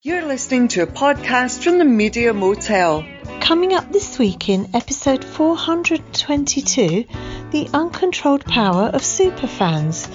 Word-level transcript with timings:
You're 0.00 0.26
listening 0.26 0.68
to 0.68 0.82
a 0.82 0.86
podcast 0.86 1.64
from 1.64 1.78
the 1.78 1.84
Media 1.84 2.32
Motel. 2.32 3.04
Coming 3.40 3.72
up 3.72 3.90
this 3.90 4.16
week 4.16 4.48
in 4.48 4.70
episode 4.72 5.24
422 5.24 7.04
The 7.50 7.68
Uncontrolled 7.74 8.44
Power 8.44 8.90
of 8.90 9.02
Superfans. 9.02 10.08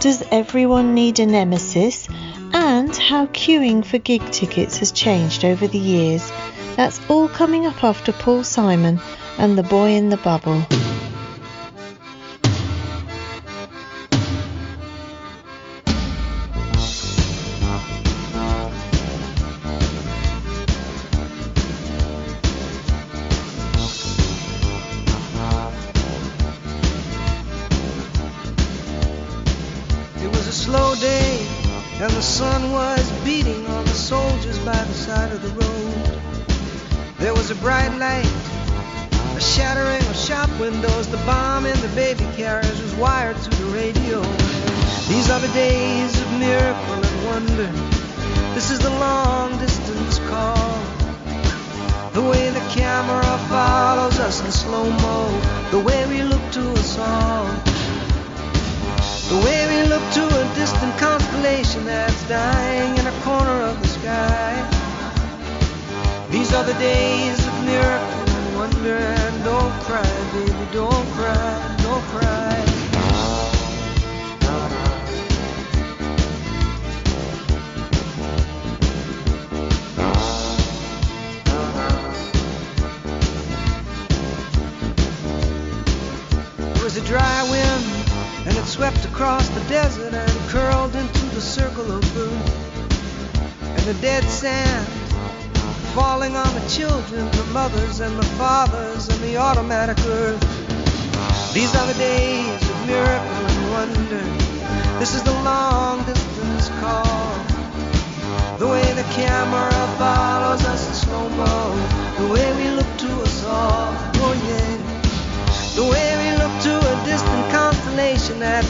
Does 0.00 0.24
everyone 0.32 0.96
need 0.96 1.20
a 1.20 1.26
nemesis? 1.26 2.08
And 2.52 2.96
how 2.96 3.26
queuing 3.26 3.84
for 3.84 3.98
gig 3.98 4.28
tickets 4.32 4.78
has 4.78 4.90
changed 4.90 5.44
over 5.44 5.68
the 5.68 5.78
years. 5.78 6.32
That's 6.74 7.00
all 7.08 7.28
coming 7.28 7.64
up 7.64 7.84
after 7.84 8.12
Paul 8.12 8.42
Simon 8.42 8.98
and 9.38 9.56
The 9.56 9.62
Boy 9.62 9.90
in 9.90 10.08
the 10.08 10.16
Bubble. 10.16 10.66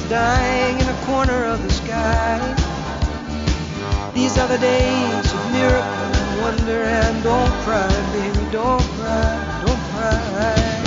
Dying 0.09 0.81
in 0.81 0.89
a 0.89 0.99
corner 1.05 1.45
of 1.45 1.63
the 1.63 1.71
sky. 1.71 2.39
These 4.15 4.39
are 4.39 4.49
the 4.49 4.59
days 4.59 5.33
of 5.33 5.53
miracle 5.53 5.85
and 5.85 6.41
wonder. 6.41 6.83
And 6.83 7.23
don't 7.23 7.53
cry, 7.65 7.89
baby, 8.13 8.51
don't 8.51 8.83
cry, 8.97 9.63
don't 9.67 9.83
cry. 9.93 10.79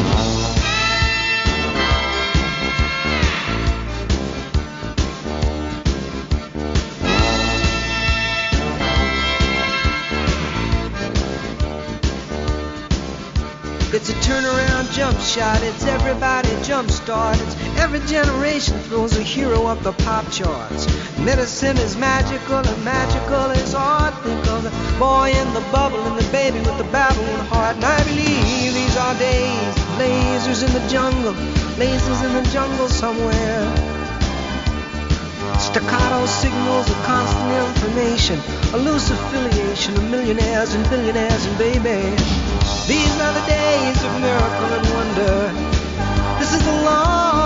It's 13.93 14.09
a 14.09 14.13
turnaround 14.13 14.89
jump 14.93 15.19
shot, 15.19 15.61
it's 15.61 15.85
everybody 15.85 16.49
jump 16.63 16.89
start. 16.89 17.37
It's 17.41 17.60
every 17.81 17.99
generation 18.01 18.77
throws 18.85 19.17
a 19.17 19.23
hero 19.23 19.65
up 19.65 19.81
the 19.81 19.91
pop 20.05 20.23
charts. 20.31 20.85
Medicine 21.17 21.77
is 21.77 21.97
magical 21.97 22.61
and 22.61 22.85
magical 22.85 23.49
is 23.57 23.73
art. 23.73 24.13
Think 24.23 24.45
of 24.53 24.61
the 24.61 24.73
boy 24.99 25.33
in 25.33 25.47
the 25.57 25.65
bubble 25.73 25.99
and 26.09 26.17
the 26.17 26.31
baby 26.31 26.59
with 26.59 26.77
the 26.77 26.89
babbling 26.93 27.41
heart. 27.49 27.75
And 27.77 27.85
I 27.85 28.03
believe 28.03 28.73
these 28.73 28.95
are 28.97 29.15
days, 29.17 29.73
lasers 29.97 30.61
in 30.61 30.71
the 30.77 30.85
jungle, 30.89 31.33
lasers 31.81 32.21
in 32.23 32.33
the 32.37 32.45
jungle 32.53 32.87
somewhere. 32.87 33.65
Staccato 35.57 36.25
signals 36.27 36.87
of 36.87 36.97
constant 37.03 37.49
information, 37.65 38.37
a 38.75 38.77
loose 38.77 39.09
affiliation 39.09 39.97
of 39.97 40.03
millionaires 40.11 40.75
and 40.75 40.87
billionaires 40.89 41.45
and 41.45 41.57
babies. 41.57 42.21
These 42.85 43.15
are 43.25 43.33
the 43.33 43.45
days 43.49 43.99
of 44.05 44.11
miracle 44.21 44.69
and 44.77 44.85
wonder. 44.93 45.37
This 46.39 46.53
is 46.53 46.63
the 46.65 46.77
long 46.85 47.41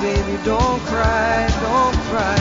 baby, 0.00 0.38
don't 0.44 0.80
cry, 0.82 1.46
don't 1.60 1.96
cry, 2.10 2.35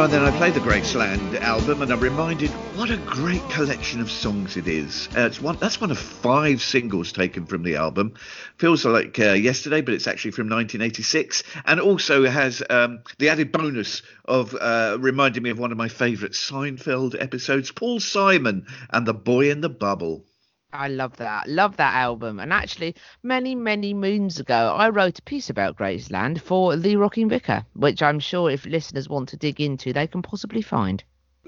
and 0.00 0.12
then 0.12 0.22
I 0.22 0.30
play 0.38 0.50
the 0.50 0.58
Graceland 0.58 1.38
album 1.42 1.82
and 1.82 1.92
I'm 1.92 2.00
reminded 2.00 2.48
what 2.76 2.90
a 2.90 2.96
great 2.96 3.46
collection 3.50 4.00
of 4.00 4.10
songs 4.10 4.56
it 4.56 4.66
is. 4.66 5.06
Uh, 5.14 5.26
it's 5.26 5.40
one, 5.40 5.58
that's 5.58 5.82
one 5.82 5.90
of 5.90 5.98
five 5.98 6.62
singles 6.62 7.12
taken 7.12 7.44
from 7.44 7.62
the 7.62 7.76
album. 7.76 8.14
Feels 8.56 8.86
like 8.86 9.18
uh, 9.18 9.32
yesterday, 9.32 9.82
but 9.82 9.92
it's 9.92 10.06
actually 10.06 10.30
from 10.30 10.48
1986 10.48 11.42
and 11.66 11.78
also 11.78 12.26
has 12.26 12.62
um, 12.70 13.00
the 13.18 13.28
added 13.28 13.52
bonus 13.52 14.00
of 14.24 14.54
uh, 14.54 14.96
reminding 14.98 15.42
me 15.42 15.50
of 15.50 15.58
one 15.58 15.72
of 15.72 15.78
my 15.78 15.88
favourite 15.88 16.32
Seinfeld 16.32 17.14
episodes, 17.20 17.70
Paul 17.70 18.00
Simon 18.00 18.66
and 18.88 19.06
the 19.06 19.14
Boy 19.14 19.50
in 19.50 19.60
the 19.60 19.68
Bubble. 19.68 20.24
I 20.72 20.88
love 20.88 21.16
that. 21.18 21.48
Love 21.48 21.76
that 21.76 21.94
album. 21.94 22.40
And 22.40 22.52
actually, 22.52 22.94
many, 23.22 23.54
many 23.54 23.92
moons 23.92 24.40
ago, 24.40 24.74
I 24.76 24.88
wrote 24.88 25.18
a 25.18 25.22
piece 25.22 25.50
about 25.50 25.76
Graceland 25.76 26.40
for 26.40 26.76
The 26.76 26.96
Rocking 26.96 27.28
Vicar, 27.28 27.66
which 27.74 28.02
I'm 28.02 28.18
sure 28.18 28.50
if 28.50 28.64
listeners 28.64 29.08
want 29.08 29.28
to 29.30 29.36
dig 29.36 29.60
into, 29.60 29.92
they 29.92 30.06
can 30.06 30.22
possibly 30.22 30.62
find. 30.62 31.04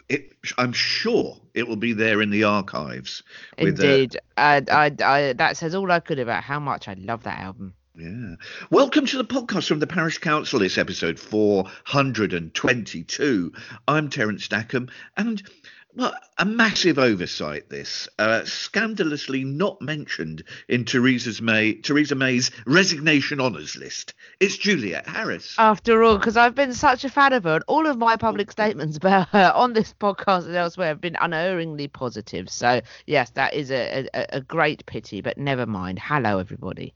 It, 0.09 0.33
I'm 0.59 0.73
sure 0.73 1.41
it 1.55 1.67
will 1.67 1.77
be 1.77 1.95
there 1.95 2.21
in 2.21 2.31
the 2.31 2.45
archives. 2.45 3.23
with, 3.59 3.81
uh, 3.81 3.83
Indeed. 3.83 4.19
I, 4.37 4.63
I, 4.71 4.93
I, 5.03 5.33
that 5.35 5.57
says 5.57 5.75
all 5.75 5.91
I 5.91 6.01
could 6.01 6.19
about 6.19 6.45
how 6.45 6.61
much 6.61 6.89
I 6.89 6.95
love 6.95 7.23
that 7.23 7.39
album. 7.39 7.75
Yeah. 7.97 8.35
Welcome 8.71 9.07
to 9.07 9.17
the 9.17 9.25
podcast 9.25 9.69
from 9.69 9.79
the 9.79 9.87
Parish 9.87 10.19
Counsel. 10.19 10.63
It's 10.63 10.79
episode 10.79 11.21
422. 11.21 13.53
I'm 13.87 14.11
Terence 14.11 14.45
Stackham. 14.45 14.89
And 15.17 15.41
well, 15.97 16.15
a 16.39 16.45
massive 16.45 16.99
oversight. 16.99 17.69
This 17.69 18.09
uh, 18.19 18.45
scandalously 18.45 19.45
not 19.45 19.81
mentioned 19.81 20.45
in 20.69 20.85
Theresa 20.85 21.43
May 21.43 21.75
Theresa 21.75 22.15
May's 22.15 22.51
resignation 22.67 23.41
honours 23.41 23.77
list. 23.77 24.15
It's 24.41 24.57
Juliet 24.57 25.07
Harris. 25.07 25.55
After 25.59 26.03
all, 26.03 26.19
because 26.19 26.37
I've 26.37 26.55
been 26.55 26.75
such 26.75 27.05
a 27.05 27.09
fan 27.09 27.33
of 27.33 27.45
her, 27.45 27.55
and 27.57 27.65
all 27.69 27.87
of 27.87 27.97
my 27.99 28.17
public 28.17 28.51
statements 28.51 28.97
about 28.97 29.29
her 29.29 29.53
on 29.55 29.73
this 29.73 29.95
podcast 29.95 30.47
and 30.47 30.57
elsewhere 30.57 30.89
have 30.89 31.01
been 31.01 31.17
unerringly 31.21 31.89
positive. 31.89 32.51
So 32.51 32.81
yes, 33.07 33.31
that 33.31 33.55
is 33.55 33.71
a, 33.71 34.09
a, 34.15 34.27
a 34.37 34.41
great 34.41 34.85
pity, 34.87 35.21
but 35.21 35.39
never 35.39 35.67
mind. 35.67 35.99
Hello, 36.01 36.39
everybody. 36.39 36.95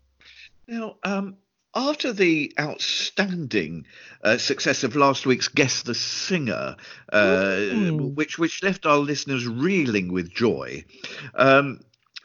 Now, 0.67 0.97
um, 1.05 1.37
after 1.79 2.13
the 2.13 2.53
outstanding 2.59 3.87
uh, 4.25 4.37
success 4.37 4.83
of 4.83 4.97
last 4.97 5.27
week's 5.27 5.47
Guess 5.47 5.83
the 5.83 5.95
Singer, 5.95 6.75
uh, 7.13 7.61
which 8.17 8.37
which 8.37 8.65
left 8.65 8.85
our 8.85 8.99
listeners 8.99 9.47
reeling 9.47 10.13
with 10.13 10.29
joy, 10.29 10.85
um, 11.37 11.79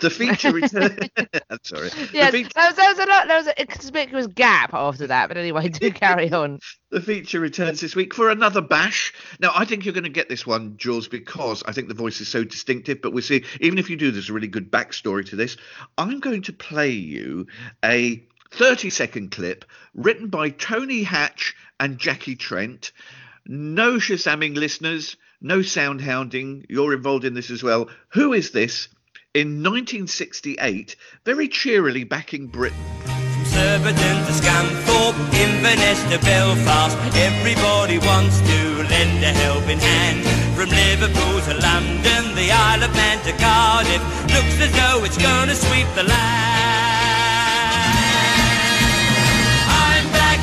the 0.00 0.10
feature 0.10 0.52
return. 0.52 0.98
I'm 1.48 1.58
sorry. 1.62 1.90
Yes, 2.12 2.32
the, 2.32 2.42
was, 2.42 2.98
a 2.98 3.06
lot. 3.06 3.28
There 3.28 3.36
was 3.36 3.46
a 3.56 3.66
conspicuous 3.66 4.26
gap 4.26 4.74
after 4.74 5.06
that, 5.06 5.28
but 5.28 5.36
anyway, 5.36 5.68
do 5.68 5.92
carry 5.92 6.32
on. 6.32 6.58
the 6.90 7.00
feature 7.00 7.38
returns 7.38 7.80
this 7.80 7.94
week 7.94 8.14
for 8.14 8.30
another 8.30 8.60
bash. 8.60 9.14
Now, 9.38 9.52
I 9.54 9.64
think 9.64 9.84
you're 9.84 9.94
going 9.94 10.04
to 10.04 10.10
get 10.10 10.28
this 10.28 10.44
one, 10.44 10.76
Jules, 10.76 11.06
because 11.06 11.62
I 11.66 11.72
think 11.72 11.86
the 11.86 11.94
voice 11.94 12.20
is 12.20 12.26
so 12.26 12.42
distinctive. 12.42 13.00
But 13.00 13.12
we'll 13.12 13.22
see. 13.22 13.44
Even 13.60 13.78
if 13.78 13.88
you 13.88 13.96
do, 13.96 14.10
there's 14.10 14.28
a 14.28 14.32
really 14.32 14.48
good 14.48 14.72
backstory 14.72 15.24
to 15.26 15.36
this. 15.36 15.56
I'm 15.96 16.18
going 16.18 16.42
to 16.42 16.52
play 16.52 16.90
you 16.90 17.46
a 17.84 18.26
30 18.52 18.90
second 18.90 19.30
clip 19.30 19.64
written 19.94 20.28
by 20.28 20.50
Tony 20.50 21.02
Hatch 21.02 21.54
and 21.80 21.98
Jackie 21.98 22.36
Trent. 22.36 22.92
No 23.46 23.94
shazamming 23.94 24.56
listeners, 24.56 25.16
no 25.40 25.62
sound 25.62 26.00
hounding. 26.00 26.66
You're 26.68 26.94
involved 26.94 27.24
in 27.24 27.34
this 27.34 27.50
as 27.50 27.62
well. 27.62 27.88
Who 28.10 28.32
is 28.32 28.50
this? 28.50 28.88
In 29.34 29.62
1968, 29.62 30.96
very 31.24 31.48
cheerily 31.48 32.04
backing 32.04 32.46
Britain. 32.46 32.78
Surbiton 33.44 34.16
to 34.26 34.32
Scunthorpe, 34.32 35.16
Inverness 35.34 36.02
to 36.10 36.18
Belfast. 36.24 36.96
Everybody 37.16 37.98
wants 37.98 38.40
to 38.40 38.82
lend 38.88 39.22
a 39.22 39.32
helping 39.32 39.78
hand. 39.78 40.24
From 40.56 40.70
Liverpool 40.70 41.40
to 41.42 41.54
London, 41.60 42.34
the 42.34 42.50
Isle 42.50 42.82
of 42.82 42.94
Man 42.94 43.18
to 43.24 43.32
Cardiff. 43.32 44.02
Looks 44.34 44.60
as 44.60 44.72
though 44.72 45.04
it's 45.04 45.18
gonna 45.18 45.54
sweep 45.54 45.86
the 45.94 46.04
land. 46.04 46.85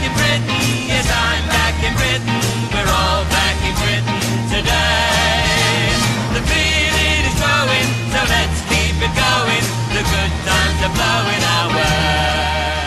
In 0.04 0.12
Britain, 0.14 0.44
yes, 0.88 1.08
I'm 1.10 1.44
back 1.50 1.76
in 1.84 1.94
Britain. 1.96 2.28
We're 2.76 2.92
all 2.92 3.24
back 3.32 3.58
in 3.64 3.74
Britain 3.80 4.20
today. 4.52 5.92
The 6.36 6.44
feeling 6.48 7.22
is 7.28 7.36
growing, 7.40 7.88
so 8.12 8.20
let's 8.28 8.60
keep 8.70 8.96
it 9.00 9.14
going. 9.16 9.66
The 9.96 10.04
good 10.04 10.34
times 10.46 10.80
are 10.84 10.94
blowing 10.94 11.44
our 11.56 11.68
way. 11.72 12.00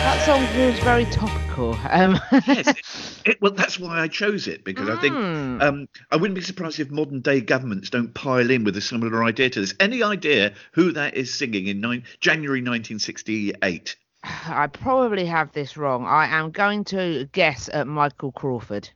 That 0.07 0.23
song 0.25 0.45
feels 0.55 0.79
very 0.83 1.05
topical. 1.05 1.77
Um, 1.89 2.19
yes, 2.47 2.67
it, 2.67 2.77
it, 3.25 3.41
well, 3.41 3.51
that's 3.51 3.79
why 3.79 3.99
I 3.99 4.07
chose 4.07 4.47
it 4.47 4.63
because 4.63 4.89
I 4.89 4.95
think 5.01 5.15
Mm. 5.15 5.61
um, 5.63 5.87
I 6.11 6.15
wouldn't 6.17 6.35
be 6.35 6.41
surprised 6.41 6.79
if 6.79 6.91
modern 6.91 7.21
day 7.21 7.41
governments 7.41 7.89
don't 7.89 8.13
pile 8.13 8.49
in 8.51 8.63
with 8.63 8.77
a 8.77 8.81
similar 8.81 9.23
idea 9.23 9.49
to 9.49 9.61
this. 9.61 9.73
Any 9.79 10.03
idea 10.03 10.53
who 10.73 10.91
that 10.91 11.15
is 11.15 11.33
singing 11.33 11.67
in 11.67 11.79
nine, 11.81 12.03
January 12.19 12.59
1968? 12.59 13.95
I 14.47 14.67
probably 14.67 15.25
have 15.25 15.51
this 15.53 15.77
wrong. 15.77 16.05
I 16.05 16.27
am 16.27 16.51
going 16.51 16.83
to 16.85 17.27
guess 17.31 17.69
at 17.71 17.87
Michael 17.87 18.31
Crawford. 18.31 18.89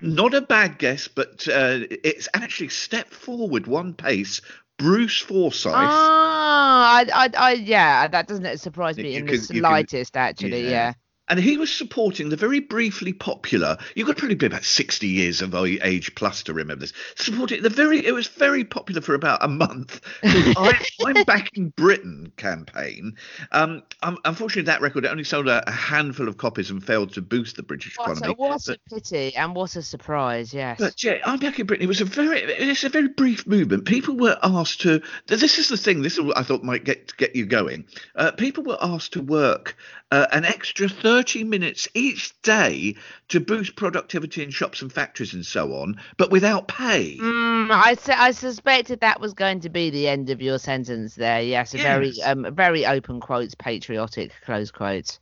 Not 0.00 0.32
a 0.34 0.40
bad 0.40 0.78
guess, 0.78 1.08
but 1.08 1.46
uh, 1.48 1.80
it's 1.90 2.28
actually 2.34 2.68
step 2.68 3.08
forward 3.08 3.66
one 3.66 3.94
pace. 3.94 4.40
Bruce 4.78 5.18
Forsyth. 5.18 5.72
Ah, 5.74 6.98
I, 6.98 7.06
I, 7.12 7.30
I, 7.36 7.52
yeah, 7.54 8.06
that 8.06 8.28
doesn't 8.28 8.58
surprise 8.58 8.96
me 8.96 9.12
You 9.14 9.18
in 9.20 9.26
can- 9.26 9.36
the 9.36 9.40
you 9.42 9.46
can- 9.46 9.58
slightest, 9.58 10.16
actually. 10.16 10.62
yeah. 10.64 10.70
Yeah. 10.70 10.92
And 11.28 11.38
he 11.38 11.56
was 11.56 11.70
supporting 11.74 12.28
the 12.28 12.36
very 12.36 12.60
briefly 12.60 13.12
popular. 13.12 13.76
You've 13.94 14.06
got 14.06 14.16
to 14.16 14.20
probably 14.20 14.36
be 14.36 14.46
about 14.46 14.64
sixty 14.64 15.08
years 15.08 15.42
of 15.42 15.54
age 15.54 16.14
plus 16.14 16.42
to 16.44 16.54
remember 16.54 16.80
this. 16.80 16.92
Supporting 17.16 17.62
the 17.62 17.70
very. 17.70 18.04
It 18.04 18.12
was 18.12 18.26
very 18.28 18.64
popular 18.64 19.00
for 19.00 19.14
about 19.14 19.42
a 19.42 19.48
month. 19.48 20.00
I, 20.22 20.86
I'm 21.04 21.24
backing 21.24 21.70
Britain 21.70 22.32
campaign. 22.36 23.16
Um, 23.52 23.82
um, 24.02 24.18
unfortunately, 24.24 24.62
that 24.62 24.80
record 24.80 25.04
only 25.06 25.24
sold 25.24 25.48
a, 25.48 25.68
a 25.68 25.72
handful 25.72 26.28
of 26.28 26.36
copies 26.38 26.70
and 26.70 26.84
failed 26.84 27.12
to 27.14 27.22
boost 27.22 27.56
the 27.56 27.62
British 27.62 27.96
What 27.98 28.08
a, 28.08 28.12
economy. 28.12 28.34
what 28.36 28.62
But- 28.66 28.76
a 28.76 28.94
pity 28.94 29.36
and 29.36 29.54
what 29.54 29.76
a 29.76 29.82
surprise, 29.82 30.54
yes. 30.54 30.78
But 30.78 31.02
yeah, 31.02 31.18
I'm 31.24 31.38
back 31.38 31.58
in 31.58 31.66
Britain. 31.66 31.84
It 31.84 31.88
was 31.88 32.00
a 32.00 32.04
very, 32.04 32.40
it's 32.40 32.84
a 32.84 32.88
very 32.88 33.08
brief 33.08 33.46
movement. 33.46 33.84
People 33.84 34.16
were 34.16 34.38
asked 34.42 34.80
to. 34.82 35.02
This 35.26 35.58
is 35.58 35.68
the 35.68 35.76
thing. 35.76 36.02
This 36.02 36.14
is 36.14 36.20
what 36.22 36.38
I 36.38 36.42
thought 36.42 36.62
might 36.62 36.84
get 36.84 37.16
get 37.16 37.36
you 37.36 37.46
going. 37.46 37.84
Uh, 38.14 38.30
people 38.32 38.64
were 38.64 38.78
asked 38.80 39.12
to 39.14 39.22
work 39.22 39.76
uh, 40.10 40.26
an 40.32 40.44
extra 40.44 40.88
30 40.88 41.44
minutes 41.44 41.88
each 41.94 42.40
day 42.42 42.94
to 43.28 43.40
boost 43.40 43.76
productivity 43.76 44.42
in 44.42 44.50
shops 44.50 44.82
and 44.82 44.92
factories 44.92 45.34
and 45.34 45.44
so 45.44 45.74
on, 45.74 46.00
but 46.16 46.30
without 46.30 46.68
pay. 46.68 47.18
Mm, 47.18 47.70
I, 47.70 47.94
su- 47.94 48.12
I 48.16 48.30
suspected 48.30 49.00
that 49.00 49.20
was 49.20 49.34
going 49.34 49.60
to 49.60 49.68
be 49.68 49.90
the 49.90 50.08
end 50.08 50.30
of 50.30 50.40
your 50.40 50.58
sentence 50.58 51.14
there. 51.14 51.42
Yes, 51.42 51.74
a 51.74 51.78
very 51.78 52.20
um, 52.22 52.54
very 52.54 52.86
open 52.86 53.20
quotes, 53.20 53.54
patriotic 53.54 54.32
close 54.44 54.70
quotes. 54.70 55.18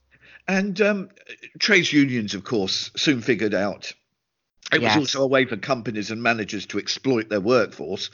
And 0.49 0.81
um, 0.81 1.09
trades 1.59 1.93
unions, 1.93 2.35
of 2.35 2.45
course, 2.45 2.91
soon 2.97 3.21
figured 3.21 3.55
out. 3.55 3.93
It 4.73 4.83
Yes. 4.83 4.97
was 4.97 5.15
also 5.15 5.23
a 5.25 5.29
way 5.29 5.45
for 5.45 5.57
companies 5.57 6.11
and 6.11 6.23
managers 6.23 6.67
to 6.67 6.79
exploit 6.79 7.29
their 7.29 7.41
workforce, 7.41 8.11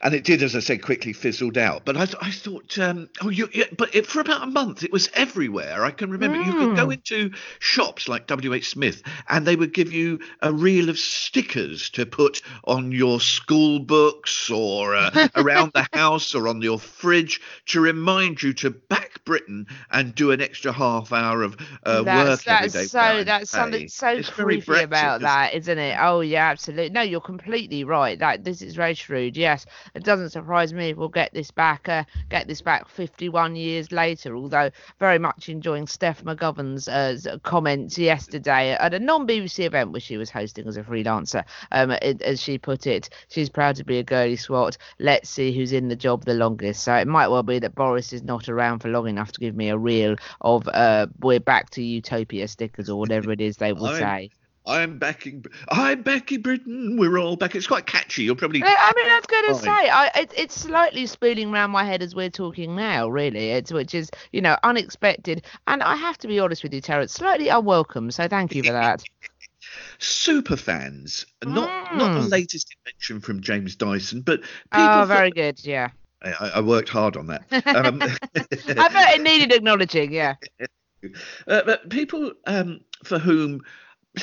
and 0.00 0.12
it 0.14 0.24
did, 0.24 0.42
as 0.42 0.56
I 0.56 0.60
said, 0.60 0.82
quickly 0.82 1.12
fizzled 1.12 1.56
out. 1.56 1.84
But 1.84 1.96
I, 1.96 2.04
th- 2.06 2.16
I 2.20 2.30
thought, 2.30 2.78
um, 2.78 3.08
oh, 3.22 3.28
you, 3.28 3.48
yeah, 3.52 3.66
but 3.76 3.94
it, 3.94 4.06
for 4.06 4.20
about 4.20 4.42
a 4.42 4.46
month, 4.50 4.82
it 4.82 4.92
was 4.92 5.08
everywhere. 5.14 5.84
I 5.84 5.90
can 5.92 6.10
remember 6.10 6.36
you 6.36 6.54
could 6.54 6.74
go 6.74 6.90
into 6.90 7.30
shops 7.60 8.08
like 8.08 8.26
W. 8.26 8.52
H. 8.54 8.70
Smith, 8.70 9.02
and 9.28 9.46
they 9.46 9.56
would 9.56 9.72
give 9.72 9.92
you 9.92 10.18
a 10.42 10.52
reel 10.52 10.88
of 10.88 10.98
stickers 10.98 11.90
to 11.90 12.06
put 12.06 12.42
on 12.64 12.90
your 12.92 13.20
school 13.20 13.78
books 13.78 14.50
or 14.50 14.96
uh, 14.96 15.10
around 15.36 15.70
the 15.74 15.86
house 15.92 16.34
or 16.34 16.48
on 16.48 16.60
your 16.60 16.78
fridge 16.78 17.40
to 17.66 17.80
remind 17.80 18.42
you 18.42 18.52
to 18.54 18.70
back 18.70 19.24
Britain 19.24 19.66
and 19.90 20.14
do 20.14 20.30
an 20.32 20.40
extra 20.40 20.72
half 20.72 21.12
hour 21.12 21.42
of 21.42 21.56
uh, 21.84 22.02
that's 22.04 22.44
work 22.44 22.48
every 22.48 22.68
that's 22.68 22.74
day. 22.74 22.84
so 22.86 23.24
that's 23.24 23.50
something 23.50 23.88
so 23.88 24.08
It's 24.08 24.28
creepy 24.30 24.80
about 24.80 25.20
that, 25.22 25.54
isn't 25.54 25.78
it? 25.78 25.83
Oh 25.98 26.20
yeah, 26.20 26.48
absolutely. 26.50 26.90
No, 26.90 27.02
you're 27.02 27.20
completely 27.20 27.84
right. 27.84 28.18
That 28.18 28.44
this 28.44 28.62
is 28.62 28.74
very 28.74 28.94
shrewd. 28.94 29.36
Yes, 29.36 29.66
it 29.94 30.04
doesn't 30.04 30.30
surprise 30.30 30.72
me 30.72 30.90
if 30.90 30.96
we'll 30.96 31.08
get 31.08 31.32
this 31.34 31.50
back. 31.50 31.88
Uh, 31.88 32.04
get 32.30 32.48
this 32.48 32.60
back 32.60 32.88
51 32.88 33.56
years 33.56 33.92
later. 33.92 34.36
Although 34.36 34.70
very 34.98 35.18
much 35.18 35.48
enjoying 35.48 35.86
Steph 35.86 36.24
McGovern's 36.24 36.88
uh, 36.88 37.38
comments 37.42 37.98
yesterday 37.98 38.72
at 38.72 38.94
a 38.94 38.98
non-BBC 38.98 39.64
event 39.64 39.92
which 39.92 40.04
she 40.04 40.16
was 40.16 40.30
hosting 40.30 40.66
as 40.66 40.76
a 40.76 40.82
freelancer. 40.82 41.44
Um, 41.72 41.90
it, 41.90 42.22
as 42.22 42.40
she 42.40 42.58
put 42.58 42.86
it, 42.86 43.10
she's 43.28 43.48
proud 43.48 43.76
to 43.76 43.84
be 43.84 43.98
a 43.98 44.02
girly 44.02 44.36
swat. 44.36 44.76
Let's 44.98 45.28
see 45.28 45.52
who's 45.52 45.72
in 45.72 45.88
the 45.88 45.96
job 45.96 46.24
the 46.24 46.34
longest. 46.34 46.82
So 46.82 46.94
it 46.94 47.08
might 47.08 47.28
well 47.28 47.42
be 47.42 47.58
that 47.58 47.74
Boris 47.74 48.12
is 48.12 48.22
not 48.22 48.48
around 48.48 48.80
for 48.80 48.88
long 48.88 49.08
enough 49.08 49.32
to 49.32 49.40
give 49.40 49.54
me 49.54 49.68
a 49.68 49.78
reel 49.78 50.16
of 50.40 50.68
uh, 50.68 51.06
"We're 51.20 51.40
back 51.40 51.70
to 51.70 51.82
utopia" 51.82 52.48
stickers 52.48 52.88
or 52.88 52.98
whatever 52.98 53.32
it 53.32 53.40
is 53.40 53.56
they 53.56 53.72
will 53.72 53.94
say. 53.94 54.30
I'm 54.66 54.98
backing. 54.98 55.44
I'm 55.68 56.02
backing 56.02 56.40
Britain. 56.40 56.96
We're 56.96 57.18
all 57.18 57.36
back. 57.36 57.54
It's 57.54 57.66
quite 57.66 57.86
catchy. 57.86 58.22
You'll 58.22 58.36
probably. 58.36 58.62
I 58.62 58.92
mean, 58.96 59.06
I 59.06 59.16
was 59.16 59.26
going 59.26 59.48
to 59.48 59.54
say, 59.56 59.90
I, 59.90 60.10
it, 60.16 60.32
it's 60.36 60.54
slightly 60.54 61.06
spooling 61.06 61.52
around 61.52 61.70
my 61.70 61.84
head 61.84 62.02
as 62.02 62.14
we're 62.14 62.30
talking 62.30 62.74
now, 62.74 63.08
really. 63.08 63.50
It's 63.50 63.72
which 63.72 63.94
is, 63.94 64.10
you 64.32 64.40
know, 64.40 64.56
unexpected, 64.62 65.44
and 65.66 65.82
I 65.82 65.96
have 65.96 66.16
to 66.18 66.28
be 66.28 66.40
honest 66.40 66.62
with 66.62 66.72
you, 66.72 66.80
Terence, 66.80 67.12
slightly 67.12 67.48
unwelcome. 67.48 68.10
So 68.10 68.26
thank 68.26 68.54
you 68.54 68.62
for 68.62 68.72
that. 68.72 69.02
super 69.98 70.56
fans. 70.56 71.26
Not 71.44 71.96
not 71.96 72.14
the 72.14 72.26
Mm. 72.26 72.30
latest 72.30 72.74
invention 72.78 73.20
from 73.20 73.40
James 73.40 73.76
Dyson, 73.76 74.22
but 74.22 74.40
people. 74.40 74.88
oh, 74.88 75.04
very 75.04 75.30
good. 75.30 75.62
Yeah, 75.64 75.90
I, 76.22 76.52
I 76.56 76.60
worked 76.60 76.88
hard 76.88 77.16
on 77.16 77.26
that. 77.26 77.42
Um, 77.66 78.00
I 78.36 78.88
bet 78.88 79.16
it 79.18 79.22
needed 79.22 79.52
acknowledging. 79.52 80.12
Yeah. 80.12 80.36
uh, 81.46 81.62
but 81.66 81.88
people 81.90 82.32
um, 82.46 82.80
for 83.04 83.18
whom, 83.18 83.60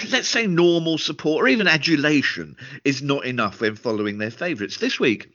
let's 0.10 0.29
say, 0.29 0.48
normal 0.48 0.98
support 0.98 1.43
or 1.43 1.48
even 1.48 1.67
adulation 1.67 2.55
is 2.83 3.01
not 3.01 3.25
enough 3.25 3.62
when 3.62 3.75
following 3.75 4.17
their 4.17 4.31
favourites. 4.31 4.77
This 4.77 5.00
week, 5.00 5.31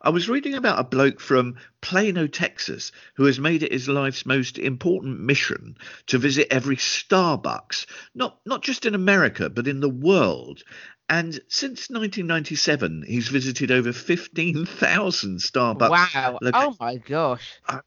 I 0.00 0.10
was 0.10 0.28
reading 0.28 0.54
about 0.54 0.78
a 0.78 0.84
bloke 0.84 1.20
from 1.20 1.56
Plano, 1.82 2.26
Texas, 2.26 2.90
who 3.16 3.24
has 3.26 3.38
made 3.38 3.62
it 3.62 3.72
his 3.72 3.88
life's 3.88 4.24
most 4.24 4.58
important 4.58 5.20
mission 5.20 5.76
to 6.06 6.18
visit 6.18 6.48
every 6.50 6.76
Starbucks, 6.76 7.86
not 8.14 8.38
not 8.46 8.62
just 8.62 8.86
in 8.86 8.94
America, 8.94 9.50
but 9.50 9.68
in 9.68 9.80
the 9.80 9.88
world. 9.90 10.62
And 11.10 11.32
since 11.48 11.88
1997, 11.88 13.04
he's 13.06 13.28
visited 13.28 13.70
over 13.70 13.94
15,000 13.94 15.38
Starbucks. 15.38 15.88
wow. 15.90 16.38
loca- 16.42 16.56
Oh 16.58 16.76
my 16.78 16.96
gosh. 16.96 17.50
Uh, 17.66 17.80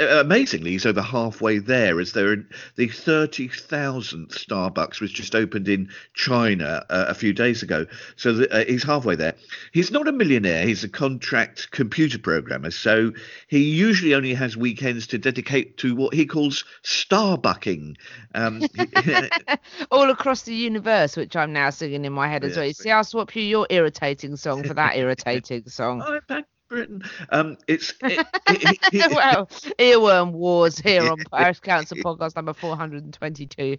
amazingly, 0.00 0.72
he's 0.72 0.86
over 0.86 1.00
halfway 1.00 1.58
there, 1.58 2.00
as 2.00 2.12
there 2.12 2.36
the 2.76 2.88
thirty 2.88 3.48
thousandth 3.48 4.32
Starbucks 4.32 5.00
was 5.00 5.12
just 5.12 5.34
opened 5.34 5.68
in 5.68 5.90
China 6.14 6.84
uh, 6.90 7.06
a 7.08 7.14
few 7.14 7.32
days 7.32 7.62
ago. 7.62 7.86
So 8.16 8.32
the, 8.32 8.52
uh, 8.52 8.64
he's 8.64 8.82
halfway 8.82 9.14
there. 9.14 9.34
He's 9.72 9.92
not 9.92 10.08
a 10.08 10.12
millionaire; 10.12 10.66
he's 10.66 10.82
a 10.82 10.88
contract 10.88 11.70
computer 11.70 12.18
programmer. 12.18 12.70
So 12.72 13.12
he 13.46 13.62
usually 13.62 14.14
only 14.14 14.34
has 14.34 14.56
weekends 14.56 15.06
to 15.08 15.18
dedicate 15.18 15.76
to 15.78 15.94
what 15.94 16.12
he 16.12 16.26
calls 16.26 16.64
Starbucking. 16.82 17.96
Um, 18.34 18.62
All 19.90 20.10
across 20.10 20.42
the 20.42 20.54
universe, 20.54 21.16
which 21.16 21.36
I'm 21.36 21.52
now 21.52 21.70
singing 21.70 22.04
in 22.04 22.12
my 22.12 22.28
head 22.28 22.44
as 22.44 22.56
well. 22.56 22.66
You 22.66 22.72
see, 22.72 22.90
I'll 22.90 23.04
swap 23.04 23.34
you 23.36 23.42
your 23.42 23.66
irritating 23.70 24.36
song 24.36 24.64
for 24.64 24.74
that 24.74 24.96
irritating 24.96 25.64
song. 25.68 26.02
Back 26.28 26.46
Britain. 26.68 27.02
Um, 27.30 27.56
it's 27.66 27.92
it, 28.02 28.26
it, 28.48 28.78
it, 28.92 29.12
well, 29.14 29.46
earworm 29.78 30.32
wars 30.32 30.78
here 30.78 31.10
on 31.10 31.18
Parish 31.32 31.60
Counsel 31.60 31.98
podcast 31.98 32.36
number 32.36 32.52
422. 32.52 33.78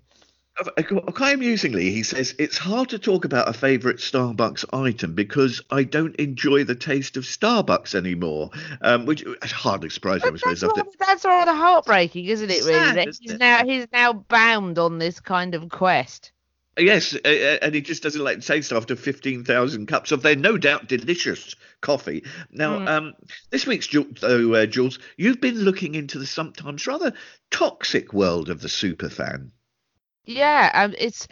Quite 1.14 1.36
amusingly, 1.36 1.90
he 1.92 2.04
says 2.04 2.36
it's 2.38 2.58
hard 2.58 2.90
to 2.90 3.00
talk 3.00 3.24
about 3.24 3.48
a 3.48 3.54
favourite 3.54 3.98
Starbucks 3.98 4.66
item 4.74 5.14
because 5.14 5.62
I 5.72 5.84
don't 5.84 6.16
enjoy 6.18 6.66
the 6.66 6.76
taste 6.76 7.16
of 7.16 7.24
Starbucks 7.24 7.96
anymore, 7.96 8.50
um, 8.82 9.06
which 9.06 9.24
is 9.24 9.52
hardly 9.52 9.90
surprising. 9.90 10.34
I 10.34 10.38
suppose. 10.38 10.60
That's, 10.60 10.78
rather, 10.78 10.90
that's 11.00 11.26
rather 11.26 11.54
heartbreaking, 11.54 12.26
isn't 12.26 12.50
it? 12.50 12.66
Really, 12.66 12.74
Sad, 12.74 13.08
isn't 13.08 13.30
he's 13.30 13.40
now 13.40 13.64
he's 13.64 13.88
now 13.94 14.12
bound 14.12 14.78
on 14.80 14.98
this 14.98 15.22
kind 15.22 15.56
of 15.56 15.70
quest. 15.70 16.34
Yes, 16.80 17.14
and 17.14 17.76
he 17.76 17.82
just 17.82 18.04
doesn't 18.04 18.24
like 18.24 18.40
to 18.40 18.48
taste 18.48 18.72
after 18.72 18.96
15,000 18.96 19.86
cups 19.88 20.12
of 20.12 20.22
their 20.22 20.36
no 20.36 20.58
doubt 20.58 20.88
delicious 20.88 21.56
coffee. 21.82 22.24
Now, 22.52 22.80
mm. 22.80 22.88
um, 22.88 23.14
this 23.50 23.68
week's, 23.68 23.90
though, 24.20 24.54
uh, 24.54 24.66
Jules, 24.66 25.00
you've 25.18 25.42
been 25.42 25.60
looking 25.60 25.96
into 25.96 26.20
the 26.20 26.26
sometimes 26.26 26.88
rather 26.88 27.14
toxic 27.52 28.14
world 28.14 28.50
of 28.50 28.62
the 28.62 28.68
superfan. 28.68 29.52
Yeah, 30.26 30.72
um, 30.74 30.96
it's 30.98 31.28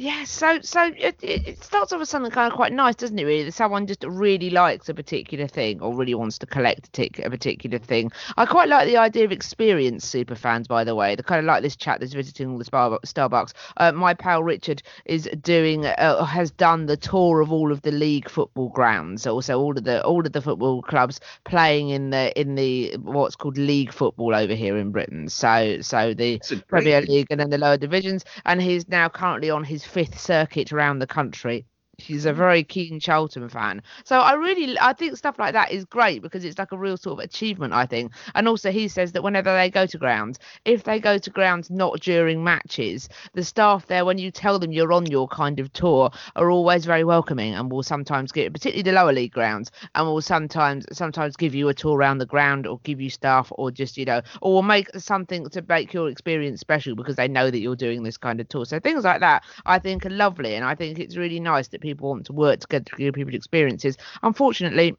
yeah, 0.00 0.22
so 0.22 0.60
so 0.62 0.92
it, 0.96 1.16
it 1.22 1.64
starts 1.64 1.92
off 1.92 1.98
with 1.98 2.08
something 2.08 2.30
kind 2.30 2.52
of 2.52 2.56
quite 2.56 2.72
nice, 2.72 2.94
doesn't 2.94 3.18
it? 3.18 3.24
Really, 3.24 3.42
that 3.42 3.52
someone 3.52 3.84
just 3.84 4.04
really 4.04 4.48
likes 4.48 4.88
a 4.88 4.94
particular 4.94 5.48
thing 5.48 5.80
or 5.80 5.92
really 5.92 6.14
wants 6.14 6.38
to 6.38 6.46
collect 6.46 6.86
a, 6.86 6.90
tic- 6.92 7.18
a 7.18 7.28
particular 7.28 7.80
thing. 7.80 8.12
I 8.36 8.46
quite 8.46 8.68
like 8.68 8.86
the 8.86 8.96
idea 8.96 9.24
of 9.24 9.32
experienced 9.32 10.08
super 10.08 10.36
fans, 10.36 10.68
by 10.68 10.84
the 10.84 10.94
way. 10.94 11.16
The 11.16 11.24
kind 11.24 11.40
of 11.40 11.46
like 11.46 11.62
this 11.62 11.74
chat 11.74 11.98
that's 11.98 12.12
visiting 12.12 12.48
all 12.48 12.58
the 12.58 12.64
Starbucks. 12.64 13.54
Uh, 13.76 13.90
my 13.90 14.14
pal 14.14 14.44
Richard 14.44 14.84
is 15.04 15.28
doing 15.42 15.84
uh, 15.84 16.24
has 16.24 16.52
done 16.52 16.86
the 16.86 16.96
tour 16.96 17.40
of 17.40 17.50
all 17.50 17.72
of 17.72 17.82
the 17.82 17.90
league 17.90 18.30
football 18.30 18.68
grounds, 18.68 19.26
also 19.26 19.58
all 19.58 19.76
of 19.76 19.82
the 19.82 20.04
all 20.04 20.24
of 20.24 20.32
the 20.32 20.40
football 20.40 20.80
clubs 20.80 21.18
playing 21.44 21.88
in 21.88 22.10
the 22.10 22.40
in 22.40 22.54
the 22.54 22.94
what's 22.98 23.34
called 23.34 23.58
league 23.58 23.92
football 23.92 24.32
over 24.32 24.54
here 24.54 24.76
in 24.76 24.92
Britain. 24.92 25.28
So 25.28 25.80
so 25.80 26.14
the 26.14 26.40
Premier 26.68 27.00
League 27.00 27.26
and 27.30 27.40
then 27.40 27.50
the 27.50 27.58
lower 27.58 27.76
divisions, 27.76 28.24
and 28.46 28.62
he's 28.62 28.88
now 28.88 29.08
currently 29.08 29.50
on 29.50 29.64
his 29.64 29.87
fifth 29.88 30.18
circuit 30.20 30.72
around 30.72 30.98
the 30.98 31.06
country 31.06 31.66
He's 32.00 32.26
a 32.26 32.32
very 32.32 32.62
keen 32.62 33.00
Charlton 33.00 33.48
fan. 33.48 33.82
So 34.04 34.20
I 34.20 34.34
really 34.34 34.78
I 34.78 34.92
think 34.92 35.16
stuff 35.16 35.36
like 35.36 35.52
that 35.54 35.72
is 35.72 35.84
great 35.84 36.22
because 36.22 36.44
it's 36.44 36.56
like 36.56 36.70
a 36.70 36.78
real 36.78 36.96
sort 36.96 37.18
of 37.18 37.24
achievement, 37.24 37.74
I 37.74 37.86
think. 37.86 38.12
And 38.36 38.46
also 38.46 38.70
he 38.70 38.86
says 38.86 39.10
that 39.12 39.24
whenever 39.24 39.52
they 39.52 39.68
go 39.68 39.84
to 39.84 39.98
grounds, 39.98 40.38
if 40.64 40.84
they 40.84 41.00
go 41.00 41.18
to 41.18 41.30
grounds 41.30 41.70
not 41.70 41.98
during 42.00 42.44
matches, 42.44 43.08
the 43.34 43.42
staff 43.42 43.86
there 43.86 44.04
when 44.04 44.16
you 44.16 44.30
tell 44.30 44.60
them 44.60 44.70
you're 44.70 44.92
on 44.92 45.06
your 45.06 45.26
kind 45.26 45.58
of 45.58 45.72
tour 45.72 46.10
are 46.36 46.50
always 46.50 46.84
very 46.84 47.02
welcoming 47.02 47.52
and 47.54 47.68
will 47.70 47.82
sometimes 47.82 48.30
give 48.30 48.52
particularly 48.52 48.82
the 48.82 48.92
lower 48.92 49.12
league 49.12 49.32
grounds 49.32 49.72
and 49.96 50.06
will 50.06 50.22
sometimes 50.22 50.86
sometimes 50.92 51.36
give 51.36 51.52
you 51.52 51.68
a 51.68 51.74
tour 51.74 51.96
around 51.96 52.18
the 52.18 52.26
ground 52.26 52.64
or 52.68 52.78
give 52.84 53.00
you 53.00 53.10
stuff 53.10 53.50
or 53.56 53.72
just, 53.72 53.96
you 53.98 54.04
know, 54.04 54.22
or 54.40 54.54
will 54.54 54.62
make 54.62 54.88
something 54.96 55.48
to 55.50 55.64
make 55.68 55.92
your 55.92 56.08
experience 56.08 56.60
special 56.60 56.94
because 56.94 57.16
they 57.16 57.26
know 57.26 57.50
that 57.50 57.58
you're 57.58 57.74
doing 57.74 58.04
this 58.04 58.16
kind 58.16 58.40
of 58.40 58.48
tour. 58.48 58.64
So 58.64 58.78
things 58.78 59.02
like 59.02 59.18
that 59.18 59.42
I 59.66 59.80
think 59.80 60.06
are 60.06 60.10
lovely 60.10 60.54
and 60.54 60.64
I 60.64 60.76
think 60.76 61.00
it's 61.00 61.16
really 61.16 61.40
nice 61.40 61.66
that 61.68 61.80
people 61.80 61.87
want 61.94 62.26
to 62.26 62.32
work 62.32 62.60
together 62.60 62.84
to 62.84 62.96
give 62.96 63.14
people 63.14 63.34
experiences. 63.34 63.96
Unfortunately, 64.22 64.96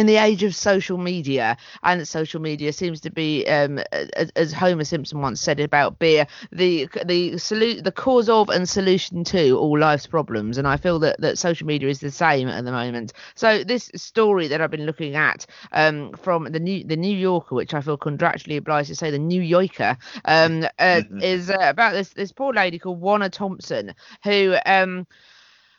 in 0.00 0.06
the 0.06 0.16
age 0.16 0.42
of 0.42 0.54
social 0.54 0.96
media, 0.96 1.58
and 1.82 2.08
social 2.08 2.40
media 2.40 2.72
seems 2.72 3.02
to 3.02 3.10
be, 3.10 3.46
um, 3.46 3.78
as, 3.92 4.30
as, 4.34 4.52
Homer 4.52 4.84
Simpson 4.84 5.20
once 5.20 5.42
said 5.42 5.60
about 5.60 5.98
beer, 5.98 6.26
the 6.50 6.88
the 7.04 7.32
solu- 7.32 7.84
the 7.84 7.92
cause 7.92 8.30
of 8.30 8.48
and 8.48 8.66
solution 8.66 9.24
to 9.24 9.58
all 9.58 9.78
life's 9.78 10.06
problems. 10.06 10.56
And 10.56 10.66
I 10.66 10.78
feel 10.78 10.98
that, 11.00 11.20
that 11.20 11.38
social 11.38 11.66
media 11.66 11.90
is 11.90 12.00
the 12.00 12.10
same 12.10 12.48
at 12.48 12.64
the 12.64 12.72
moment. 12.72 13.12
So 13.34 13.62
this 13.62 13.90
story 13.94 14.48
that 14.48 14.62
I've 14.62 14.70
been 14.70 14.86
looking 14.86 15.16
at 15.16 15.44
um, 15.72 16.12
from 16.14 16.44
the 16.44 16.60
new 16.60 16.82
the 16.82 16.96
New 16.96 17.14
Yorker, 17.14 17.54
which 17.54 17.74
I 17.74 17.82
feel 17.82 17.98
contractually 17.98 18.56
obliged 18.56 18.88
to 18.88 18.94
say 18.94 19.10
the 19.10 19.18
New 19.18 19.42
Yorker, 19.42 19.98
um, 20.24 20.66
uh, 20.78 21.02
is 21.20 21.50
uh, 21.50 21.56
about 21.60 21.92
this 21.92 22.08
this 22.10 22.32
poor 22.32 22.54
lady 22.54 22.78
called 22.78 23.00
Wanna 23.00 23.28
Thompson 23.28 23.94
who. 24.24 24.56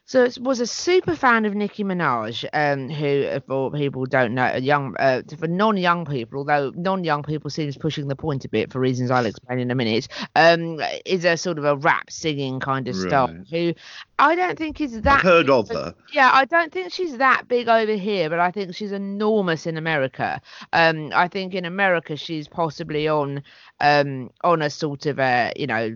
So 0.06 0.24
it 0.26 0.38
was 0.40 0.60
a 0.60 0.68
super 0.68 1.16
fan 1.16 1.46
of 1.46 1.56
Nicki 1.56 1.86
Minaj, 1.86 2.44
um, 2.52 2.90
who, 2.90 3.40
for 3.48 3.72
people 3.72 4.06
don't 4.06 4.34
know, 4.34 4.56
young, 4.56 4.96
uh, 5.00 5.22
for 5.38 5.48
non-young 5.48 6.06
people, 6.06 6.40
although 6.40 6.74
non-young 6.76 7.24
people 7.24 7.50
seems 7.50 7.78
pushing 7.78 8.08
the 8.10 8.16
point 8.16 8.44
a 8.44 8.50
bit 8.50 8.74
for 8.74 8.80
reasons 8.80 9.10
I'll 9.10 9.26
explain 9.26 9.60
in 9.60 9.72
a 9.72 9.76
minute, 9.76 10.10
um, 10.36 10.82
is 11.06 11.24
a 11.24 11.38
sort 11.38 11.58
of 11.60 11.64
a 11.64 11.78
rap 11.78 12.12
singing 12.12 12.60
kind 12.60 12.90
of 12.90 12.98
right. 12.98 13.08
star 13.08 13.28
who 13.50 13.74
I 14.20 14.36
don't 14.36 14.58
think 14.58 14.82
is 14.82 15.00
that. 15.02 15.20
I've 15.20 15.22
heard 15.22 15.50
of 15.50 15.70
her. 15.70 15.96
Yeah, 16.12 16.30
I 16.34 16.44
don't 16.46 16.74
think 16.74 16.92
she's 16.92 17.18
that 17.18 17.48
big 17.48 17.70
over 17.70 17.94
here, 17.94 18.30
but 18.30 18.40
I 18.40 18.52
think 18.52 18.76
she's 18.76 18.92
enormous 18.92 19.66
in 19.66 19.78
America. 19.78 20.42
Um, 20.74 21.12
I 21.14 21.28
think 21.30 21.54
in 21.54 21.64
America 21.64 22.18
she's 22.18 22.48
possibly 22.48 23.08
on, 23.08 23.44
um, 23.80 24.30
on 24.44 24.62
a 24.62 24.70
sort 24.70 25.06
of 25.06 25.20
a, 25.20 25.54
you 25.56 25.68
know 25.68 25.96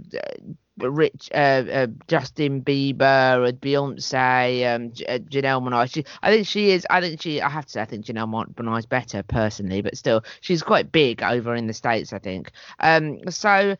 Rich, 0.77 1.29
uh, 1.33 1.37
uh, 1.37 1.87
Justin 2.07 2.61
Bieber, 2.61 3.51
Beyonce, 3.53 4.75
um, 4.75 4.91
J- 4.91 5.05
uh, 5.05 5.19
Janelle 5.19 5.61
Monáe. 5.63 5.91
She, 5.93 6.03
I 6.21 6.31
think 6.31 6.47
she 6.47 6.71
is. 6.71 6.85
I 6.89 7.01
think 7.01 7.21
she. 7.21 7.41
I 7.41 7.49
have 7.49 7.65
to 7.65 7.71
say, 7.71 7.81
I 7.81 7.85
think 7.85 8.05
Janelle 8.05 8.53
Monáe's 8.55 8.85
better 8.85 9.23
personally, 9.23 9.81
but 9.81 9.97
still, 9.97 10.23
she's 10.41 10.63
quite 10.63 10.91
big 10.91 11.23
over 11.23 11.55
in 11.55 11.67
the 11.67 11.73
states. 11.73 12.11
I 12.13 12.19
think. 12.19 12.51
Um. 12.79 13.19
So, 13.29 13.75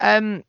um 0.00 0.44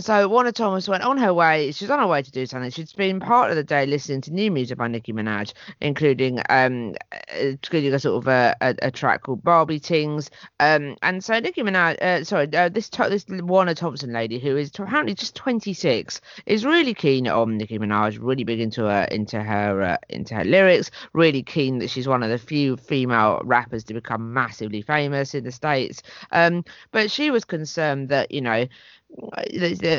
so 0.00 0.28
Wanna 0.28 0.52
Thomas 0.52 0.88
went 0.88 1.02
on 1.02 1.18
her 1.18 1.32
way. 1.32 1.72
She's 1.72 1.90
on 1.90 1.98
her 1.98 2.06
way 2.06 2.22
to 2.22 2.30
do 2.30 2.46
something. 2.46 2.70
She'd 2.70 2.94
been 2.96 3.20
part 3.20 3.50
of 3.50 3.56
the 3.56 3.64
day 3.64 3.86
listening 3.86 4.20
to 4.22 4.32
new 4.32 4.50
music 4.50 4.78
by 4.78 4.88
Nicki 4.88 5.12
Minaj, 5.12 5.52
including 5.80 6.40
um, 6.48 6.94
including 7.38 7.92
a 7.94 7.98
sort 7.98 8.22
of 8.22 8.28
a, 8.28 8.56
a, 8.60 8.74
a 8.82 8.90
track 8.90 9.22
called 9.22 9.42
Barbie 9.42 9.80
Tingz. 9.80 10.30
Um, 10.58 10.96
and 11.02 11.22
so 11.22 11.38
Nicki 11.38 11.62
Minaj, 11.62 12.00
uh, 12.00 12.24
sorry, 12.24 12.54
uh, 12.54 12.68
this 12.68 12.88
this 12.88 13.26
Wanna 13.28 13.74
Thompson 13.74 14.12
lady 14.12 14.38
who 14.38 14.56
is 14.56 14.70
apparently 14.78 15.14
just 15.14 15.34
26 15.36 16.20
is 16.46 16.64
really 16.64 16.94
keen 16.94 17.28
on 17.28 17.58
Nicki 17.58 17.78
Minaj, 17.78 18.18
really 18.20 18.44
big 18.44 18.60
into 18.60 18.84
her 18.84 19.04
into 19.10 19.42
her 19.42 19.82
uh, 19.82 19.96
into 20.08 20.34
her 20.34 20.44
lyrics. 20.44 20.90
Really 21.12 21.42
keen 21.42 21.78
that 21.78 21.90
she's 21.90 22.08
one 22.08 22.22
of 22.22 22.30
the 22.30 22.38
few 22.38 22.76
female 22.76 23.40
rappers 23.44 23.84
to 23.84 23.94
become 23.94 24.32
massively 24.32 24.82
famous 24.82 25.34
in 25.34 25.44
the 25.44 25.52
states. 25.52 26.02
Um, 26.32 26.64
but 26.90 27.10
she 27.10 27.30
was 27.30 27.44
concerned 27.44 28.08
that 28.08 28.30
you 28.30 28.40
know 28.40 28.66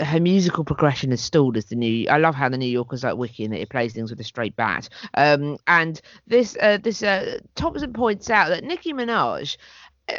her 0.03 0.19
musical 0.19 0.63
progression 0.63 1.11
has 1.11 1.21
stalled 1.21 1.57
as 1.57 1.65
the 1.65 1.75
new. 1.75 2.07
I 2.09 2.17
love 2.17 2.35
how 2.35 2.49
the 2.49 2.57
New 2.57 2.65
Yorker's 2.65 3.03
like 3.03 3.17
wiki 3.17 3.43
and 3.43 3.53
that 3.53 3.61
it 3.61 3.69
plays 3.69 3.93
things 3.93 4.09
with 4.09 4.19
a 4.19 4.23
straight 4.23 4.55
bat. 4.55 4.89
Um, 5.15 5.57
and 5.67 5.99
this 6.27 6.57
uh, 6.61 6.77
this 6.77 7.03
uh, 7.03 7.39
Thompson 7.55 7.93
points 7.93 8.29
out 8.29 8.49
that 8.49 8.63
Nicki 8.63 8.93
Minaj 8.93 9.57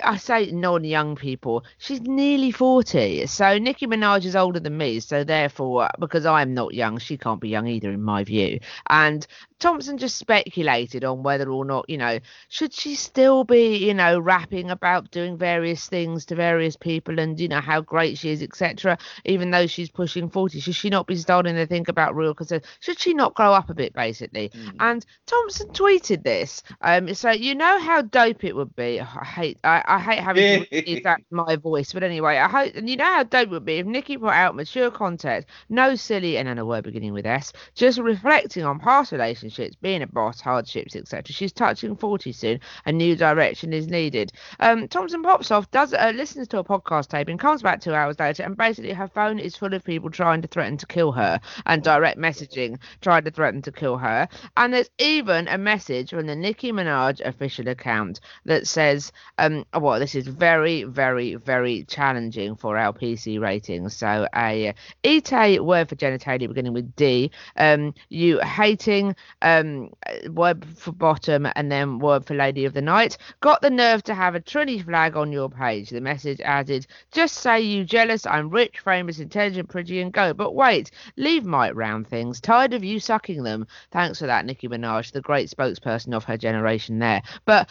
I 0.03 0.17
say 0.17 0.51
non-young 0.51 1.17
people. 1.17 1.65
She's 1.79 2.01
nearly 2.01 2.51
forty, 2.51 3.27
so 3.27 3.59
Nicki 3.59 3.87
Minaj 3.87 4.25
is 4.25 4.37
older 4.37 4.61
than 4.61 4.77
me. 4.77 5.01
So 5.01 5.25
therefore, 5.25 5.89
because 5.99 6.25
I'm 6.25 6.55
not 6.55 6.75
young, 6.75 6.99
she 6.99 7.19
can't 7.19 7.41
be 7.41 7.49
young 7.49 7.67
either, 7.67 7.91
in 7.91 8.03
my 8.03 8.25
view. 8.25 8.61
And 8.89 9.27
Thompson 9.63 9.97
just 9.97 10.17
speculated 10.17 11.05
on 11.05 11.23
whether 11.23 11.49
or 11.49 11.65
not, 11.65 11.89
you 11.89 11.97
know, 11.97 12.19
should 12.49 12.75
she 12.75 12.97
still 12.97 13.45
be, 13.45 13.77
you 13.77 13.95
know, 13.95 14.19
rapping 14.19 14.71
about 14.71 15.13
doing 15.13 15.39
various 15.39 15.87
things 15.87 16.27
to 16.27 16.35
various 16.35 16.75
people 16.75 17.21
and, 17.21 17.39
you 17.39 17.47
know, 17.47 17.61
how 17.61 17.81
great 17.81 18.19
she 18.19 18.31
is, 18.31 18.43
etc. 18.43 18.99
Even 19.25 19.53
though 19.53 19.69
she's 19.69 19.89
pushing 19.89 20.29
40, 20.29 20.59
should 20.59 20.75
she 20.75 20.91
not 20.91 21.07
be 21.07 21.15
starting 21.15 21.55
to 21.55 21.65
think 21.65 21.87
about 21.87 22.17
real 22.17 22.35
concern? 22.35 22.61
Should 22.81 22.99
she 22.99 23.15
not 23.15 23.35
grow 23.35 23.53
up 23.53 23.71
a 23.71 23.75
bit, 23.75 23.93
basically? 23.93 24.49
Mm. 24.49 24.75
And 24.81 25.07
Thompson 25.27 25.69
tweeted 25.69 26.25
this. 26.25 26.65
Um, 26.81 27.15
so 27.15 27.31
you 27.31 27.55
know 27.55 27.79
how 27.79 28.03
dope 28.03 28.43
it 28.43 28.57
would 28.57 28.75
be. 28.75 29.01
I 29.01 29.25
hate, 29.25 29.61
I, 29.63 29.85
I 29.87 30.01
hate 30.01 30.19
having 30.19 30.65
to 30.65 30.91
use 30.91 31.05
that 31.05 31.21
my 31.31 31.55
voice, 31.55 31.93
but 31.93 32.03
anyway, 32.03 32.37
I 32.37 32.49
hope, 32.49 32.75
and 32.75 32.91
you 32.91 32.97
know 32.97 33.05
how 33.05 33.23
dope 33.23 33.47
it 33.47 33.51
would 33.51 33.65
be 33.65 33.79
if 33.79 33.87
Nicki 33.87 34.19
put 34.19 34.31
out 34.31 34.57
mature 34.57 34.91
content, 34.91 35.47
no 35.69 35.95
silly 35.95 36.37
and 36.37 36.49
then 36.49 36.59
a 36.59 36.67
word 36.67 36.83
beginning 36.83 37.13
with 37.13 37.27
S, 37.27 37.53
just 37.77 38.01
reflecting 38.01 38.65
on 38.65 38.81
past 38.81 39.13
relationships 39.13 39.52
relationships, 39.59 39.77
being 39.81 40.03
a 40.03 40.07
boss, 40.07 40.41
hardships, 40.41 40.97
etc. 40.97 41.33
She's 41.33 41.53
touching 41.53 41.97
40 41.97 42.33
soon. 42.33 42.61
A 42.87 42.93
new 42.93 43.17
direction 43.17 43.73
is 43.73 43.89
needed. 43.89 44.33
Um, 44.61 44.89
Thompson 44.89 45.23
pops 45.23 45.51
off, 45.51 45.71
does 45.71 45.95
uh, 45.95 46.13
listens 46.15 46.49
to 46.49 46.59
a 46.59 46.65
podcast 46.65 47.09
tape, 47.09 47.29
and 47.29 47.39
comes 47.39 47.63
back 47.63 47.81
two 47.81 47.95
hours 47.95 48.19
later, 48.19 48.43
and 48.43 48.57
basically 48.57 48.93
her 48.93 49.09
phone 49.09 49.39
is 49.39 49.57
full 49.57 49.75
of 49.75 49.85
people 49.85 50.11
trying 50.11 50.43
to 50.43 50.49
threaten 50.49 50.77
to 50.79 50.87
kill 50.87 51.13
her 51.13 51.41
and 51.67 51.83
direct 51.83 52.19
messaging 52.19 52.79
trying 53.01 53.25
to 53.25 53.31
threaten 53.31 53.63
to 53.63 53.73
kill 53.73 53.97
her. 53.99 54.29
And 54.57 54.73
there's 54.73 54.91
even 54.99 55.49
a 55.49 55.59
message 55.59 56.11
from 56.11 56.27
the 56.27 56.37
Nicki 56.37 56.73
Minaj 56.73 57.21
official 57.21 57.69
account 57.69 58.21
that 58.45 58.67
says, 58.67 59.13
um, 59.39 59.65
well, 59.75 59.99
this 59.99 60.15
is 60.15 60.27
very, 60.27 60.85
very, 60.85 61.35
very 61.35 61.85
challenging 61.85 62.57
for 62.57 62.77
our 62.77 62.93
PC 62.93 63.41
ratings. 63.41 63.97
So 63.97 64.27
a 64.35 64.69
uh, 64.69 65.63
word 65.63 65.89
for 65.89 65.97
genitalia 65.97 66.49
beginning 66.49 66.73
with 66.73 66.95
D. 66.97 67.31
Um, 67.57 67.95
you 68.09 68.41
hating 68.41 69.15
um 69.43 69.91
word 70.31 70.65
for 70.77 70.93
bottom 70.93 71.47
and 71.55 71.71
then 71.71 71.99
word 71.99 72.25
for 72.25 72.35
lady 72.35 72.65
of 72.65 72.73
the 72.73 72.83
night. 72.83 73.19
Got 73.41 73.61
the 73.61 73.71
nerve 73.71 74.03
to 74.05 74.15
have 74.15 74.35
a 74.35 74.41
Trinity 74.41 74.81
flag 74.81 75.17
on 75.17 75.33
your 75.33 75.51
page. 75.51 75.91
The 75.91 76.01
message 76.01 76.41
added, 76.41 76.87
"Just 77.11 77.37
say 77.37 77.61
you 77.61 77.85
jealous. 77.85 78.27
I'm 78.27 78.51
rich, 78.51 78.79
famous, 78.81 79.19
intelligent, 79.19 79.69
pretty, 79.69 80.01
and 80.01 80.13
go. 80.13 80.33
But 80.33 80.55
wait, 80.55 80.91
leave 81.17 81.45
mite 81.45 81.77
round 81.77 82.09
things. 82.09 82.41
Tired 82.41 82.73
of 82.73 82.85
you 82.85 83.01
sucking 83.01 83.43
them. 83.43 83.67
Thanks 83.91 84.19
for 84.21 84.27
that, 84.27 84.47
Nicki 84.47 84.69
Minaj, 84.69 85.13
the 85.13 85.21
great 85.21 85.51
spokesperson 85.51 86.15
of 86.15 86.25
her 86.25 86.37
generation. 86.37 86.99
There, 86.99 87.23
but 87.45 87.69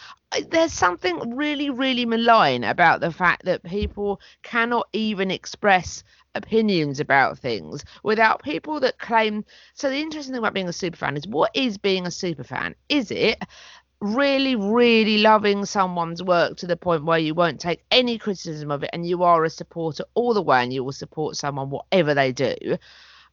there's 0.48 0.72
something 0.72 1.36
really, 1.36 1.70
really 1.70 2.06
malign 2.06 2.64
about 2.64 3.00
the 3.00 3.12
fact 3.12 3.44
that 3.44 3.62
people 3.62 4.20
cannot 4.42 4.88
even 4.92 5.30
express 5.30 6.04
opinions 6.34 7.00
about 7.00 7.38
things 7.38 7.84
without 8.02 8.42
people 8.42 8.80
that 8.80 8.98
claim. 8.98 9.44
So 9.74 9.88
the 9.88 9.96
interesting 9.98 10.32
thing 10.34 10.38
about 10.40 10.54
being 10.54 10.68
a 10.68 10.72
super 10.72 10.96
fan 10.96 11.16
is 11.16 11.26
what 11.26 11.50
is 11.54 11.78
being 11.78 12.06
a 12.06 12.10
super 12.10 12.44
fan? 12.44 12.74
Is 12.88 13.10
it 13.10 13.42
really, 14.00 14.56
really 14.56 15.18
loving 15.18 15.64
someone's 15.64 16.22
work 16.22 16.56
to 16.58 16.66
the 16.66 16.76
point 16.76 17.04
where 17.04 17.18
you 17.18 17.34
won't 17.34 17.60
take 17.60 17.84
any 17.90 18.18
criticism 18.18 18.70
of 18.70 18.82
it 18.82 18.90
and 18.92 19.06
you 19.06 19.22
are 19.22 19.44
a 19.44 19.50
supporter 19.50 20.04
all 20.14 20.34
the 20.34 20.42
way 20.42 20.62
and 20.62 20.72
you 20.72 20.82
will 20.82 20.92
support 20.92 21.36
someone 21.36 21.70
whatever 21.70 22.14
they 22.14 22.32
do? 22.32 22.56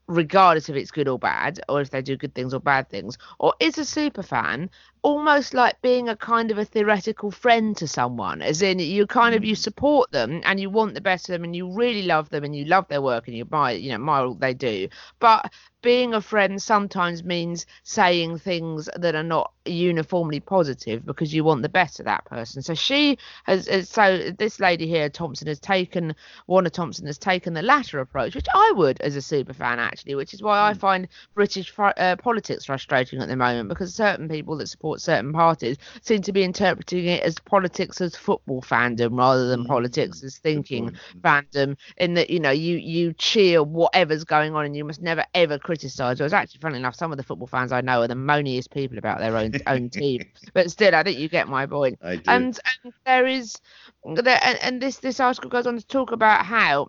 regardless 0.10 0.70
if 0.70 0.76
it's 0.76 0.92
good 0.92 1.08
or 1.08 1.20
bad, 1.20 1.60
or 1.70 1.82
if 1.82 1.92
they 1.92 2.02
do 2.02 2.18
good 2.18 2.34
things 2.34 2.54
or 2.54 2.60
bad 2.60 2.90
things, 2.90 3.18
or 3.38 3.54
is 3.60 3.78
a 3.78 3.86
super 3.86 4.24
fan 4.24 4.70
almost 5.02 5.54
like 5.54 5.82
being 5.82 6.10
a 6.10 6.16
kind 6.16 6.52
of 6.52 6.58
a 6.58 6.66
theoretical 6.66 7.32
friend 7.32 7.76
to 7.78 7.88
someone, 7.88 8.42
as 8.42 8.62
in 8.62 8.80
you 8.80 9.08
kind 9.08 9.36
of 9.36 9.44
you 9.44 9.56
mm. 9.56 9.58
support 9.58 10.12
them 10.12 10.42
and 10.44 10.60
you 10.60 10.70
want 10.70 10.94
the 10.94 11.02
best 11.02 11.30
of 11.30 11.34
them 11.34 11.44
and 11.44 11.56
you 11.56 11.72
really 11.72 12.04
love 12.04 12.30
them 12.30 12.44
and 12.44 12.56
you 12.56 12.66
love 12.66 12.88
their 12.88 13.02
work 13.02 13.28
and 13.28 13.38
you 13.38 13.46
buy 13.46 13.72
you 13.72 13.90
know 13.90 13.96
admire 13.96 14.34
they 14.40 14.54
do, 14.54 14.88
but 15.20 15.52
being 15.82 16.14
a 16.14 16.22
friend 16.22 16.62
sometimes 16.62 17.24
means 17.24 17.66
saying 17.84 18.38
things 18.38 18.90
that 18.98 19.16
are 19.16 19.24
not 19.24 19.54
uniformly 19.66 20.40
positive 20.40 21.06
because 21.06 21.34
you 21.34 21.44
want 21.44 21.62
the 21.62 21.70
best 21.70 22.00
of 22.00 22.06
that 22.06 22.26
person. 22.26 22.62
So 22.62 22.74
she 22.74 23.18
has, 23.46 23.68
has 23.68 23.90
so 23.90 24.32
this 24.38 24.60
lady 24.60 24.88
here, 24.88 25.10
Thompson, 25.10 25.48
has 25.48 25.60
taken 25.60 26.16
Wanna 26.48 26.70
Thompson 26.70 27.06
has 27.06 27.18
taken 27.18 27.54
the 27.54 27.62
latter 27.62 28.00
approach, 28.00 28.36
which 28.36 28.48
I 28.54 28.74
would 28.76 29.00
as 29.02 29.16
a 29.16 29.22
super 29.22 29.54
fan 29.54 29.80
actually, 29.80 30.16
which 30.16 30.34
is 30.34 30.42
why 30.42 30.70
I 30.70 30.74
mm. 30.74 30.78
find 30.78 31.08
British 31.34 31.74
uh, 31.78 32.16
politics 32.18 32.66
frustrating 32.66 33.22
at 33.22 33.30
the 33.30 33.36
moment 33.36 33.70
because 33.70 33.94
certain 33.94 34.28
people 34.28 34.58
that 34.58 34.68
support 34.68 34.89
certain 34.98 35.34
parties 35.34 35.78
seem 36.02 36.22
to 36.22 36.32
be 36.32 36.44
interpreting 36.44 37.06
it 37.06 37.24
as 37.24 37.36
politics 37.40 38.02
as 38.02 38.16
football 38.16 38.62
fandom 38.62 39.18
rather 39.18 39.48
than 39.48 39.64
mm. 39.64 39.68
politics 39.68 40.24
as 40.24 40.38
thinking 40.38 40.92
fandom. 41.22 41.76
In 41.98 42.14
that 42.16 42.30
you 42.30 42.40
know 42.40 42.52
you 42.52 42.78
you 42.78 43.14
cheer 43.14 43.62
whatever's 43.62 44.24
going 44.24 44.56
on 44.56 44.66
and 44.66 44.76
you 44.76 44.86
must 44.86 45.02
never 45.02 45.24
ever 45.34 45.58
criticise. 45.58 46.20
It 46.20 46.24
was 46.24 46.34
actually, 46.34 46.60
funny 46.62 46.78
enough, 46.78 46.96
some 46.96 47.12
of 47.12 47.18
the 47.18 47.24
football 47.24 47.48
fans 47.48 47.72
I 47.72 47.82
know 47.82 48.02
are 48.02 48.08
the 48.08 48.16
moaniest 48.16 48.72
people 48.72 48.98
about 48.98 49.20
their 49.20 49.36
own 49.36 49.54
own 49.68 49.90
team. 50.00 50.24
But 50.54 50.72
still, 50.72 50.96
I 50.96 51.04
think 51.04 51.20
you 51.20 51.30
get 51.30 51.48
my 51.48 51.66
point. 51.66 52.00
I 52.02 52.16
do. 52.16 52.24
And, 52.28 52.60
and 52.84 52.94
there 53.06 53.28
is, 53.28 53.56
there, 54.06 54.40
and, 54.42 54.58
and 54.62 54.82
this 54.82 54.98
this 54.98 55.20
article 55.20 55.50
goes 55.50 55.68
on 55.68 55.78
to 55.78 55.86
talk 55.86 56.12
about 56.12 56.46
how 56.46 56.88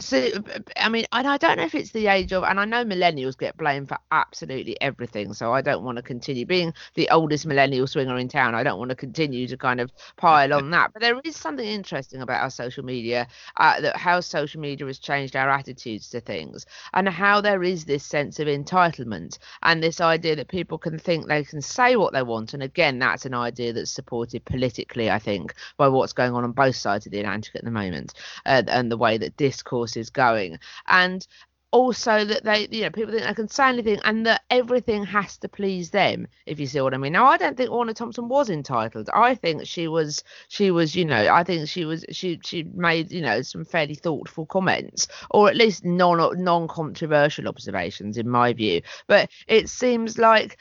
so 0.00 0.28
I 0.76 0.88
mean, 0.88 1.06
and 1.12 1.28
I 1.28 1.36
don't 1.36 1.58
know 1.58 1.64
if 1.64 1.74
it's 1.74 1.90
the 1.90 2.06
age 2.06 2.32
of, 2.32 2.44
and 2.44 2.58
I 2.58 2.64
know 2.64 2.84
millennials 2.84 3.36
get 3.36 3.56
blamed 3.56 3.88
for 3.88 3.98
absolutely 4.10 4.80
everything. 4.80 5.32
So 5.34 5.52
I 5.52 5.60
don't 5.60 5.84
want 5.84 5.96
to 5.96 6.02
continue 6.02 6.46
being 6.46 6.72
the 6.94 7.08
oldest 7.10 7.46
millennial 7.46 7.86
swinger 7.86 8.16
in 8.16 8.28
town. 8.28 8.54
I 8.54 8.62
don't 8.62 8.78
want 8.78 8.90
to 8.90 8.96
continue 8.96 9.46
to 9.46 9.56
kind 9.56 9.80
of 9.80 9.92
pile 10.16 10.54
on 10.54 10.70
that. 10.70 10.92
But 10.92 11.02
there 11.02 11.20
is 11.24 11.36
something 11.36 11.66
interesting 11.66 12.22
about 12.22 12.42
our 12.42 12.50
social 12.50 12.84
media, 12.84 13.28
uh, 13.56 13.80
that 13.80 13.96
how 13.96 14.20
social 14.20 14.60
media 14.60 14.86
has 14.86 14.98
changed 14.98 15.36
our 15.36 15.50
attitudes 15.50 16.08
to 16.10 16.20
things, 16.20 16.66
and 16.94 17.08
how 17.08 17.40
there 17.40 17.62
is 17.62 17.84
this 17.84 18.04
sense 18.04 18.40
of 18.40 18.48
entitlement 18.48 19.38
and 19.62 19.82
this 19.82 20.00
idea 20.00 20.36
that 20.36 20.48
people 20.48 20.78
can 20.78 20.98
think 20.98 21.26
they 21.26 21.44
can 21.44 21.60
say 21.60 21.96
what 21.96 22.12
they 22.12 22.22
want. 22.22 22.54
And 22.54 22.62
again, 22.62 22.98
that's 22.98 23.26
an 23.26 23.34
idea 23.34 23.72
that's 23.72 23.90
supported 23.90 24.44
politically, 24.44 25.10
I 25.10 25.18
think, 25.18 25.54
by 25.76 25.88
what's 25.88 26.12
going 26.12 26.32
on 26.32 26.44
on 26.44 26.52
both 26.52 26.76
sides 26.76 27.06
of 27.06 27.12
the 27.12 27.20
Atlantic 27.20 27.54
at 27.54 27.64
the 27.64 27.70
moment, 27.70 28.14
uh, 28.46 28.62
and 28.68 28.90
the 28.90 28.96
way 28.96 29.18
that 29.18 29.36
discourse 29.36 29.89
is 29.96 30.10
going. 30.10 30.58
And 30.88 31.26
also 31.72 32.24
that 32.24 32.42
they 32.44 32.66
you 32.70 32.82
know 32.82 32.90
people 32.90 33.12
think 33.12 33.24
they 33.24 33.34
can 33.34 33.48
say 33.48 33.68
anything 33.68 34.00
and 34.04 34.26
that 34.26 34.42
everything 34.50 35.04
has 35.04 35.36
to 35.36 35.48
please 35.48 35.90
them 35.90 36.26
if 36.46 36.58
you 36.58 36.66
see 36.66 36.80
what 36.80 36.94
i 36.94 36.96
mean. 36.96 37.12
Now 37.12 37.26
i 37.26 37.36
don't 37.36 37.56
think 37.56 37.70
Wanna 37.70 37.94
thompson 37.94 38.28
was 38.28 38.50
entitled. 38.50 39.08
I 39.14 39.34
think 39.34 39.66
she 39.66 39.86
was 39.86 40.24
she 40.48 40.70
was 40.70 40.96
you 40.96 41.04
know 41.04 41.28
i 41.32 41.44
think 41.44 41.68
she 41.68 41.84
was 41.84 42.04
she 42.10 42.40
she 42.44 42.64
made 42.74 43.12
you 43.12 43.20
know 43.20 43.42
some 43.42 43.64
fairly 43.64 43.94
thoughtful 43.94 44.46
comments 44.46 45.06
or 45.30 45.48
at 45.48 45.56
least 45.56 45.84
non 45.84 46.42
non-controversial 46.42 47.46
observations 47.46 48.16
in 48.16 48.28
my 48.28 48.52
view. 48.52 48.82
But 49.06 49.30
it 49.46 49.68
seems 49.68 50.18
like 50.18 50.58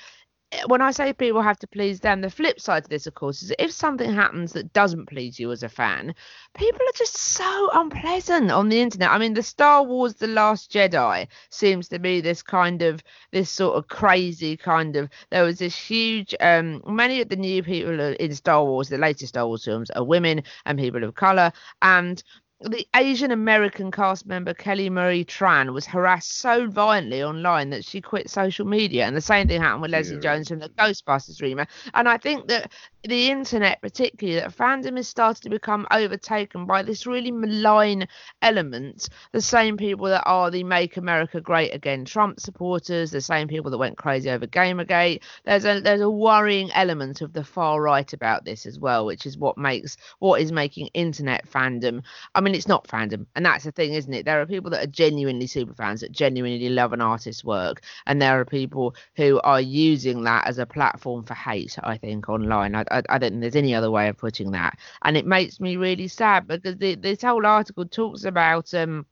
when 0.65 0.81
I 0.81 0.91
say 0.91 1.13
people 1.13 1.41
have 1.41 1.59
to 1.59 1.67
please 1.67 1.99
them, 1.99 2.21
the 2.21 2.29
flip 2.29 2.59
side 2.59 2.83
to 2.83 2.89
this, 2.89 3.05
of 3.05 3.13
course, 3.13 3.43
is 3.43 3.53
if 3.59 3.71
something 3.71 4.11
happens 4.11 4.53
that 4.53 4.73
doesn't 4.73 5.05
please 5.05 5.39
you 5.39 5.51
as 5.51 5.61
a 5.61 5.69
fan, 5.69 6.15
people 6.55 6.81
are 6.81 6.97
just 6.97 7.15
so 7.15 7.69
unpleasant 7.73 8.49
on 8.51 8.69
the 8.69 8.81
internet. 8.81 9.11
I 9.11 9.19
mean, 9.19 9.35
the 9.35 9.43
Star 9.43 9.83
Wars 9.83 10.15
The 10.15 10.27
Last 10.27 10.71
Jedi 10.71 11.27
seems 11.49 11.87
to 11.89 11.99
be 11.99 12.19
this 12.19 12.41
kind 12.41 12.81
of, 12.81 13.03
this 13.31 13.49
sort 13.49 13.77
of 13.77 13.87
crazy 13.87 14.57
kind 14.57 14.95
of, 14.95 15.09
there 15.29 15.43
was 15.43 15.59
this 15.59 15.75
huge, 15.75 16.33
um, 16.39 16.81
many 16.87 17.21
of 17.21 17.29
the 17.29 17.35
new 17.35 17.61
people 17.61 17.99
in 17.99 18.33
Star 18.33 18.63
Wars, 18.65 18.89
the 18.89 18.97
latest 18.97 19.29
Star 19.29 19.45
Wars 19.45 19.65
films, 19.65 19.91
are 19.91 20.03
women 20.03 20.43
and 20.65 20.79
people 20.79 21.03
of 21.03 21.13
colour. 21.13 21.51
And 21.81 22.23
the 22.61 22.85
Asian 22.93 23.31
American 23.31 23.89
cast 23.89 24.25
member 24.25 24.53
Kelly 24.53 24.89
Marie 24.89 25.23
Tran 25.23 25.71
was 25.71 25.85
harassed 25.85 26.39
so 26.39 26.67
violently 26.67 27.23
online 27.23 27.69
that 27.69 27.85
she 27.85 28.01
quit 28.01 28.29
social 28.29 28.65
media. 28.65 29.05
And 29.05 29.15
the 29.15 29.21
same 29.21 29.47
thing 29.47 29.61
happened 29.61 29.83
with 29.83 29.91
Leslie 29.91 30.19
Jones 30.19 30.49
from 30.49 30.59
the 30.59 30.67
Ghostbusters 30.67 31.41
remake. 31.41 31.69
And 31.93 32.09
I 32.09 32.17
think 32.17 32.47
that 32.49 32.71
the 33.03 33.29
internet, 33.31 33.81
particularly, 33.81 34.41
that 34.41 34.55
fandom 34.55 34.97
has 34.97 35.07
started 35.07 35.41
to 35.43 35.49
become 35.49 35.87
overtaken 35.89 36.65
by 36.65 36.83
this 36.83 37.07
really 37.07 37.31
malign 37.31 38.05
element. 38.41 39.07
The 39.31 39.41
same 39.41 39.77
people 39.77 40.07
that 40.07 40.23
are 40.25 40.51
the 40.51 40.65
Make 40.65 40.97
America 40.97 41.39
Great 41.39 41.73
Again 41.73 42.03
Trump 42.03 42.41
supporters, 42.41 43.11
the 43.11 43.21
same 43.21 43.47
people 43.47 43.71
that 43.71 43.77
went 43.77 43.97
crazy 43.97 44.29
over 44.29 44.45
Gamergate. 44.45 45.23
There's 45.45 45.63
a 45.63 45.79
there's 45.79 46.01
a 46.01 46.09
worrying 46.09 46.71
element 46.73 47.21
of 47.21 47.31
the 47.31 47.43
far 47.43 47.81
right 47.81 48.11
about 48.11 48.43
this 48.43 48.65
as 48.65 48.77
well, 48.77 49.05
which 49.05 49.25
is 49.25 49.37
what 49.37 49.57
makes 49.57 49.95
what 50.19 50.41
is 50.41 50.51
making 50.51 50.87
internet 50.87 51.49
fandom. 51.49 52.03
I 52.35 52.41
mean, 52.41 52.48
it's 52.55 52.67
not 52.67 52.87
fandom, 52.87 53.25
and 53.35 53.45
that's 53.45 53.63
the 53.63 53.71
thing, 53.71 53.93
isn't 53.93 54.13
it? 54.13 54.25
There 54.25 54.41
are 54.41 54.45
people 54.45 54.69
that 54.71 54.83
are 54.83 54.87
genuinely 54.91 55.47
super 55.47 55.73
fans 55.73 56.01
that 56.01 56.11
genuinely 56.11 56.69
love 56.69 56.93
an 56.93 57.01
artist's 57.01 57.43
work, 57.43 57.81
and 58.05 58.21
there 58.21 58.39
are 58.39 58.45
people 58.45 58.95
who 59.15 59.39
are 59.43 59.61
using 59.61 60.23
that 60.23 60.47
as 60.47 60.59
a 60.59 60.65
platform 60.65 61.23
for 61.23 61.33
hate. 61.33 61.77
I 61.83 61.97
think 61.97 62.29
online. 62.29 62.75
I, 62.75 62.83
I, 62.91 63.03
I 63.09 63.17
don't 63.17 63.31
think 63.31 63.41
there's 63.41 63.55
any 63.55 63.75
other 63.75 63.91
way 63.91 64.09
of 64.09 64.17
putting 64.17 64.51
that. 64.51 64.77
And 65.03 65.17
it 65.17 65.25
makes 65.25 65.59
me 65.59 65.75
really 65.77 66.07
sad 66.07 66.47
because 66.47 66.77
the, 66.77 66.95
this 66.95 67.21
whole 67.21 67.45
article 67.45 67.85
talks 67.85 68.23
about 68.25 68.73
um 68.73 69.05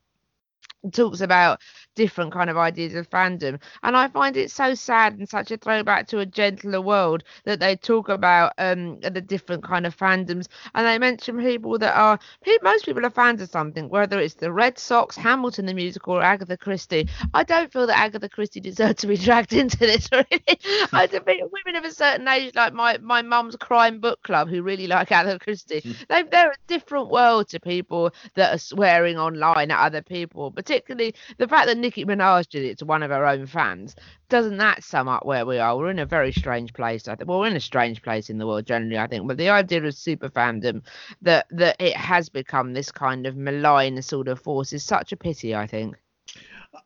talks 0.92 1.22
about 1.22 1.62
different 1.96 2.32
kind 2.32 2.50
of 2.50 2.58
ideas 2.58 2.96
of 2.96 3.10
fandom. 3.10 3.60
And 3.84 3.98
i 3.98 4.08
find 4.08 4.38
it 4.38 4.52
so 4.52 4.74
sad 4.76 5.18
and 5.18 5.28
such 5.28 5.52
a 5.52 5.58
throwback 5.58 6.08
to 6.08 6.20
a 6.20 6.26
gentler 6.26 6.82
world 6.82 7.24
that 7.46 7.60
they 7.60 7.76
talk 7.76 8.10
about 8.10 8.54
um 8.58 9.00
the 9.00 9.22
different 9.22 9.64
kind 9.64 9.86
of 9.86 9.98
fandoms. 9.98 10.48
And 10.76 10.86
they 10.86 11.00
mention 11.00 11.40
people 11.40 11.78
that 11.80 11.96
are 11.96 12.20
most 12.62 12.86
people 12.86 13.06
are 13.06 13.10
fans 13.10 13.42
of 13.42 13.50
something 13.50 13.90
whether 13.90 14.20
it's 14.20 14.36
the 14.36 14.52
red 14.52 14.78
sox 14.78 15.16
hamilton 15.16 15.66
the 15.66 15.74
musical 15.74 16.14
or 16.14 16.22
agatha 16.22 16.58
christie. 16.58 17.10
I 17.34 17.44
don't 17.44 17.72
feel 17.72 17.88
that 17.88 17.98
agatha 17.98 18.30
christie 18.30 18.60
deserves 18.60 19.02
to 19.02 19.08
be 19.08 19.18
dragged 19.28 19.54
into 19.54 19.78
this 19.78 20.10
really. 20.12 20.60
I 20.94 21.08
think 21.08 21.26
women 21.26 21.76
of 21.76 21.84
a 21.84 21.92
certain 21.92 22.28
age 22.28 22.54
like 22.56 22.74
my 22.74 22.98
my 23.00 23.22
mum's 23.22 23.56
crime 23.56 24.00
book 24.00 24.22
club 24.24 24.50
who 24.50 24.62
really 24.62 24.88
like 24.88 25.12
agatha 25.12 25.40
christie 25.40 25.84
they, 26.10 26.24
they're 26.24 26.52
a 26.52 26.56
different 26.68 27.10
world 27.10 27.50
to 27.50 27.60
people 27.60 28.12
that 28.36 28.54
are 28.54 28.60
swearing 28.60 29.18
online 29.18 29.72
at 29.72 29.80
other 29.80 30.02
people 30.02 30.52
particularly 30.68 31.16
the 31.38 31.48
fact 31.48 31.68
that 31.68 31.78
Nicki 31.78 32.06
Minaj 32.06 32.50
did 32.50 32.66
it 32.66 32.78
to 32.80 32.86
one 32.86 33.02
of 33.02 33.10
her 33.10 33.26
own 33.26 33.46
fans. 33.48 33.96
Doesn't 34.30 34.58
that 34.58 34.84
sum 34.84 35.08
up 35.08 35.26
where 35.26 35.46
we 35.46 35.60
are? 35.60 35.78
We're 35.78 35.90
in 35.90 36.00
a 36.00 36.06
very 36.06 36.34
strange 36.34 36.74
place. 36.74 37.08
I 37.08 37.16
think. 37.16 37.30
Well, 37.30 37.40
we're 37.40 37.48
in 37.48 37.56
a 37.56 37.62
strange 37.62 38.02
place 38.02 38.30
in 38.30 38.38
the 38.38 38.46
world 38.46 38.66
generally. 38.66 38.98
I 38.98 39.08
think. 39.08 39.28
But 39.28 39.38
the 39.38 39.50
idea 39.50 39.84
of 39.84 39.96
super 39.96 40.30
fandom, 40.30 40.82
that 41.22 41.48
that 41.52 41.78
it 41.80 41.96
has 41.96 42.28
become 42.28 42.74
this 42.74 42.92
kind 42.92 43.26
of 43.26 43.38
malign 43.38 44.02
sort 44.02 44.28
of 44.28 44.42
force, 44.42 44.74
is 44.74 44.84
such 44.84 45.14
a 45.14 45.18
pity. 45.18 45.56
I 45.56 45.68
think. 45.68 45.96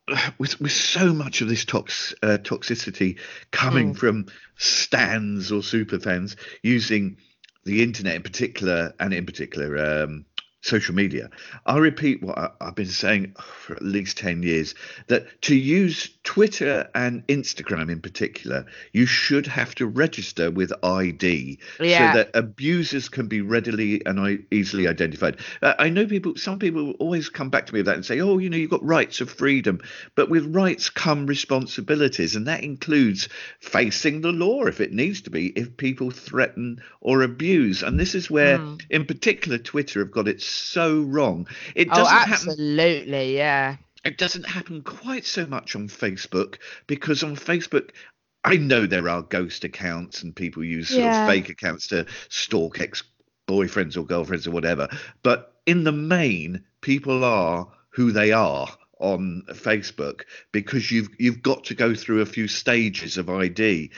With, 0.38 0.62
with 0.62 0.72
so 0.72 1.12
much 1.12 1.42
of 1.42 1.50
this 1.50 1.66
tox, 1.66 2.14
uh, 2.24 2.38
toxicity 2.42 3.20
coming 3.52 3.94
Mm. 3.94 3.98
from 3.98 4.26
stands 4.58 5.52
or 5.52 5.64
super 5.64 6.00
fans 6.00 6.38
using 6.64 7.18
the 7.66 7.84
internet 7.84 8.16
in 8.16 8.24
particular, 8.24 8.94
and 9.00 9.14
in 9.14 9.26
particular 9.26 10.04
um, 10.04 10.26
social 10.62 10.94
media. 10.96 11.30
I 11.66 11.78
repeat 11.78 12.22
what 12.22 12.38
I, 12.38 12.50
have 12.62 12.76
been 12.76 12.86
saying 12.86 13.34
for 13.40 13.76
at 13.76 13.82
least 13.82 14.18
10 14.18 14.44
years 14.44 14.76
that 15.08 15.42
to 15.44 15.56
use 15.56 16.10
Twitter 16.24 16.88
and 16.94 17.26
Instagram 17.28 17.90
in 17.92 18.00
particular, 18.00 18.66
you 18.94 19.06
should 19.08 19.48
have 19.48 19.74
to 19.76 19.88
register 19.88 20.52
with 20.52 20.72
ID 20.84 21.58
Yeah. 21.80 22.12
so 22.14 22.18
that 22.18 22.30
abusers 22.36 23.10
can 23.10 23.28
be 23.28 23.42
readily 23.42 24.06
and 24.06 24.46
easily 24.52 24.88
identified. 24.88 25.38
Uh, 25.62 25.74
I 25.80 25.90
know 25.90 26.06
people, 26.06 26.36
some 26.36 26.60
people 26.60 26.92
always 27.00 27.28
come 27.30 27.50
back 27.50 27.66
to 27.66 27.74
me 27.74 27.80
with 27.80 27.88
that 27.88 27.96
and 27.96 28.06
say, 28.06 28.20
oh, 28.22 28.38
you 28.38 28.50
know, 28.50 28.58
you've 28.58 28.70
got 28.70 28.84
rights 28.86 29.20
of 29.20 29.32
freedom. 29.32 29.82
But 30.16 30.30
with 30.30 30.54
rights 30.56 30.90
come 30.90 31.26
responsibilities, 31.26 32.36
and 32.36 32.48
that 32.48 32.64
includes 32.64 33.30
facing 33.60 34.22
the 34.22 34.32
law 34.32 34.66
if 34.66 34.80
it 34.80 34.94
needs 34.94 35.22
to 35.22 35.30
be, 35.32 35.48
if 35.48 35.76
people 35.78 36.12
threaten 36.12 36.82
or 37.02 37.24
abuse. 37.24 37.82
And 37.82 38.00
this 38.00 38.14
is 38.16 38.30
where, 38.30 38.58
Hmm. 38.58 38.76
in 38.92 39.06
particular, 39.06 39.58
Twitter 39.58 40.00
have 40.00 40.12
got 40.12 40.28
it 40.28 40.42
so 40.52 41.02
wrong. 41.02 41.48
It 41.76 41.88
Oh, 41.92 41.96
doesn't 41.96 42.18
happen 42.18 42.50
absolutely, 42.50 43.36
yeah. 43.36 43.78
it 44.04 44.18
doesn't 44.18 44.46
happen 44.48 44.82
quite 44.82 45.26
so 45.26 45.46
much 45.46 45.76
on 45.76 45.88
Facebook 45.88 46.58
because 46.88 47.24
on 47.24 47.36
Facebook, 47.36 47.92
I 48.44 48.58
know 48.58 48.86
there 48.88 49.08
are 49.10 49.22
ghost 49.22 49.64
accounts 49.64 50.24
and 50.24 50.36
people 50.36 50.64
use 50.64 50.90
sort 50.90 51.02
Yeah. 51.02 51.24
of 51.24 51.30
fake 51.30 51.50
accounts 51.50 51.88
to 51.88 52.06
stalk 52.30 52.80
ex 52.82 53.04
boyfriends 53.48 53.98
or 53.98 54.06
girlfriends 54.06 54.48
or 54.48 54.52
whatever. 54.52 54.88
But 55.24 55.60
in 55.66 55.84
the 55.84 55.92
main, 55.92 56.64
people 56.82 57.24
are 57.24 57.68
who 57.90 58.12
they 58.12 58.32
are 58.32 58.68
on 59.00 59.44
Facebook 59.50 60.22
because 60.52 60.92
you've 60.92 61.10
you've 61.20 61.42
got 61.42 61.64
to 61.66 61.74
go 61.74 61.94
through 61.96 62.22
a 62.22 62.26
few 62.26 62.48
stages 62.48 63.18
of 63.18 63.30
ID, 63.30 63.92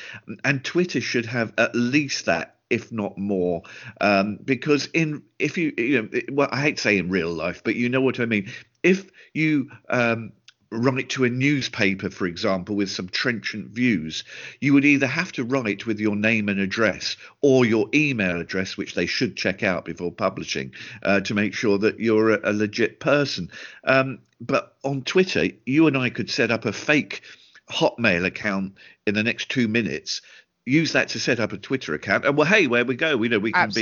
and 0.43 0.63
Twitter 0.63 1.01
should 1.01 1.25
have 1.25 1.53
at 1.57 1.75
least 1.75 2.25
that 2.25 2.52
if 2.69 2.91
not 2.91 3.17
more, 3.17 3.63
um, 4.01 4.39
because 4.43 4.87
in 4.93 5.23
if 5.39 5.57
you 5.57 5.73
you 5.77 6.01
know 6.01 6.21
well 6.31 6.49
I 6.51 6.61
hate 6.61 6.79
saying 6.79 6.99
in 6.99 7.09
real 7.09 7.31
life, 7.31 7.61
but 7.63 7.75
you 7.75 7.89
know 7.89 8.01
what 8.01 8.19
I 8.19 8.25
mean. 8.25 8.51
If 8.83 9.09
you 9.33 9.71
um, 9.89 10.33
write 10.73 11.09
to 11.09 11.23
a 11.23 11.29
newspaper, 11.29 12.09
for 12.09 12.25
example, 12.25 12.75
with 12.75 12.89
some 12.89 13.07
trenchant 13.07 13.69
views, 13.69 14.23
you 14.59 14.73
would 14.73 14.85
either 14.85 15.07
have 15.07 15.31
to 15.33 15.43
write 15.43 15.85
with 15.85 15.99
your 15.99 16.15
name 16.15 16.49
and 16.49 16.59
address 16.59 17.15
or 17.41 17.65
your 17.65 17.87
email 17.93 18.41
address, 18.41 18.75
which 18.75 18.95
they 18.95 19.05
should 19.05 19.37
check 19.37 19.63
out 19.63 19.85
before 19.85 20.11
publishing 20.11 20.73
uh, 21.03 21.19
to 21.21 21.33
make 21.33 21.53
sure 21.53 21.77
that 21.77 21.99
you're 21.99 22.31
a, 22.31 22.51
a 22.51 22.53
legit 22.53 22.99
person. 22.99 23.49
Um, 23.83 24.19
but 24.41 24.75
on 24.83 25.03
Twitter, 25.03 25.47
you 25.65 25.87
and 25.87 25.97
I 25.97 26.09
could 26.09 26.29
set 26.29 26.51
up 26.51 26.65
a 26.65 26.73
fake 26.73 27.21
Hotmail 27.69 28.25
account 28.25 28.73
in 29.07 29.15
the 29.15 29.23
next 29.23 29.49
two 29.49 29.67
minutes. 29.67 30.21
Use 30.65 30.93
that 30.93 31.09
to 31.09 31.19
set 31.19 31.41
up 31.41 31.51
a 31.51 31.57
Twitter 31.57 31.93
account, 31.93 32.23
and 32.25 32.37
well, 32.37 32.47
hey, 32.47 32.67
where 32.67 32.85
we 32.85 32.95
go, 32.95 33.17
we 33.17 33.27
know 33.27 33.37
we 33.37 33.51
can 33.51 33.63
be 33.69 33.81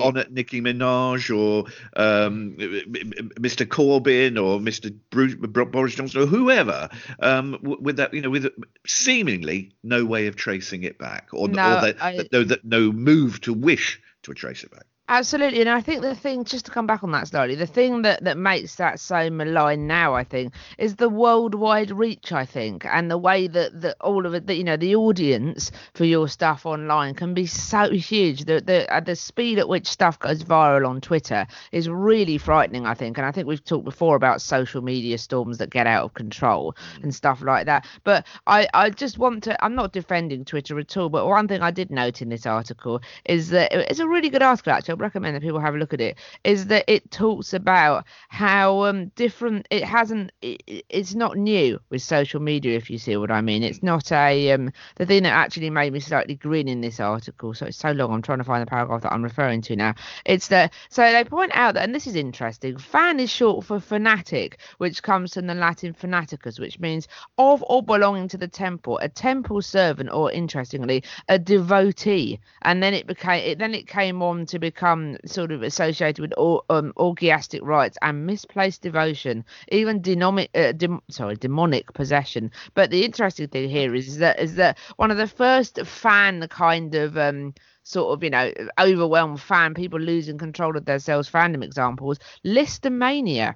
on 0.00 0.16
at 0.16 0.32
Nicki 0.32 0.60
Minaj 0.60 1.36
or 1.36 1.64
um, 2.00 2.54
Mr. 2.56 3.66
Corbyn 3.66 4.36
or 4.40 4.60
Mr. 4.60 4.96
Bruce, 5.10 5.34
Boris 5.34 5.96
Johnson 5.96 6.22
or 6.22 6.26
whoever, 6.26 6.88
um, 7.18 7.58
with 7.62 7.96
that, 7.96 8.14
you 8.14 8.20
know, 8.20 8.30
with 8.30 8.46
seemingly 8.86 9.72
no 9.82 10.04
way 10.04 10.28
of 10.28 10.36
tracing 10.36 10.84
it 10.84 10.96
back, 10.96 11.28
or, 11.32 11.48
No, 11.48 11.78
or 11.78 11.80
that, 11.80 12.00
I- 12.00 12.16
that, 12.18 12.32
no, 12.32 12.44
that 12.44 12.64
no 12.64 12.92
move 12.92 13.40
to 13.40 13.52
wish 13.52 14.00
to 14.22 14.32
trace 14.32 14.62
it 14.62 14.70
back. 14.70 14.86
Absolutely, 15.14 15.60
and 15.60 15.68
I 15.68 15.82
think 15.82 16.00
the 16.00 16.14
thing, 16.14 16.42
just 16.42 16.64
to 16.64 16.70
come 16.70 16.86
back 16.86 17.04
on 17.04 17.10
that 17.10 17.28
slightly, 17.28 17.54
the 17.54 17.66
thing 17.66 18.00
that 18.00 18.24
that 18.24 18.38
makes 18.38 18.76
that 18.76 18.98
so 18.98 19.28
malign 19.28 19.86
now, 19.86 20.14
I 20.14 20.24
think, 20.24 20.54
is 20.78 20.96
the 20.96 21.10
worldwide 21.10 21.90
reach. 21.90 22.32
I 22.32 22.46
think, 22.46 22.86
and 22.86 23.10
the 23.10 23.18
way 23.18 23.46
that 23.46 23.78
that 23.82 23.96
all 24.00 24.24
of 24.24 24.32
it, 24.32 24.46
that 24.46 24.54
you 24.54 24.64
know, 24.64 24.78
the 24.78 24.96
audience 24.96 25.70
for 25.92 26.06
your 26.06 26.28
stuff 26.28 26.64
online 26.64 27.14
can 27.14 27.34
be 27.34 27.44
so 27.44 27.90
huge. 27.90 28.46
The 28.46 28.62
the 28.62 28.90
at 28.90 29.04
the 29.04 29.14
speed 29.14 29.58
at 29.58 29.68
which 29.68 29.86
stuff 29.86 30.18
goes 30.18 30.44
viral 30.44 30.88
on 30.88 31.02
Twitter 31.02 31.46
is 31.72 31.90
really 31.90 32.38
frightening. 32.38 32.86
I 32.86 32.94
think, 32.94 33.18
and 33.18 33.26
I 33.26 33.32
think 33.32 33.46
we've 33.46 33.62
talked 33.62 33.84
before 33.84 34.16
about 34.16 34.40
social 34.40 34.80
media 34.80 35.18
storms 35.18 35.58
that 35.58 35.68
get 35.68 35.86
out 35.86 36.04
of 36.04 36.14
control 36.14 36.72
mm. 36.72 37.02
and 37.02 37.14
stuff 37.14 37.42
like 37.42 37.66
that. 37.66 37.86
But 38.04 38.26
I 38.46 38.66
I 38.72 38.88
just 38.88 39.18
want 39.18 39.44
to. 39.44 39.62
I'm 39.62 39.74
not 39.74 39.92
defending 39.92 40.46
Twitter 40.46 40.78
at 40.78 40.96
all, 40.96 41.10
but 41.10 41.26
one 41.26 41.48
thing 41.48 41.60
I 41.60 41.70
did 41.70 41.90
note 41.90 42.22
in 42.22 42.30
this 42.30 42.46
article 42.46 43.02
is 43.26 43.50
that 43.50 43.74
it's 43.74 44.00
a 44.00 44.08
really 44.08 44.30
good 44.30 44.42
article 44.42 44.72
actually. 44.72 45.01
Recommend 45.02 45.36
that 45.36 45.42
people 45.42 45.60
have 45.60 45.74
a 45.74 45.78
look 45.78 45.92
at 45.92 46.00
it. 46.00 46.18
Is 46.44 46.66
that 46.66 46.84
it 46.86 47.10
talks 47.10 47.52
about 47.52 48.04
how 48.28 48.84
um 48.84 49.08
different 49.16 49.66
it 49.70 49.84
hasn't. 49.84 50.32
It, 50.40 50.84
it's 50.88 51.14
not 51.14 51.36
new 51.36 51.80
with 51.90 52.02
social 52.02 52.40
media, 52.40 52.76
if 52.76 52.88
you 52.88 52.98
see 52.98 53.16
what 53.16 53.30
I 53.30 53.40
mean. 53.40 53.62
It's 53.62 53.82
not 53.82 54.12
a 54.12 54.52
um 54.52 54.72
the 54.96 55.06
thing 55.06 55.24
that 55.24 55.32
actually 55.32 55.70
made 55.70 55.92
me 55.92 56.00
slightly 56.00 56.36
grin 56.36 56.68
in 56.68 56.80
this 56.80 57.00
article. 57.00 57.52
So 57.54 57.66
it's 57.66 57.78
so 57.78 57.90
long. 57.90 58.12
I'm 58.12 58.22
trying 58.22 58.38
to 58.38 58.44
find 58.44 58.62
the 58.62 58.70
paragraph 58.70 59.02
that 59.02 59.12
I'm 59.12 59.24
referring 59.24 59.60
to 59.62 59.76
now. 59.76 59.94
It's 60.24 60.48
that 60.48 60.72
so 60.88 61.02
they 61.10 61.24
point 61.24 61.50
out 61.54 61.74
that, 61.74 61.84
and 61.84 61.94
this 61.94 62.06
is 62.06 62.14
interesting. 62.14 62.78
Fan 62.78 63.18
is 63.18 63.30
short 63.30 63.64
for 63.64 63.80
fanatic, 63.80 64.58
which 64.78 65.02
comes 65.02 65.34
from 65.34 65.46
the 65.46 65.54
Latin 65.54 65.94
fanaticus, 65.94 66.60
which 66.60 66.78
means 66.78 67.08
of 67.38 67.64
or 67.68 67.82
belonging 67.82 68.28
to 68.28 68.38
the 68.38 68.48
temple, 68.48 68.98
a 68.98 69.08
temple 69.08 69.62
servant, 69.62 70.10
or 70.12 70.30
interestingly, 70.30 71.02
a 71.28 71.38
devotee. 71.38 72.38
And 72.62 72.82
then 72.82 72.94
it 72.94 73.06
became 73.06 73.42
it 73.44 73.58
then 73.58 73.74
it 73.74 73.86
came 73.88 74.22
on 74.22 74.46
to 74.46 74.58
become 74.58 74.91
sort 75.26 75.52
of 75.52 75.62
associated 75.62 76.20
with 76.20 76.32
um, 76.38 76.92
orgiastic 76.96 77.60
rites 77.62 77.98
and 78.02 78.26
misplaced 78.26 78.82
devotion, 78.82 79.44
even 79.70 80.00
demonic, 80.00 80.50
uh, 80.54 80.72
dem- 80.72 81.02
sorry, 81.10 81.36
demonic 81.36 81.92
possession. 81.92 82.50
But 82.74 82.90
the 82.90 83.04
interesting 83.04 83.48
thing 83.48 83.68
here 83.68 83.94
is 83.94 84.18
that 84.18 84.38
is 84.40 84.54
that 84.56 84.78
one 84.96 85.10
of 85.10 85.16
the 85.16 85.26
first 85.26 85.84
fan 85.86 86.46
kind 86.48 86.94
of 86.94 87.16
um, 87.16 87.54
sort 87.82 88.16
of 88.16 88.22
you 88.22 88.30
know 88.30 88.52
overwhelmed 88.78 89.40
fan 89.40 89.74
people 89.74 89.98
losing 89.98 90.38
control 90.38 90.76
of 90.76 90.84
themselves 90.84 91.30
fandom 91.30 91.64
examples 91.64 92.18
Lisztomania 92.44 93.54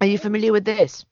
are 0.00 0.06
you 0.06 0.18
familiar 0.18 0.52
with 0.52 0.64
this 0.64 1.04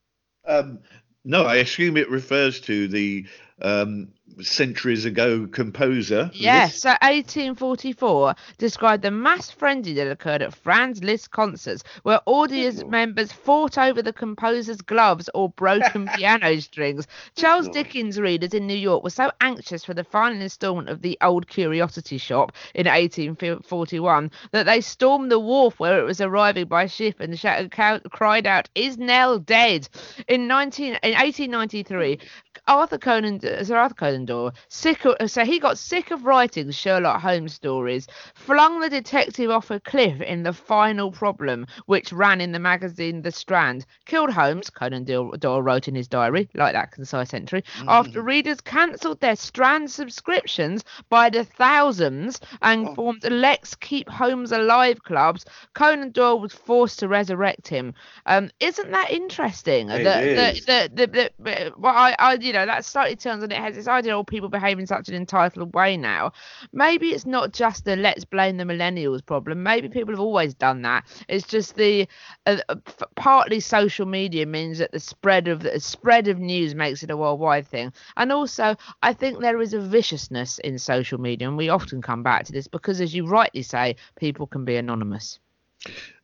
Um, 0.47 0.81
no, 1.25 1.45
I 1.45 1.57
assume 1.57 1.97
it 1.97 2.11
refers 2.11 2.61
to 2.63 2.89
the 2.89 3.27
um, 3.63 4.09
centuries 4.43 5.05
ago 5.05 5.47
composer. 5.47 6.31
Yes, 6.33 6.73
Liszt. 6.73 6.83
so 6.83 6.89
1844 6.91 8.35
described 8.59 9.03
the 9.03 9.11
mass 9.11 9.51
frenzy 9.51 9.95
that 9.95 10.11
occurred 10.11 10.43
at 10.43 10.55
Franz 10.55 11.03
Liszt 11.03 11.31
concerts, 11.31 11.83
where 12.03 12.21
audience 12.27 12.85
members 12.85 13.33
fought 13.33 13.79
over 13.79 14.03
the 14.03 14.13
composer's 14.13 14.81
gloves 14.81 15.29
or 15.35 15.51
broken 15.51 16.09
piano 16.17 16.61
strings. 16.61 17.07
Charles 17.37 17.69
Dickens 17.69 18.19
readers 18.19 18.55
in 18.55 18.67
New 18.67 18.75
York 18.75 19.03
were 19.03 19.11
so 19.11 19.31
anxious 19.41 19.85
for 19.85 19.95
the 19.95 20.05
final 20.05 20.41
instalment 20.41 20.89
of 20.89 21.03
The 21.03 21.19
Old 21.21 21.49
Curiosity 21.49 22.19
Shop 22.19 22.53
in 22.75 22.87
1841 22.87 24.31
that 24.53 24.67
they 24.67 24.81
stormed 24.81 25.31
the 25.31 25.39
wharf 25.39 25.79
where 25.79 26.01
it 26.01 26.05
was 26.05 26.21
arriving 26.21 26.67
by 26.67 26.87
ship 26.87 27.21
and 27.21 27.39
shouted, 27.39 27.71
cried 28.11 28.47
out, 28.47 28.69
"Is 28.75 28.99
Nell 28.99 29.39
dead?" 29.39 29.89
In 30.29 30.47
19 30.47 30.99
in 31.03 31.15
1893, 31.15 32.19
Arthur 32.67 32.99
Conan, 32.99 33.41
Sir 33.41 33.77
Arthur 33.77 33.95
Conan 33.95 34.25
Doyle, 34.25 34.53
sick 34.69 35.05
of, 35.05 35.31
so 35.31 35.45
he 35.45 35.59
got 35.59 35.79
sick 35.79 36.11
of 36.11 36.25
writing 36.25 36.71
Sherlock 36.71 37.21
Holmes 37.21 37.55
stories, 37.55 38.07
flung 38.35 38.81
the 38.81 38.89
detective 38.89 39.51
off 39.51 39.71
a 39.71 39.81
cliff 39.81 40.21
in 40.21 40.43
The 40.43 40.53
Final 40.53 41.11
Problem, 41.11 41.67
which 41.87 42.13
ran 42.13 42.41
in 42.41 42.53
the 42.53 42.59
magazine 42.59 43.23
The 43.23 43.33
Strand, 43.33 43.87
killed 44.05 44.31
Holmes, 44.31 44.71
Conan 44.71 45.05
Doyle, 45.05 45.33
Doyle 45.33 45.63
wrote 45.63 45.89
in 45.89 45.95
his 45.95 46.09
diary, 46.09 46.49
like 46.55 46.75
that 46.75 46.93
concise 46.93 47.35
entry, 47.35 47.65
after 47.87 48.23
readers 48.23 48.61
cancelled 48.61 49.21
their 49.21 49.37
Strand 49.37 49.91
subscriptions 49.91 50.85
by 51.09 51.31
the 51.31 51.45
thousands 51.45 52.41
and 52.63 52.95
formed 52.95 53.25
Let's 53.31 53.75
Keep 53.75 54.09
Holmes 54.09 54.53
Alive 54.53 55.03
clubs. 55.03 55.45
Conan 55.75 56.11
Doyle 56.11 56.41
was 56.41 56.53
forced 56.53 56.99
to 57.01 57.09
resurrect 57.09 57.69
him. 57.69 57.95
Um, 58.27 58.51
isn't 58.61 58.91
that 58.91 59.11
interesting? 59.11 59.89
It 59.89 60.05
that, 60.05 60.25
is. 60.25 60.65
that, 60.67 60.97
the, 60.97 61.07
the, 61.07 61.31
the, 61.39 61.73
well, 61.77 61.95
I, 61.95 62.15
I, 62.19 62.37
you 62.51 62.55
know, 62.55 62.67
that 62.67 62.85
slightly 62.85 63.15
turns 63.15 63.45
on 63.45 63.53
it 63.53 63.59
head. 63.59 63.75
This 63.77 63.87
idea 63.87 64.19
of 64.19 64.27
people 64.27 64.49
behave 64.49 64.81
in 64.81 64.87
such 64.89 65.09
an 65.09 65.15
entitled 65.15 65.73
way 65.73 65.97
now. 65.97 66.33
Maybe 66.73 67.11
it's 67.11 67.25
not 67.25 67.53
just 67.53 67.85
the 67.85 67.95
let's 67.95 68.25
blame 68.25 68.57
the 68.57 68.65
millennials 68.65 69.25
problem. 69.25 69.63
Maybe 69.63 69.89
people 69.89 70.13
have 70.15 70.21
always 70.21 70.53
done 70.53 70.83
that. 70.83 71.05
It's 71.29 71.47
just 71.47 71.77
the 71.77 72.09
uh, 72.47 72.57
uh, 72.69 72.75
partly 73.15 73.61
social 73.61 74.05
media 74.05 74.47
means 74.47 74.79
that 74.79 74.91
the 74.91 74.99
spread 74.99 75.47
of 75.47 75.61
the 75.61 75.79
spread 75.79 76.27
of 76.27 76.41
news 76.41 76.75
makes 76.75 77.05
it 77.05 77.11
a 77.13 77.17
worldwide 77.17 77.69
thing, 77.69 77.93
and 78.17 78.33
also 78.33 78.75
I 79.01 79.13
think 79.13 79.39
there 79.39 79.61
is 79.61 79.73
a 79.75 79.81
viciousness 79.81 80.59
in 80.59 80.77
social 80.77 81.21
media, 81.21 81.47
and 81.47 81.57
we 81.57 81.69
often 81.69 82.03
come 82.03 82.25
back 82.25 82.47
to 82.47 82.53
this 82.53 82.67
because, 82.67 83.01
as 83.01 83.15
you 83.15 83.27
rightly 83.29 83.63
say, 83.63 83.95
people 84.17 84.49
can 84.49 84.65
be 84.65 84.75
anonymous 84.75 85.39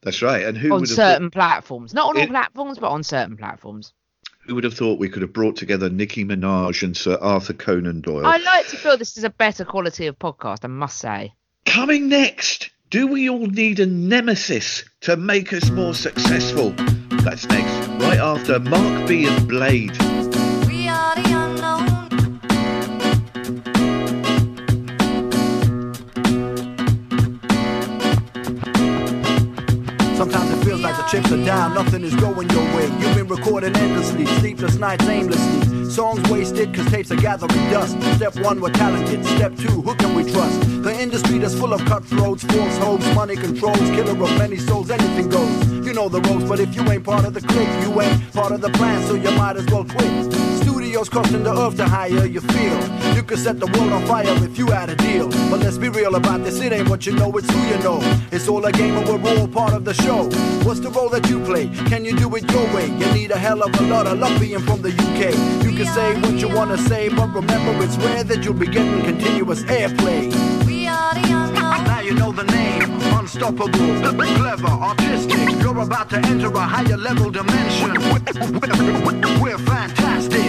That's 0.03 0.23
right. 0.23 0.45
And 0.45 0.59
who 0.59 0.73
on 0.73 0.81
would 0.81 0.89
have 0.91 0.97
certain 0.97 1.31
platforms, 1.31 1.95
not 1.95 2.09
on 2.09 2.17
all 2.17 2.23
It- 2.25 2.29
platforms, 2.31 2.79
but 2.79 2.91
on 2.91 3.05
certain 3.05 3.37
platforms. 3.37 3.93
Who 4.47 4.55
would 4.55 4.65
have 4.65 4.75
thought 4.75 4.99
we 4.99 5.09
could 5.09 5.23
have 5.23 5.33
brought 5.33 5.57
together 5.57 5.91
Nicki 5.91 6.25
Minaj 6.25 6.83
and 6.83 6.97
Sir 6.97 7.19
Arthur 7.21 7.53
Conan 7.53 8.01
Doyle? 8.01 8.27
I 8.27 8.37
like 8.39 8.69
to 8.69 8.77
feel 8.77 8.97
this 8.97 9.17
is 9.17 9.25
a 9.25 9.31
better 9.31 9.65
quality 9.65 10.07
of 10.07 10.19
podcast, 10.19 10.65
I 10.65 10.69
must 10.69 10.99
say. 10.99 11.35
Coming 11.65 12.09
next, 12.09 12.71
do 12.91 13.07
we 13.09 13.29
all 13.29 13.47
need 13.47 13.81
a 13.81 13.87
nemesis 13.87 14.85
to 15.03 15.17
make 15.17 15.53
us 15.53 15.71
more 15.71 15.95
successful? 15.95 16.71
That's 17.25 17.47
next, 17.49 17.89
right 18.03 18.19
after 18.19 18.61
Mark 18.61 19.09
B 19.09 19.27
and 19.27 19.49
Blade. 19.49 20.16
Now, 31.15 31.69
nothing 31.69 32.03
is 32.03 32.15
going 32.17 32.51
your 32.51 32.65
way. 32.75 32.87
You've 32.99 33.15
been 33.15 33.29
recording 33.29 33.77
endlessly, 33.77 34.27
sleepless 34.27 34.77
nights 34.77 35.07
aimlessly. 35.07 35.89
Songs 35.89 36.29
wasted, 36.29 36.75
cause 36.75 36.85
tapes 36.87 37.13
are 37.13 37.17
gathering 37.17 37.71
dust. 37.71 37.97
Step 38.17 38.35
one, 38.41 38.61
we're 38.61 38.71
talented. 38.71 39.25
Step 39.25 39.57
two, 39.57 39.83
who 39.83 39.95
can 39.95 40.15
we 40.15 40.25
trust? 40.31 40.61
The 40.83 40.93
industry 41.01 41.39
that's 41.39 41.55
full 41.55 41.73
of 41.73 41.85
cutthroats, 41.85 42.43
false 42.45 42.79
hopes, 42.79 43.15
money 43.15 43.37
controls, 43.37 43.79
killer 43.79 44.21
of 44.21 44.39
many 44.39 44.57
souls, 44.57 44.91
anything 44.91 45.29
goes. 45.29 45.67
You 45.87 45.93
know 45.95 46.09
the 46.09 46.21
ropes, 46.23 46.45
but 46.45 46.59
if 46.59 46.75
you 46.75 46.83
ain't 46.91 47.05
part 47.05 47.25
of 47.25 47.35
the 47.35 47.41
clique, 47.41 47.69
you 47.83 48.01
ain't 48.01 48.33
part 48.33 48.51
of 48.51 48.61
the 48.61 48.71
plan, 48.71 49.01
so 49.07 49.15
you 49.15 49.31
might 49.33 49.57
as 49.57 49.67
well 49.67 49.85
quit. 49.85 50.56
Studios 50.97 51.11
costing 51.11 51.43
the 51.43 51.53
earth 51.53 51.77
to 51.77 51.85
higher 51.85 52.25
you 52.25 52.41
feel. 52.41 53.15
You 53.15 53.23
could 53.23 53.39
set 53.39 53.61
the 53.61 53.67
world 53.67 53.93
on 53.93 54.07
fire 54.07 54.25
if 54.43 54.57
you 54.57 54.69
had 54.69 54.89
a 54.89 54.97
deal. 54.97 55.29
But 55.51 55.61
let's 55.61 55.77
be 55.77 55.91
real 55.91 56.15
about 56.15 56.43
this, 56.43 56.59
it 56.59 56.73
ain't 56.73 56.89
what 56.89 57.05
you 57.05 57.13
know, 57.13 57.31
it's 57.37 57.51
who 57.51 57.61
you 57.69 57.79
know. 57.81 57.99
It's 58.33 58.49
all 58.49 58.65
a 58.65 58.73
game 58.73 58.97
and 58.97 59.07
we're 59.07 59.39
all 59.39 59.47
part 59.47 59.75
of 59.75 59.85
the 59.85 59.93
show. 59.93 60.25
What's 60.65 60.81
the 60.81 60.89
role 60.89 61.11
that 61.11 61.29
you 61.29 61.45
play? 61.45 61.67
Can 61.91 62.07
you 62.07 62.17
do 62.17 62.35
it 62.37 62.51
your 62.51 62.65
way? 62.75 62.87
You 62.87 63.13
need 63.13 63.31
a 63.31 63.37
hell 63.37 63.63
of 63.63 63.79
a 63.79 63.83
lot 63.83 64.07
of 64.07 64.19
luck 64.19 64.41
being 64.41 64.61
from 64.61 64.81
the 64.81 64.89
UK. 64.89 65.35
You 65.67 65.77
can 65.77 65.85
say 65.85 66.19
what 66.23 66.41
you 66.41 66.49
wanna 66.49 66.79
say, 66.79 67.11
but 67.11 67.29
remember 67.29 67.85
it's 67.85 67.99
rare 67.99 68.25
that 68.25 68.43
you'll 68.43 68.55
be 68.55 68.67
getting 68.67 69.03
continuous 69.03 69.65
airplay. 69.65 70.33
We 70.65 70.87
are 70.87 71.13
the 71.13 71.21
unknown. 71.21 71.85
Now 71.93 72.01
you 72.01 72.15
know 72.15 72.33
the 72.33 72.45
name, 72.45 72.89
unstoppable, 73.19 73.93
clever, 74.41 74.75
artistic. 74.89 75.61
You're 75.61 75.79
about 75.79 76.09
to 76.09 76.17
enter 76.17 76.49
a 76.49 76.61
higher 76.61 76.97
level 76.97 77.31
dimension. 77.31 77.93
We're 79.43 79.59
fantastic. 79.59 80.46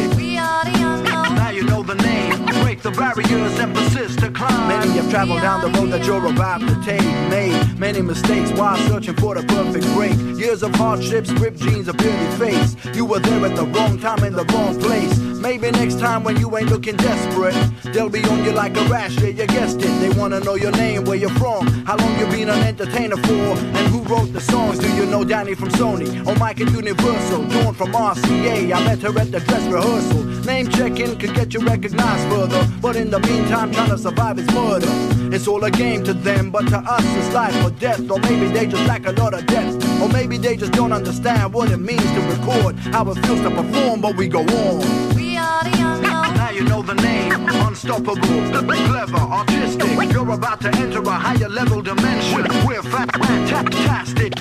You 1.58 1.64
know 1.64 1.82
the 1.82 1.96
name. 1.96 2.57
Break 2.78 2.94
the 2.94 3.02
barriers 3.02 3.60
and 3.60 3.74
persist 3.76 4.20
to 4.20 4.30
climb. 4.30 4.68
Many 4.68 4.92
have 4.98 5.10
traveled 5.10 5.42
down 5.42 5.62
the 5.62 5.80
road 5.80 5.90
that 5.90 6.06
you're 6.06 6.24
about 6.28 6.60
to 6.60 6.76
take. 6.86 7.02
Made 7.28 7.80
many 7.80 8.04
mistakes 8.04 8.52
while 8.52 8.78
searching 8.88 9.16
for 9.16 9.34
the 9.34 9.42
perfect 9.48 9.86
break. 9.96 10.16
Years 10.38 10.62
of 10.62 10.76
hardships, 10.76 11.32
ripped 11.32 11.58
jeans, 11.58 11.88
a 11.88 11.94
bearded 11.94 12.34
face. 12.38 12.76
You 12.96 13.06
were 13.06 13.20
there 13.20 13.44
at 13.46 13.56
the 13.56 13.66
wrong 13.66 13.98
time 14.00 14.24
in 14.24 14.34
the 14.34 14.44
wrong 14.54 14.80
place. 14.80 15.18
Maybe 15.18 15.72
next 15.72 16.00
time 16.00 16.24
when 16.24 16.38
you 16.38 16.56
ain't 16.58 16.70
looking 16.70 16.98
desperate, 16.98 17.56
they'll 17.94 18.10
be 18.10 18.24
on 18.26 18.44
you 18.44 18.52
like 18.52 18.76
a 18.78 18.84
rash. 18.86 19.16
Yeah, 19.22 19.30
you 19.30 19.48
guessed 19.48 19.82
it. 19.82 20.00
They 20.00 20.10
wanna 20.20 20.40
know 20.42 20.56
your 20.56 20.72
name, 20.72 21.06
where 21.06 21.18
you're 21.18 21.38
from, 21.42 21.68
how 21.86 21.98
long 21.98 22.20
you 22.20 22.28
been 22.28 22.50
an 22.50 22.62
entertainer 22.64 23.18
for, 23.18 23.58
and 23.58 23.88
who 23.88 24.02
wrote 24.04 24.34
the 24.34 24.42
songs. 24.42 24.78
Do 24.80 24.94
you 24.96 25.06
know 25.06 25.24
Danny 25.24 25.56
from 25.56 25.70
Sony 25.70 26.08
or 26.28 26.36
Mike 26.36 26.62
at 26.62 26.72
Universal? 26.72 27.46
Dawn 27.48 27.74
from 27.74 27.94
RCA. 27.94 28.74
I 28.74 28.84
met 28.84 29.02
her 29.02 29.18
at 29.18 29.32
the 29.32 29.40
dress 29.40 29.64
rehearsal. 29.68 30.24
Name 30.46 30.70
checking 30.70 31.18
could 31.20 31.34
get 31.36 31.54
you 31.54 31.60
recognized 31.60 32.30
further, 32.32 32.67
but 32.82 32.96
in 32.96 33.10
the 33.10 33.20
meantime, 33.20 33.72
trying 33.72 33.90
to 33.90 33.98
survive 33.98 34.40
is 34.40 34.48
murder. 34.54 34.88
It's 35.34 35.48
all 35.48 35.64
a 35.64 35.72
game 35.72 36.04
to 36.06 36.14
them, 36.14 36.52
but 36.52 36.68
to 36.70 36.78
us 36.78 37.04
it's 37.18 37.34
life 37.34 37.56
or 37.66 37.72
death. 37.72 38.10
Or 38.10 38.20
maybe 38.20 38.48
they 38.48 38.66
just 38.68 38.86
lack 38.88 39.06
a 39.06 39.12
lot 39.14 39.34
of 39.34 39.46
depth, 39.48 39.76
or 40.02 40.10
maybe 40.10 40.38
they 40.38 40.56
just 40.56 40.72
don't 40.74 40.94
understand 40.94 41.54
what 41.54 41.72
it 41.72 41.78
means 41.78 42.04
to 42.04 42.22
record, 42.22 42.76
how 42.94 43.10
it 43.12 43.16
feels 43.26 43.42
to 43.42 43.50
perform, 43.52 44.02
but 44.02 44.16
we 44.16 44.28
go 44.28 44.40
on. 44.42 45.16
We 45.16 45.38
are 45.38 45.64
the 45.64 45.72
unknown. 45.72 46.36
Now 46.38 46.52
you 46.52 46.64
know 46.64 46.82
the 46.82 46.94
name, 46.96 47.34
unstoppable, 47.68 48.16
clever, 48.22 49.18
artistic. 49.18 50.12
You're 50.12 50.32
about 50.32 50.62
to 50.62 50.70
enter 50.78 51.02
a 51.02 51.10
higher 51.12 51.50
level 51.50 51.82
dimension. 51.82 52.46
We're 52.66 52.82
fa- 52.84 53.08
fantastic, 53.14 54.34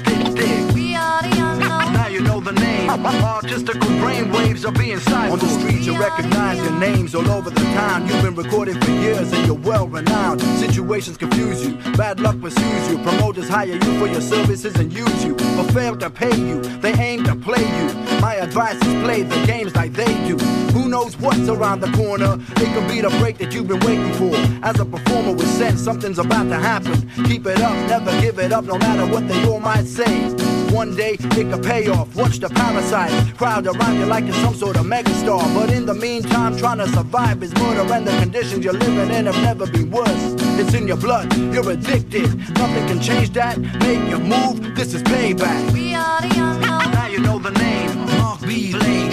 dig, 1.22 1.30
dig. 1.30 1.36
We 1.36 1.40
are 1.40 1.56
the 1.56 1.62
unknown. 1.62 1.92
Now 1.92 2.08
you 2.08 2.20
know 2.20 2.40
the 2.40 2.52
name. 2.52 2.90
Artistical 3.06 3.88
brainwaves 4.00 4.66
are 4.66 4.72
being 4.72 4.98
siphoned. 4.98 5.32
On 5.32 5.38
the 5.38 5.48
streets, 5.48 5.86
you 5.86 5.98
recognize 5.98 6.58
your 6.58 6.78
names 6.78 7.14
all 7.14 7.30
over 7.30 7.50
the 7.50 7.60
town. 7.60 8.06
You've 8.06 8.22
been 8.22 8.34
recording 8.34 8.80
for 8.80 8.90
years 8.90 9.32
and 9.32 9.46
you're 9.46 9.54
well 9.54 9.86
renowned. 9.86 10.40
Situations 10.58 11.16
confuse 11.16 11.66
you, 11.66 11.74
bad 11.96 12.20
luck 12.20 12.40
pursues 12.40 12.88
you. 12.90 12.98
Promoters 12.98 13.48
hire 13.48 13.66
you 13.66 13.98
for 13.98 14.06
your 14.06 14.20
services 14.20 14.74
and 14.76 14.92
use 14.92 15.24
you, 15.24 15.34
but 15.34 15.70
fail 15.72 15.96
to 15.96 16.10
pay 16.10 16.34
you. 16.34 16.60
They 16.80 16.92
aim 16.94 17.24
to 17.24 17.36
play 17.36 17.62
you. 17.62 18.20
My 18.20 18.36
advice 18.36 18.76
is 18.76 18.94
play 19.04 19.22
the 19.22 19.46
games 19.46 19.74
like 19.76 19.92
they 19.92 20.12
do. 20.26 20.36
Who 20.72 20.88
knows 20.88 21.16
what's 21.18 21.48
around 21.48 21.80
the 21.80 21.92
corner? 21.92 22.38
It 22.56 22.72
could 22.74 22.88
be 22.88 23.00
the 23.00 23.10
break 23.18 23.38
that 23.38 23.52
you've 23.52 23.68
been 23.68 23.80
waiting 23.80 24.12
for. 24.14 24.34
As 24.66 24.80
a 24.80 24.84
performer 24.84 25.32
with 25.32 25.48
sense, 25.48 25.80
something's 25.82 26.18
about 26.18 26.44
to 26.44 26.56
happen. 26.56 27.10
Keep 27.24 27.46
it 27.46 27.60
up, 27.60 27.76
never 27.88 28.12
give 28.20 28.38
it 28.38 28.52
up, 28.52 28.64
no 28.64 28.78
matter 28.78 29.06
what 29.12 29.28
they 29.28 29.44
all 29.46 29.60
might 29.60 29.86
say. 29.86 30.45
One 30.72 30.94
day 30.94 31.16
it 31.20 31.50
could 31.50 31.62
pay 31.62 31.88
off. 31.88 32.14
Watch 32.14 32.38
the 32.38 32.48
parasites 32.48 33.32
crowd 33.32 33.66
around 33.66 33.98
you 33.98 34.06
like 34.06 34.24
you're 34.24 34.34
some 34.34 34.54
sort 34.54 34.76
of 34.76 34.86
megastar. 34.86 35.42
But 35.54 35.70
in 35.72 35.86
the 35.86 35.94
meantime, 35.94 36.56
trying 36.56 36.78
to 36.78 36.88
survive 36.88 37.42
is 37.42 37.52
murder, 37.54 37.92
and 37.92 38.06
the 38.06 38.12
conditions 38.18 38.64
you're 38.64 38.74
living 38.74 39.10
in 39.14 39.26
have 39.26 39.40
never 39.42 39.66
been 39.66 39.90
worse. 39.90 40.34
It's 40.58 40.74
in 40.74 40.86
your 40.86 40.96
blood, 40.96 41.34
you're 41.36 41.68
addicted. 41.70 42.36
Nothing 42.58 42.86
can 42.88 43.00
change 43.00 43.30
that. 43.30 43.58
Make 43.58 44.08
your 44.08 44.18
move. 44.20 44.74
This 44.74 44.94
is 44.94 45.02
payback. 45.02 45.72
We 45.72 45.94
are 45.94 46.20
the 46.20 46.28
unknown. 46.28 46.90
Now 46.92 47.06
you 47.06 47.20
know 47.20 47.38
the 47.38 47.50
name. 47.52 47.96
Mark 48.18 48.40
B. 48.42 48.72
Blade. 48.72 49.12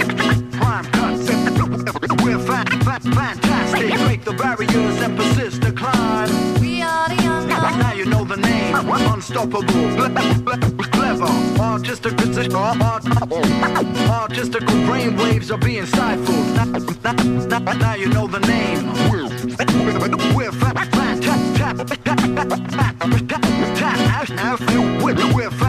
Prime 0.52 0.84
cuts. 0.86 1.28
We're 2.22 2.38
fa- 2.38 2.64
fa- 2.84 3.00
fantastic. 3.00 3.92
Break 4.04 4.24
the 4.24 4.32
barriers 4.32 5.00
and 5.02 5.16
persist 5.16 5.62
to 5.62 5.72
climb. 5.72 6.28
We 6.60 6.82
are 6.82 7.08
the 7.08 7.16
unknown. 7.22 7.78
Now 7.78 7.92
you 7.92 8.06
know 8.06 8.24
the 8.24 8.36
name. 8.36 8.74
Unstoppable. 8.74 9.64
Clever. 11.16 11.62
Artistic 11.62 12.16
position. 12.16 12.54
Artistical 12.54 13.38
brainwaves 14.86 15.50
are 15.50 15.58
being 15.58 15.86
stifled. 15.86 16.54
Now, 17.02 17.12
now, 17.48 17.58
now, 17.72 17.94
you 17.94 18.08
know 18.08 18.26
the 18.26 18.40
name. 18.40 18.84
We're, 19.10 19.28
we're 20.34 20.52
fa- 20.52 20.74
fantastic. 20.74 21.30
We're 21.54 21.62
fantastic. 21.62 22.04
Fantastic. 22.04 23.04
Fantastic. 23.04 24.28
Fantastic. 24.28 25.63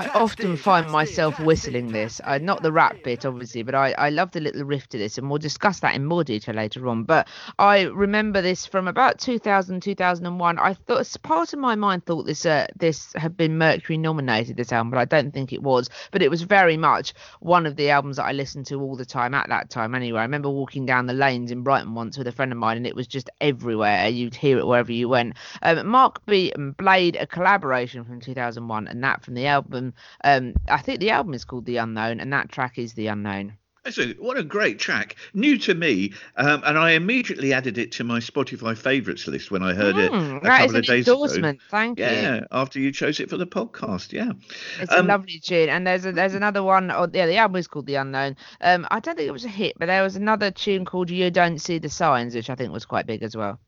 I 0.00 0.08
often 0.08 0.56
find 0.56 0.90
myself 0.90 1.38
whistling 1.38 1.92
this. 1.92 2.20
Uh, 2.24 2.38
not 2.38 2.62
the 2.62 2.72
rap 2.72 2.96
bit, 3.04 3.24
obviously, 3.24 3.62
but 3.62 3.76
I, 3.76 3.92
I 3.92 4.10
love 4.10 4.32
the 4.32 4.40
little 4.40 4.64
riff 4.64 4.88
to 4.88 4.98
this, 4.98 5.18
and 5.18 5.30
we'll 5.30 5.38
discuss 5.38 5.78
that 5.80 5.94
in 5.94 6.04
more 6.04 6.24
detail 6.24 6.56
later 6.56 6.88
on. 6.88 7.04
But 7.04 7.28
I 7.60 7.82
remember 7.82 8.42
this 8.42 8.66
from 8.66 8.88
about 8.88 9.20
2000, 9.20 9.80
2001. 9.80 10.58
I 10.58 10.74
thought, 10.74 11.16
part 11.22 11.52
of 11.52 11.60
my 11.60 11.76
mind 11.76 12.06
thought 12.06 12.26
this 12.26 12.44
uh, 12.44 12.66
this 12.76 13.12
had 13.14 13.36
been 13.36 13.56
Mercury 13.56 13.98
nominated, 13.98 14.56
this 14.56 14.72
album, 14.72 14.90
but 14.90 14.98
I 14.98 15.04
don't 15.04 15.32
think 15.32 15.52
it 15.52 15.62
was. 15.62 15.88
But 16.10 16.22
it 16.22 16.30
was 16.30 16.42
very 16.42 16.76
much 16.76 17.14
one 17.38 17.66
of 17.66 17.76
the 17.76 17.90
albums 17.90 18.16
that 18.16 18.24
I 18.24 18.32
listened 18.32 18.66
to 18.66 18.80
all 18.80 18.96
the 18.96 19.06
time 19.06 19.32
at 19.32 19.48
that 19.48 19.70
time. 19.70 19.94
Anyway, 19.94 20.18
I 20.18 20.24
remember 20.24 20.50
walking 20.50 20.86
down 20.86 21.06
the 21.06 21.12
lanes 21.12 21.52
in 21.52 21.62
Brighton 21.62 21.94
once 21.94 22.18
with 22.18 22.26
a 22.26 22.32
friend 22.32 22.50
of 22.50 22.58
mine, 22.58 22.78
and 22.78 22.86
it 22.86 22.96
was 22.96 23.06
just 23.06 23.30
everywhere. 23.40 24.08
You'd 24.08 24.34
hear 24.34 24.58
it 24.58 24.66
wherever 24.66 24.90
you 24.90 25.08
went. 25.08 25.36
Um, 25.62 25.86
Mark 25.86 26.24
B 26.26 26.52
and 26.52 26.76
Blade, 26.76 27.14
a 27.14 27.26
collaboration 27.26 28.07
from 28.08 28.20
2001, 28.20 28.88
and 28.88 29.04
that 29.04 29.22
from 29.24 29.34
the 29.34 29.46
album. 29.46 29.94
Um, 30.24 30.54
I 30.68 30.78
think 30.78 31.00
the 31.00 31.10
album 31.10 31.34
is 31.34 31.44
called 31.44 31.66
The 31.66 31.76
Unknown, 31.76 32.18
and 32.20 32.32
that 32.32 32.50
track 32.50 32.78
is 32.78 32.94
The 32.94 33.06
Unknown. 33.08 33.54
That's 33.84 33.96
a, 33.98 34.08
what 34.14 34.36
a 34.36 34.42
great 34.42 34.78
track, 34.78 35.16
new 35.32 35.56
to 35.58 35.74
me, 35.74 36.12
um, 36.36 36.62
and 36.66 36.76
I 36.76 36.90
immediately 36.90 37.54
added 37.54 37.78
it 37.78 37.92
to 37.92 38.04
my 38.04 38.18
Spotify 38.18 38.76
favourites 38.76 39.26
list 39.26 39.50
when 39.50 39.62
I 39.62 39.72
heard 39.72 39.96
it 39.96 40.12
Mm, 40.12 40.38
a 40.38 40.40
that 40.40 40.60
is 40.60 40.66
couple 40.66 40.76
of 40.76 40.84
days 40.84 41.08
endorsement. 41.08 41.60
Thank 41.70 41.98
ago. 41.98 42.10
you. 42.10 42.16
Yeah, 42.16 42.44
after 42.50 42.80
you 42.80 42.92
chose 42.92 43.18
it 43.20 43.30
for 43.30 43.38
the 43.38 43.46
podcast, 43.46 44.12
yeah. 44.12 44.32
It's 44.80 44.92
Um, 44.92 45.06
a 45.06 45.08
lovely 45.08 45.40
tune, 45.40 45.70
and 45.70 45.86
there's 45.86 46.04
a, 46.04 46.12
there's 46.12 46.34
another 46.34 46.62
one. 46.62 46.90
Oh, 46.90 47.08
yeah, 47.10 47.26
the 47.26 47.36
album 47.36 47.56
is 47.56 47.68
called 47.68 47.86
The 47.86 47.94
Unknown. 47.94 48.36
Um, 48.60 48.86
I 48.90 49.00
don't 49.00 49.16
think 49.16 49.28
it 49.28 49.32
was 49.32 49.46
a 49.46 49.48
hit, 49.48 49.74
but 49.78 49.86
there 49.86 50.02
was 50.02 50.16
another 50.16 50.50
tune 50.50 50.84
called 50.84 51.08
You 51.08 51.30
Don't 51.30 51.58
See 51.58 51.78
the 51.78 51.88
Signs, 51.88 52.34
which 52.34 52.50
I 52.50 52.56
think 52.56 52.72
was 52.72 52.84
quite 52.84 53.06
big 53.06 53.22
as 53.22 53.36
well. 53.36 53.58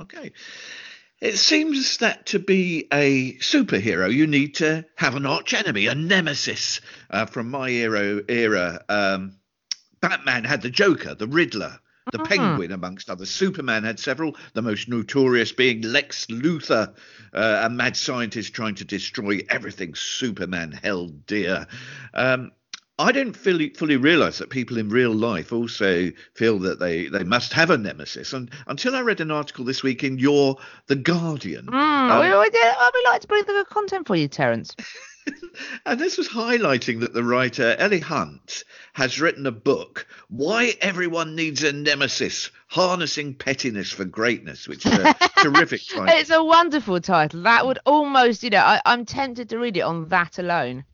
Okay. 0.00 0.30
It 1.20 1.38
seems 1.38 1.98
that 1.98 2.26
to 2.26 2.38
be 2.38 2.88
a 2.92 3.34
superhero, 3.34 4.12
you 4.12 4.26
need 4.26 4.56
to 4.56 4.84
have 4.96 5.14
an 5.14 5.24
arch 5.24 5.54
enemy, 5.54 5.86
a 5.86 5.94
nemesis. 5.94 6.80
Uh, 7.08 7.24
from 7.24 7.50
my 7.50 7.70
era, 7.70 8.22
era 8.28 8.84
um, 8.88 9.36
Batman 10.00 10.44
had 10.44 10.60
the 10.60 10.68
Joker, 10.68 11.14
the 11.14 11.26
Riddler, 11.26 11.80
the 12.12 12.18
Penguin, 12.18 12.70
amongst 12.70 13.08
others. 13.08 13.30
Superman 13.30 13.82
had 13.84 13.98
several, 13.98 14.36
the 14.52 14.62
most 14.62 14.88
notorious 14.88 15.52
being 15.52 15.80
Lex 15.80 16.26
Luthor, 16.26 16.94
uh, 17.32 17.60
a 17.64 17.70
mad 17.70 17.96
scientist 17.96 18.52
trying 18.52 18.74
to 18.76 18.84
destroy 18.84 19.40
everything 19.48 19.94
Superman 19.94 20.70
held 20.70 21.24
dear. 21.26 21.66
Um, 22.12 22.52
I 22.98 23.12
didn't 23.12 23.34
fully, 23.34 23.70
fully 23.70 23.96
realise 23.96 24.38
that 24.38 24.48
people 24.48 24.78
in 24.78 24.88
real 24.88 25.12
life 25.12 25.52
also 25.52 26.10
feel 26.34 26.58
that 26.60 26.78
they, 26.78 27.08
they 27.08 27.24
must 27.24 27.52
have 27.52 27.68
a 27.68 27.76
nemesis. 27.76 28.32
And 28.32 28.50
until 28.66 28.96
I 28.96 29.00
read 29.00 29.20
an 29.20 29.30
article 29.30 29.66
this 29.66 29.82
week 29.82 30.02
in 30.02 30.18
Your 30.18 30.56
The 30.86 30.96
Guardian, 30.96 31.66
Mm, 31.66 32.10
um, 32.10 32.20
we, 32.20 32.28
we, 32.30 32.50
we 32.50 33.04
like 33.04 33.20
to 33.20 33.28
bring 33.28 33.44
the 33.44 33.52
good 33.52 33.68
content 33.68 34.06
for 34.06 34.16
you, 34.16 34.28
Terence. 34.28 34.74
and 35.86 36.00
this 36.00 36.16
was 36.16 36.28
highlighting 36.28 37.00
that 37.00 37.12
the 37.12 37.22
writer 37.22 37.76
Ellie 37.78 38.00
Hunt 38.00 38.64
has 38.94 39.20
written 39.20 39.46
a 39.46 39.52
book, 39.52 40.06
Why 40.28 40.74
Everyone 40.80 41.34
Needs 41.34 41.64
a 41.64 41.72
Nemesis 41.72 42.50
Harnessing 42.68 43.34
Pettiness 43.34 43.92
for 43.92 44.06
Greatness, 44.06 44.66
which 44.66 44.86
is 44.86 44.92
a 44.92 45.14
terrific 45.42 45.82
title. 45.86 46.06
It's 46.08 46.30
a 46.30 46.42
wonderful 46.42 47.00
title. 47.02 47.42
That 47.42 47.66
would 47.66 47.78
almost, 47.84 48.42
you 48.42 48.50
know, 48.50 48.60
I, 48.60 48.80
I'm 48.86 49.04
tempted 49.04 49.50
to 49.50 49.58
read 49.58 49.76
it 49.76 49.82
on 49.82 50.08
that 50.08 50.38
alone. 50.38 50.84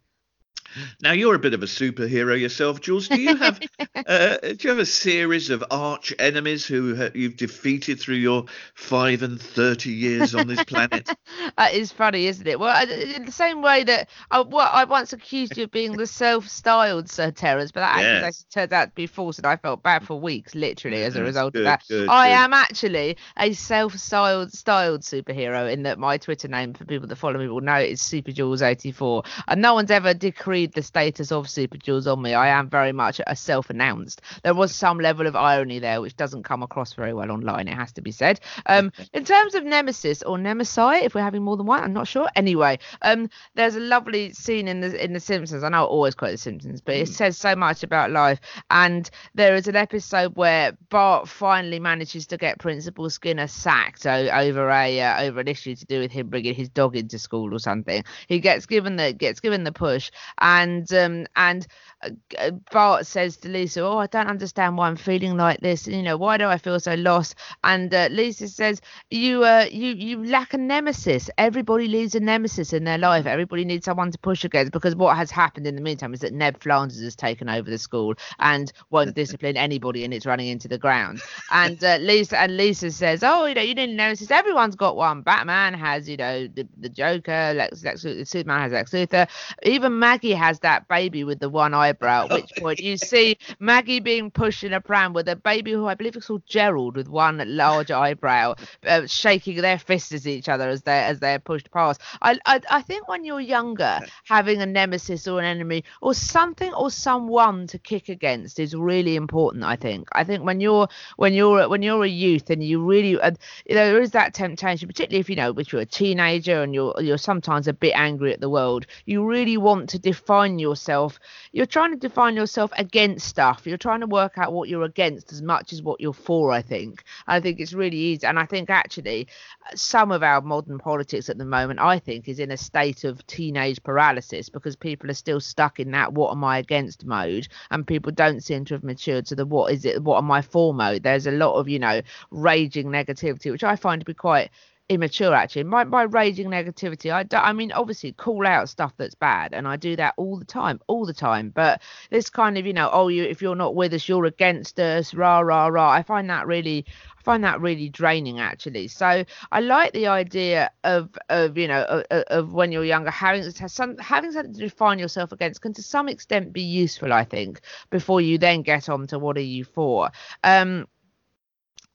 Now 1.00 1.12
you're 1.12 1.35
a 1.35 1.38
bit 1.38 1.54
of 1.54 1.62
a 1.62 1.66
superhero 1.66 2.38
yourself, 2.38 2.80
Jules. 2.80 3.08
Do 3.08 3.20
you 3.20 3.37
have 3.37 3.61
uh, 4.06 4.37
do 4.38 4.56
you 4.61 4.70
have 4.70 4.78
a 4.78 4.87
series 4.87 5.50
of 5.50 5.64
arch 5.70 6.12
enemies 6.18 6.66
who 6.66 7.11
you've 7.14 7.37
defeated 7.37 8.00
through 8.00 8.16
your 8.16 8.44
five 8.74 9.22
and 9.22 9.40
thirty 9.40 9.90
years 9.92 10.35
on 10.35 10.46
this 10.46 10.62
planet? 10.62 11.12
That 11.56 11.74
is 11.74 11.92
funny, 11.92 12.26
isn't 12.26 12.46
it? 12.46 12.58
Well, 12.58 12.88
in 12.90 13.24
the 13.24 13.32
same 13.32 13.62
way 13.62 13.85
that 13.85 14.08
I, 14.30 14.40
well, 14.40 14.68
I 14.72 14.85
once 14.85 15.12
accused 15.12 15.56
you 15.56 15.64
of 15.64 15.70
being 15.70 15.96
the 15.96 16.06
self-styled 16.06 17.08
Sir 17.08 17.30
Terence, 17.30 17.72
but 17.72 17.80
that 17.80 17.96
Yes. 17.96 18.22
accusation 18.22 18.46
turned 18.52 18.72
out 18.72 18.85
to 18.87 18.94
be 18.94 19.06
false, 19.06 19.38
and 19.38 19.46
I 19.46 19.56
felt 19.56 19.82
bad 19.82 20.04
for 20.04 20.18
weeks, 20.18 20.54
literally, 20.54 21.04
as 21.04 21.16
a 21.16 21.22
result 21.22 21.54
good, 21.54 21.61
of 21.61 21.64
that. 21.64 21.82
good, 21.88 22.06
I 22.08 22.28
good. 22.28 22.30
am 22.30 22.52
actually 22.52 23.16
a 23.38 23.52
self-styled 23.52 24.52
styled 24.52 25.02
superhero 25.02 25.70
in 25.70 25.82
that 25.85 25.98
my 25.98 26.16
Twitter 26.18 26.48
name 26.48 26.74
for 26.74 26.85
people 26.85 27.08
that 27.08 27.16
follow 27.16 27.38
me 27.38 27.48
will 27.48 27.61
know 27.61 27.76
is 27.78 28.00
SuperJules84, 28.02 29.26
and 29.48 29.61
no 29.62 29.74
one's 29.74 29.90
ever 29.90 30.14
decreed 30.14 30.62
the 30.66 30.83
status 30.83 31.33
of 31.33 31.46
SuperJules 31.46 32.11
on 32.11 32.22
me. 32.22 32.35
I 32.35 32.48
am 32.48 32.68
very 32.68 32.92
much 32.92 33.20
a 33.27 33.35
self-announced. 33.35 34.22
There 34.44 34.55
was 34.55 34.75
some 34.75 34.98
level 34.98 35.27
of 35.27 35.35
irony 35.35 35.79
there, 35.81 36.01
which 36.01 36.16
doesn't 36.16 36.44
come 36.44 36.62
across 36.62 36.92
very 36.92 37.12
well 37.12 37.31
online. 37.31 37.68
It 37.68 37.75
has 37.75 37.92
to 37.92 38.01
be 38.01 38.12
said. 38.12 38.40
Um, 38.66 38.92
in 39.12 39.25
terms 39.25 39.55
of 39.55 39.64
Nemesis 39.64 40.22
or 40.22 40.38
Nemesi, 40.38 41.03
if 41.03 41.14
we're 41.14 41.22
having 41.22 41.42
more 41.42 41.57
than 41.57 41.66
one, 41.66 41.83
I'm 41.83 41.92
not 41.92 42.07
sure. 42.07 42.29
Anyway, 42.37 42.79
um, 43.03 43.29
there's 43.55 43.75
a 43.75 43.81
lovely 43.81 44.33
scene 44.33 44.68
in 44.68 44.81
the 44.81 45.03
in 45.03 45.12
the 45.12 45.20
Simpsons. 45.20 45.64
I 45.64 45.68
know 45.68 45.85
I 45.85 45.87
always 45.87 46.14
quote 46.14 46.33
the 46.33 46.38
Simpsons, 46.38 46.81
but 46.81 46.94
it 46.94 47.09
says 47.09 47.37
so 47.37 47.57
much 47.57 47.83
about 47.83 48.11
life. 48.11 48.40
And 48.70 49.11
there 49.35 49.55
is 49.55 49.66
an 49.66 49.77
episode 49.77 50.37
where 50.37 50.77
Bart 50.90 51.29
finally 51.29 51.81
manages 51.81 52.27
to 52.29 52.37
get 52.37 52.59
Principal 52.59 53.11
Skinner 53.11 53.46
sacked 53.46 54.07
over 54.07 54.70
a 54.70 55.01
uh, 55.01 55.22
over 55.22 55.40
an 55.40 55.48
issue 55.48 55.75
to 55.75 55.87
do 55.87 56.01
with 56.01 56.12
him 56.12 56.29
bringing 56.29 56.55
his 56.55 56.68
dog 56.68 56.96
into 56.96 57.18
school 57.18 57.55
or 57.55 57.59
something. 57.59 58.05
He 58.29 58.40
gets 58.40 58.66
given 58.66 58.96
the 58.96 59.12
gets 59.12 59.40
given 59.40 59.64
the 59.64 59.72
push, 59.72 60.11
and 60.38 60.51
um, 60.92 61.26
and 61.36 61.66
uh, 62.02 62.10
uh, 62.38 62.50
Bart 62.70 63.06
says 63.06 63.36
to 63.38 63.48
Lisa, 63.48 63.82
"Oh, 63.82 63.98
I 63.98 64.06
don't 64.06 64.26
understand 64.26 64.76
why 64.76 64.88
I'm 64.88 64.96
feeling 64.96 65.36
like 65.36 65.60
this. 65.60 65.86
You 65.86 66.02
know, 66.02 66.16
why 66.16 66.36
do 66.36 66.46
I 66.46 66.58
feel 66.58 66.78
so 66.80 66.94
lost?" 66.94 67.36
And 67.62 67.92
uh, 67.94 68.08
Lisa 68.10 68.48
says, 68.48 68.80
"You, 69.10 69.44
uh, 69.44 69.66
you, 69.70 69.92
you 69.94 70.24
lack 70.24 70.54
a 70.54 70.58
nemesis. 70.58 71.30
Everybody 71.38 71.88
needs 71.88 72.14
a 72.14 72.20
nemesis 72.20 72.72
in 72.72 72.84
their 72.84 72.98
life. 72.98 73.26
Everybody 73.26 73.64
needs 73.64 73.84
someone 73.84 74.10
to 74.10 74.18
push 74.18 74.44
against. 74.44 74.72
Because 74.72 74.96
what 74.96 75.16
has 75.16 75.30
happened 75.30 75.66
in 75.66 75.76
the 75.76 75.82
meantime 75.82 76.14
is 76.14 76.20
that 76.20 76.32
Ned 76.32 76.60
Flanders 76.62 77.00
has 77.02 77.16
taken 77.16 77.48
over 77.48 77.70
the 77.70 77.78
school 77.78 78.14
and 78.38 78.72
won't 78.90 79.14
discipline 79.22 79.56
anybody, 79.56 80.04
and 80.04 80.12
it's 80.12 80.26
running 80.26 80.48
into 80.48 80.68
the 80.68 80.78
ground. 80.78 81.20
And 81.50 81.82
uh, 81.82 81.98
Lisa 82.00 82.38
and 82.38 82.56
Lisa 82.56 82.90
says, 82.90 83.22
"Oh, 83.22 83.46
you 83.46 83.54
know, 83.54 83.62
you 83.62 83.74
need 83.74 83.90
a 83.90 83.94
nemesis. 83.94 84.30
Everyone's 84.30 84.76
got 84.76 84.96
one. 84.96 85.22
Batman 85.22 85.74
has, 85.74 86.08
you 86.08 86.16
know, 86.16 86.46
the, 86.48 86.66
the 86.78 86.88
Joker. 86.88 87.52
Lex, 87.54 87.84
Lex, 87.84 88.02
Superman 88.02 88.60
has 88.60 88.72
Lex 88.72 88.90
Luthor. 88.90 89.28
Even 89.62 89.98
Maggie 89.98 90.32
has 90.42 90.59
that 90.61 90.88
baby 90.88 91.22
with 91.22 91.38
the 91.38 91.48
one 91.48 91.72
eyebrow. 91.72 92.24
At 92.24 92.33
which 92.33 92.52
point 92.59 92.81
you 92.81 92.96
see 92.96 93.38
Maggie 93.61 94.00
being 94.00 94.31
pushed 94.31 94.64
in 94.64 94.72
a 94.72 94.81
pram 94.81 95.12
with 95.12 95.28
a 95.28 95.37
baby 95.37 95.70
who 95.70 95.87
I 95.87 95.94
believe 95.94 96.16
is 96.16 96.26
called 96.26 96.44
Gerald 96.46 96.96
with 96.96 97.09
one 97.09 97.40
large 97.46 97.92
eyebrow, 97.92 98.57
uh, 98.85 99.07
shaking 99.07 99.61
their 99.61 99.78
fists 99.78 100.12
at 100.12 100.26
each 100.26 100.48
other 100.48 100.68
as 100.68 100.83
they 100.83 100.98
as 101.05 101.20
they're 101.20 101.38
pushed 101.38 101.70
past. 101.70 102.00
I, 102.20 102.38
I 102.44 102.61
I 102.70 102.83
think 102.83 103.07
when 103.07 103.24
you're 103.24 103.40
younger, 103.40 104.00
having 104.24 104.61
a 104.61 104.66
nemesis 104.66 105.28
or 105.28 105.38
an 105.38 105.44
enemy 105.44 105.85
or 106.00 106.12
something 106.12 106.74
or 106.74 106.90
someone 106.90 107.68
to 107.68 107.78
kick 107.78 108.09
against 108.09 108.59
is 108.59 108.74
really 108.74 109.14
important. 109.14 109.62
I 109.62 109.76
think. 109.76 110.09
I 110.12 110.24
think 110.24 110.44
when 110.44 110.61
you're 110.61 110.88
when 111.16 111.35
you're 111.35 111.68
when 111.68 111.83
you're 111.83 112.02
a 112.02 112.09
youth 112.09 112.50
and 112.50 112.64
you 112.64 112.85
really 112.85 113.20
uh, 113.20 113.31
you 113.68 113.76
know 113.76 113.92
there 113.92 114.02
is 114.02 114.11
that 114.11 114.35
temptation, 114.35 114.88
particularly 114.88 115.20
if 115.20 115.31
you 115.31 115.37
know 115.37 115.55
if 115.57 115.72
you're 115.72 115.83
a 115.83 115.87
teenager 115.87 116.62
and 116.62 116.74
you're 116.74 116.94
you're 117.00 117.16
sometimes 117.31 117.68
a 117.68 117.72
bit 117.72 117.92
angry 117.94 118.33
at 118.33 118.40
the 118.40 118.50
world. 118.50 118.87
You 119.07 119.24
really 119.24 119.57
want 119.57 119.88
to 119.90 120.00
define 120.00 120.32
yourself. 120.59 121.18
You're 121.53 121.66
trying 121.66 121.90
to 121.92 121.97
define 121.97 122.37
yourself 122.37 122.73
against 122.77 123.29
stuff. 123.29 123.62
You're 123.66 123.77
trying 123.77 124.01
to 124.01 124.07
work 124.07 124.38
out 124.38 124.53
what 124.53 124.68
you're 124.68 124.85
against 124.85 125.33
as 125.33 125.42
much 125.42 125.73
as 125.73 125.83
what 125.83 126.01
you're 126.01 126.12
for. 126.12 126.53
I 126.53 126.62
think. 126.62 127.05
I 127.27 127.40
think 127.40 127.61
it's 127.61 127.73
really 127.73 127.97
easy, 127.97 128.27
and 128.27 128.38
I 128.38 128.47
think 128.47 128.71
actually 128.71 129.29
uh, 129.71 129.77
some 129.77 130.11
of 130.11 130.23
our 130.23 130.40
modern 130.40 130.79
politics 130.79 131.29
at 131.29 131.38
the 131.38 131.45
moment, 131.45 131.81
I 131.81 131.99
think, 131.99 132.29
is 132.29 132.38
in 132.38 132.51
a 132.51 132.57
state 132.57 133.05
of 133.05 133.27
teenage 133.27 133.83
paralysis 133.83 134.49
because 134.49 134.77
people 134.77 135.11
are 135.11 135.14
still 135.14 135.40
stuck 135.40 135.79
in 135.81 135.90
that 135.92 136.12
"what 136.12 136.33
am 136.33 136.45
I 136.45 136.59
against" 136.59 137.05
mode, 137.05 137.49
and 137.71 137.87
people 137.87 138.12
don't 138.12 138.42
seem 138.42 138.64
to 138.66 138.75
have 138.75 138.85
matured 138.85 139.27
to 139.27 139.35
the 139.35 139.47
"what 139.47 139.73
is 139.73 139.85
it? 139.85 140.03
What 140.03 140.18
am 140.18 140.31
I 140.31 140.42
for?" 140.42 140.73
mode. 140.75 141.03
There's 141.03 141.27
a 141.27 141.33
lot 141.33 141.55
of 141.55 141.68
you 141.68 141.79
know 141.79 142.03
raging 142.31 142.87
negativity, 142.88 143.51
which 143.51 143.64
I 143.64 143.77
find 143.77 144.01
to 144.01 144.07
be 144.07 144.14
quite 144.14 144.51
immature 144.88 145.33
actually 145.33 145.62
my, 145.62 145.85
my 145.85 146.03
raging 146.03 146.49
negativity 146.49 147.12
I, 147.12 147.25
I 147.38 147.53
mean 147.53 147.73
obviously 147.73 148.12
call 148.12 148.47
out 148.47 148.68
stuff 148.68 148.92
that's 148.97 149.14
bad 149.14 149.55
and 149.55 149.66
i 149.66 149.77
do 149.77 149.97
that 149.97 150.14
all 150.16 150.37
the 150.37 150.45
time 150.45 150.81
all 150.87 151.07
the 151.07 151.14
time 151.14 151.51
but 151.51 151.81
this 152.11 152.29
kind 152.29 152.59
of 152.59 152.66
you 152.66 152.73
know 152.73 152.90
oh 152.92 153.09
you 153.09 153.25
if 153.25 153.40
you're 153.40 153.55
not 153.57 153.75
with 153.75 153.95
us 153.95 154.09
you're 154.09 154.27
against 154.27 154.79
us 154.79 155.14
rah 155.14 155.40
rah 155.40 155.68
rah 155.68 155.90
i 155.90 156.03
find 156.03 156.29
that 156.29 156.47
really 156.47 156.85
I 157.23 157.25
find 157.25 157.45
that 157.45 157.61
really 157.61 157.88
draining 157.88 158.40
actually. 158.40 158.88
So 158.88 159.25
I 159.53 159.61
like 159.61 159.92
the 159.92 160.09
idea 160.09 160.73
of 160.83 161.16
of 161.29 161.57
you 161.57 161.68
know 161.68 161.83
of, 161.85 162.23
of 162.29 162.53
when 162.53 162.73
you're 162.73 162.85
younger 162.85 163.12
having 163.12 163.49
some 163.49 163.97
having 163.99 164.33
something 164.33 164.55
to 164.55 164.59
define 164.59 164.99
yourself 164.99 165.31
against 165.31 165.61
can 165.61 165.73
to 165.75 165.83
some 165.85 166.09
extent 166.09 166.53
be 166.53 166.62
useful 166.62 167.12
I 167.12 167.23
think 167.23 167.61
before 167.90 168.21
you 168.21 168.38
then 168.38 168.62
get 168.62 168.88
on 168.88 169.07
to 169.07 169.21
what 169.21 169.37
are 169.37 169.40
you 169.40 169.64
for. 169.64 170.11
Um, 170.42 170.88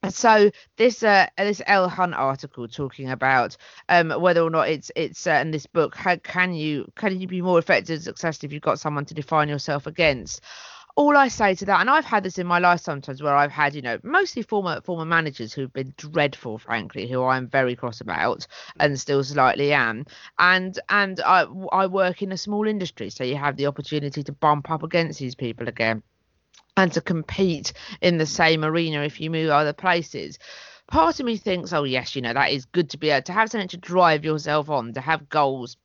so 0.10 0.51
this 0.77 1.03
uh, 1.03 1.27
this 1.38 1.62
Elle 1.65 1.89
Hunt 1.89 2.13
article 2.13 2.67
talking 2.67 3.10
about 3.10 3.57
um, 3.89 4.10
whether 4.10 4.41
or 4.41 4.49
not 4.49 4.69
it's 4.69 4.91
it's 4.95 5.27
uh, 5.27 5.39
in 5.41 5.51
this 5.51 5.65
book 5.65 5.95
how 5.95 6.15
can 6.17 6.53
you 6.53 6.88
can 6.95 7.19
you 7.19 7.27
be 7.27 7.41
more 7.41 7.60
effective 7.60 7.95
and 7.95 8.03
successful 8.03 8.47
if 8.47 8.53
you've 8.53 8.62
got 8.62 8.79
someone 8.79 9.05
to 9.05 9.13
define 9.13 9.49
yourself 9.49 9.88
against 9.88 10.41
all 10.97 11.15
I 11.15 11.27
say 11.27 11.53
to 11.53 11.65
that, 11.65 11.79
and 11.79 11.91
I've 11.91 12.05
had 12.05 12.23
this 12.23 12.39
in 12.39 12.47
my 12.47 12.57
life 12.57 12.81
sometimes 12.81 13.21
where 13.21 13.36
I've 13.36 13.51
had, 13.51 13.75
you 13.75 13.83
know, 13.83 13.99
mostly 14.01 14.41
former 14.41 14.81
former 14.81 15.05
managers 15.05 15.53
who've 15.53 15.71
been 15.71 15.93
dreadful, 15.95 16.57
frankly, 16.57 17.07
who 17.07 17.23
I'm 17.23 17.47
very 17.47 17.75
cross 17.75 18.01
about 18.01 18.47
and 18.79 18.99
still 18.99 19.23
slightly 19.23 19.73
am. 19.73 20.07
And 20.39 20.77
and 20.89 21.21
I 21.23 21.45
I 21.71 21.86
work 21.86 22.23
in 22.23 22.31
a 22.31 22.38
small 22.38 22.67
industry, 22.67 23.12
so 23.12 23.23
you 23.23 23.36
have 23.36 23.57
the 23.57 23.67
opportunity 23.67 24.23
to 24.23 24.31
bump 24.31 24.71
up 24.71 24.81
against 24.81 25.19
these 25.19 25.36
people 25.36 25.67
again 25.67 26.01
and 26.75 26.91
to 26.93 27.01
compete 27.01 27.73
in 28.01 28.17
the 28.17 28.25
same 28.25 28.63
arena 28.63 29.01
if 29.01 29.19
you 29.19 29.29
move 29.29 29.49
other 29.49 29.73
places. 29.73 30.37
Part 30.87 31.19
of 31.19 31.25
me 31.25 31.37
thinks, 31.37 31.73
oh 31.73 31.83
yes, 31.83 32.15
you 32.15 32.21
know, 32.21 32.33
that 32.33 32.51
is 32.51 32.65
good 32.65 32.89
to 32.91 32.97
be 32.97 33.09
able 33.09 33.23
to 33.23 33.33
have 33.33 33.49
something 33.49 33.67
to 33.69 33.77
drive 33.77 34.23
yourself 34.23 34.69
on, 34.69 34.93
to 34.93 35.01
have 35.01 35.27
goals 35.29 35.75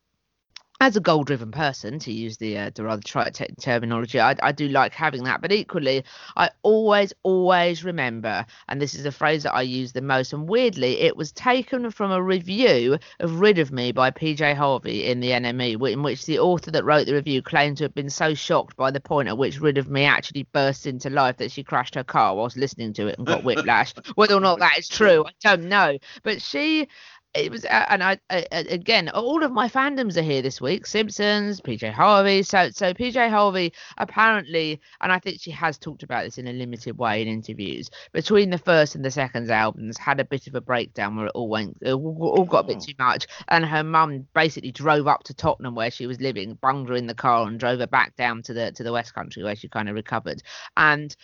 as 0.83 0.97
a 0.97 0.99
goal 0.99 1.23
driven 1.23 1.49
person 1.49 1.97
to 1.97 2.11
use 2.11 2.35
the 2.35 2.57
uh, 2.57 2.69
the 2.75 2.83
rather 2.83 3.01
trite 3.01 3.33
te- 3.33 3.47
terminology 3.57 4.19
I, 4.19 4.35
I 4.43 4.51
do 4.51 4.67
like 4.67 4.93
having 4.93 5.23
that. 5.23 5.39
But 5.39 5.53
equally 5.53 6.03
i 6.35 6.49
always 6.61 7.13
always 7.23 7.85
remember 7.85 8.45
and 8.67 8.81
this 8.81 8.93
is 8.93 9.05
a 9.05 9.11
phrase 9.11 9.43
that 9.43 9.53
i 9.53 9.61
use 9.61 9.93
the 9.93 10.01
most 10.01 10.33
and 10.33 10.49
weirdly 10.49 10.99
it 10.99 11.15
was 11.15 11.31
taken 11.31 11.89
from 11.89 12.11
a 12.11 12.21
review 12.21 12.97
of 13.21 13.39
rid 13.39 13.59
of 13.59 13.71
me 13.71 13.93
by 13.93 14.11
pj 14.11 14.53
harvey 14.53 15.05
in 15.05 15.21
the 15.21 15.29
nme 15.29 15.89
in 15.89 16.03
which 16.03 16.25
the 16.25 16.39
author 16.39 16.69
that 16.69 16.83
wrote 16.83 17.05
the 17.05 17.13
review 17.13 17.41
claimed 17.41 17.77
to 17.77 17.85
have 17.85 17.95
been 17.95 18.09
so 18.09 18.33
shocked 18.33 18.75
by 18.75 18.91
the 18.91 18.99
point 18.99 19.29
at 19.29 19.37
which 19.37 19.61
rid 19.61 19.77
of 19.77 19.89
me 19.89 20.03
actually 20.03 20.43
burst 20.51 20.85
into 20.85 21.09
life 21.09 21.37
that 21.37 21.49
she 21.49 21.63
crashed 21.63 21.95
her 21.95 22.03
car 22.03 22.35
whilst 22.35 22.57
listening 22.57 22.91
to 22.91 23.07
it 23.07 23.17
and 23.17 23.25
got 23.25 23.45
whiplash. 23.45 23.93
Whether 24.15 24.35
or 24.35 24.41
not 24.41 24.59
that 24.59 24.77
is 24.77 24.89
true 24.89 25.23
i 25.25 25.31
don't 25.41 25.69
know. 25.69 25.97
But 26.23 26.41
she 26.41 26.89
it 27.35 27.51
was 27.51 27.65
uh, 27.65 27.85
and 27.89 28.03
I, 28.03 28.19
I 28.29 28.45
again 28.51 29.09
all 29.09 29.43
of 29.43 29.51
my 29.51 29.67
fandoms 29.67 30.17
are 30.17 30.21
here 30.21 30.41
this 30.41 30.61
week. 30.61 30.85
Simpsons 30.85 31.61
pj 31.61 31.91
harvey. 31.91 32.43
So 32.43 32.69
so 32.69 32.93
pj 32.93 33.29
harvey 33.29 33.73
apparently 33.97 34.79
and 35.01 35.11
i 35.11 35.19
think 35.19 35.39
she 35.41 35.51
has 35.51 35.77
talked 35.77 36.03
about 36.03 36.23
this 36.23 36.37
in 36.37 36.47
a 36.47 36.53
limited 36.53 36.97
way 36.97 37.21
in 37.21 37.27
interviews 37.27 37.89
between 38.11 38.49
the 38.49 38.57
first 38.57 38.95
and 38.95 39.03
the 39.03 39.11
second 39.11 39.49
albums 39.49 39.97
had 39.97 40.19
a 40.19 40.25
bit 40.25 40.47
of 40.47 40.55
a 40.55 40.61
breakdown 40.61 41.15
where 41.15 41.27
it 41.27 41.31
all 41.33 41.49
went 41.49 41.77
it 41.81 41.93
all 41.93 42.45
got 42.45 42.65
a 42.65 42.67
bit 42.67 42.81
too 42.81 42.93
much. 42.99 43.27
And 43.47 43.65
her 43.65 43.83
mum 43.83 44.27
basically 44.33 44.71
drove 44.71 45.07
up 45.07 45.23
to 45.23 45.33
tottenham 45.33 45.75
where 45.75 45.91
she 45.91 46.07
was 46.07 46.21
living 46.21 46.57
bunged 46.61 46.89
her 46.89 46.95
in 46.95 47.07
the 47.07 47.15
car 47.15 47.47
and 47.47 47.59
drove 47.59 47.79
her 47.79 47.87
back 47.87 48.15
down 48.15 48.43
to 48.43 48.53
the 48.53 48.71
to 48.73 48.83
the 48.83 48.91
west 48.91 49.13
country 49.13 49.43
where 49.43 49.55
she 49.55 49.67
kind 49.67 49.89
of 49.89 49.95
recovered. 49.95 50.41
And 50.77 51.15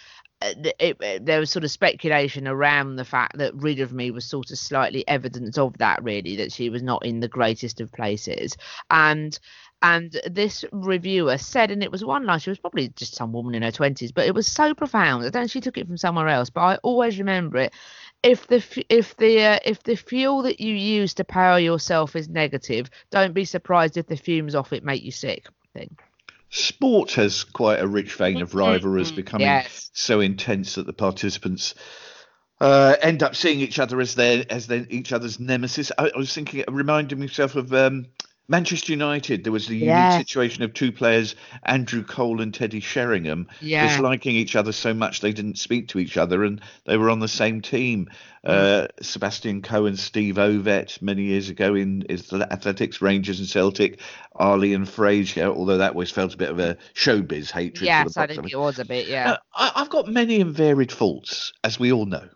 it, 0.41 0.97
it, 1.01 1.25
there 1.25 1.39
was 1.39 1.49
sort 1.49 1.65
of 1.65 1.71
speculation 1.71 2.47
around 2.47 2.95
the 2.95 3.05
fact 3.05 3.37
that 3.37 3.53
rid 3.55 3.79
of 3.79 3.91
me 3.91 4.11
was 4.11 4.25
sort 4.25 4.51
of 4.51 4.57
slightly 4.57 5.05
evidence 5.07 5.57
of 5.57 5.77
that 5.79 6.03
really 6.03 6.37
that 6.37 6.51
she 6.51 6.69
was 6.69 6.81
not 6.81 7.05
in 7.05 7.19
the 7.19 7.27
greatest 7.27 7.81
of 7.81 7.91
places. 7.91 8.55
And 8.89 9.37
and 9.81 10.19
this 10.29 10.65
reviewer 10.71 11.37
said 11.37 11.71
and 11.71 11.81
it 11.81 11.91
was 11.91 12.03
one 12.03 12.25
line 12.25 12.39
she 12.39 12.49
was 12.49 12.59
probably 12.59 12.89
just 12.89 13.15
some 13.15 13.31
woman 13.31 13.55
in 13.55 13.61
her 13.61 13.71
20s 13.71 14.13
but 14.13 14.27
it 14.27 14.35
was 14.35 14.45
so 14.45 14.73
profound 14.73 15.23
i 15.23 15.29
don't 15.29 15.43
know 15.43 15.47
she 15.47 15.61
took 15.61 15.77
it 15.77 15.87
from 15.87 15.95
somewhere 15.95 16.27
else. 16.27 16.49
But 16.49 16.61
i 16.61 16.75
always 16.77 17.17
remember 17.17 17.57
it. 17.59 17.73
If 18.21 18.47
the 18.47 18.63
if 18.89 19.15
the 19.15 19.41
uh, 19.43 19.59
if 19.63 19.83
the 19.83 19.95
fuel 19.95 20.41
that 20.43 20.59
you 20.59 20.73
use 20.75 21.13
to 21.15 21.23
power 21.23 21.59
yourself 21.59 22.15
is 22.15 22.27
negative 22.27 22.89
don't 23.09 23.33
be 23.33 23.45
surprised 23.45 23.97
if 23.97 24.07
the 24.07 24.17
fumes 24.17 24.55
off 24.55 24.73
it 24.73 24.83
make 24.83 25.03
you 25.03 25.11
sick 25.11 25.47
thing 25.73 25.95
Sport 26.49 27.11
has 27.13 27.43
quite 27.43 27.79
a 27.79 27.87
rich 27.87 28.13
vein 28.15 28.41
of 28.41 28.55
rivalries, 28.55 29.11
becoming 29.11 29.47
Yes. 29.47 29.89
so 29.93 30.19
intense 30.19 30.75
that 30.75 30.85
the 30.85 30.93
participants 30.93 31.75
uh, 32.59 32.95
end 33.01 33.23
up 33.23 33.35
seeing 33.35 33.59
each 33.59 33.79
other 33.79 34.01
as 34.01 34.15
their 34.15 34.45
as 34.49 34.67
their 34.67 34.85
each 34.89 35.13
other's 35.13 35.39
nemesis. 35.39 35.91
I, 35.97 36.11
I 36.13 36.17
was 36.17 36.33
thinking, 36.33 36.63
reminding 36.67 37.19
myself 37.19 37.55
of 37.55 37.73
um, 37.73 38.07
Manchester 38.49 38.91
United, 38.91 39.43
there 39.43 39.53
was 39.53 39.67
the 39.67 39.77
Yes. 39.77 40.13
unique 40.13 40.27
situation 40.27 40.63
of 40.63 40.73
two 40.73 40.91
players, 40.91 41.35
Andrew 41.63 42.03
Cole 42.03 42.41
and 42.41 42.51
Teddy 42.51 42.79
Sheringham, 42.79 43.47
Yeah. 43.61 43.87
disliking 43.87 44.35
each 44.35 44.55
other 44.55 44.71
so 44.71 44.93
much 44.93 45.21
they 45.21 45.31
didn't 45.31 45.59
speak 45.59 45.87
to 45.89 45.99
each 45.99 46.17
other 46.17 46.43
and 46.43 46.59
they 46.85 46.97
were 46.97 47.11
on 47.11 47.19
the 47.19 47.27
same 47.27 47.61
team. 47.61 48.09
Uh, 48.43 48.87
Sebastian 49.01 49.61
Coe 49.61 49.85
and 49.85 49.99
Steve 49.99 50.35
Ovett 50.35 51.01
many 51.01 51.23
years 51.23 51.49
ago 51.49 51.75
in 51.75 52.01
is 52.09 52.31
Athletics, 52.33 53.01
Rangers 53.01 53.39
and 53.39 53.47
Celtic, 53.47 53.99
Ali 54.35 54.73
and 54.73 54.89
Frazier, 54.89 55.47
although 55.49 55.77
that 55.77 55.91
always 55.91 56.09
felt 56.09 56.33
a 56.33 56.37
bit 56.37 56.49
of 56.49 56.57
a 56.57 56.77
showbiz 56.95 57.51
hatred. 57.51 57.85
Yes, 57.85 58.17
I 58.17 58.25
think 58.27 58.51
it 58.51 58.57
was 58.57 58.79
a 58.79 58.85
bit. 58.85 59.07
Yeah. 59.07 59.31
Uh, 59.31 59.37
I, 59.53 59.71
I've 59.75 59.89
got 59.89 60.07
many 60.07 60.41
and 60.41 60.51
varied 60.55 60.91
faults, 60.91 61.53
as 61.63 61.79
we 61.79 61.91
all 61.91 62.05
know. 62.05 62.27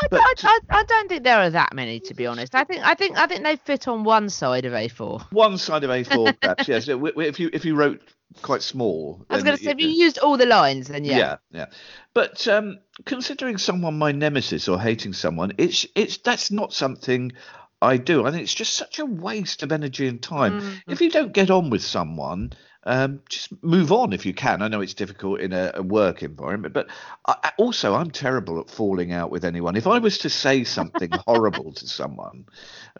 I, 0.00 0.08
but- 0.08 0.20
I, 0.20 0.34
I, 0.42 0.60
I 0.70 0.84
don't 0.84 1.08
think 1.08 1.24
there 1.24 1.38
are 1.38 1.50
that 1.50 1.74
many, 1.74 2.00
to 2.00 2.14
be 2.14 2.26
honest. 2.26 2.54
I 2.54 2.64
think 2.64 2.84
I 2.84 2.94
think 2.94 3.18
I 3.18 3.26
think 3.26 3.44
they 3.44 3.56
fit 3.56 3.88
on 3.88 4.04
one 4.04 4.28
side 4.28 4.64
of 4.64 4.72
A4. 4.72 5.32
One 5.32 5.58
side 5.58 5.84
of 5.84 5.90
A4, 5.90 6.40
perhaps, 6.40 6.68
yes. 6.68 6.88
If 6.88 7.40
you 7.40 7.50
if 7.52 7.64
you 7.64 7.74
wrote 7.76 8.00
quite 8.42 8.62
small, 8.62 9.24
I 9.30 9.34
was 9.34 9.44
going 9.44 9.56
to 9.56 9.62
say, 9.62 9.70
if 9.70 9.80
you 9.80 9.88
used 9.88 10.18
all 10.18 10.36
the 10.36 10.46
lines, 10.46 10.88
then 10.88 11.04
yeah. 11.04 11.18
yeah, 11.18 11.36
yeah. 11.52 11.66
But 12.14 12.46
um, 12.48 12.78
considering 13.04 13.58
someone 13.58 13.98
my 13.98 14.12
nemesis 14.12 14.68
or 14.68 14.80
hating 14.80 15.12
someone, 15.12 15.52
it's 15.58 15.86
it's 15.94 16.18
that's 16.18 16.50
not 16.50 16.72
something 16.72 17.32
I 17.82 17.98
do. 17.98 18.26
I 18.26 18.30
think 18.30 18.42
it's 18.42 18.54
just 18.54 18.74
such 18.74 18.98
a 18.98 19.06
waste 19.06 19.62
of 19.62 19.72
energy 19.72 20.08
and 20.08 20.22
time. 20.22 20.60
Mm-hmm. 20.60 20.90
If 20.90 21.00
you 21.00 21.10
don't 21.10 21.32
get 21.32 21.50
on 21.50 21.70
with 21.70 21.82
someone, 21.82 22.52
um, 22.86 23.20
just 23.28 23.62
move 23.62 23.92
on 23.92 24.12
if 24.14 24.24
you 24.26 24.32
can. 24.34 24.62
I 24.62 24.68
know 24.68 24.80
it's 24.80 24.94
difficult 24.94 25.40
in 25.40 25.52
a, 25.52 25.72
a 25.74 25.82
work 25.82 26.22
environment, 26.22 26.74
but 26.74 26.88
I, 27.26 27.52
also 27.58 27.94
I'm 27.94 28.10
terrible 28.10 28.60
at 28.60 28.70
falling 28.70 29.12
out 29.12 29.30
with 29.30 29.44
anyone. 29.44 29.76
If 29.76 29.86
I 29.86 29.98
was 29.98 30.18
to 30.18 30.30
say 30.30 30.64
something 30.64 31.12
horrible 31.26 31.72
to 31.74 31.88
someone, 31.88 32.46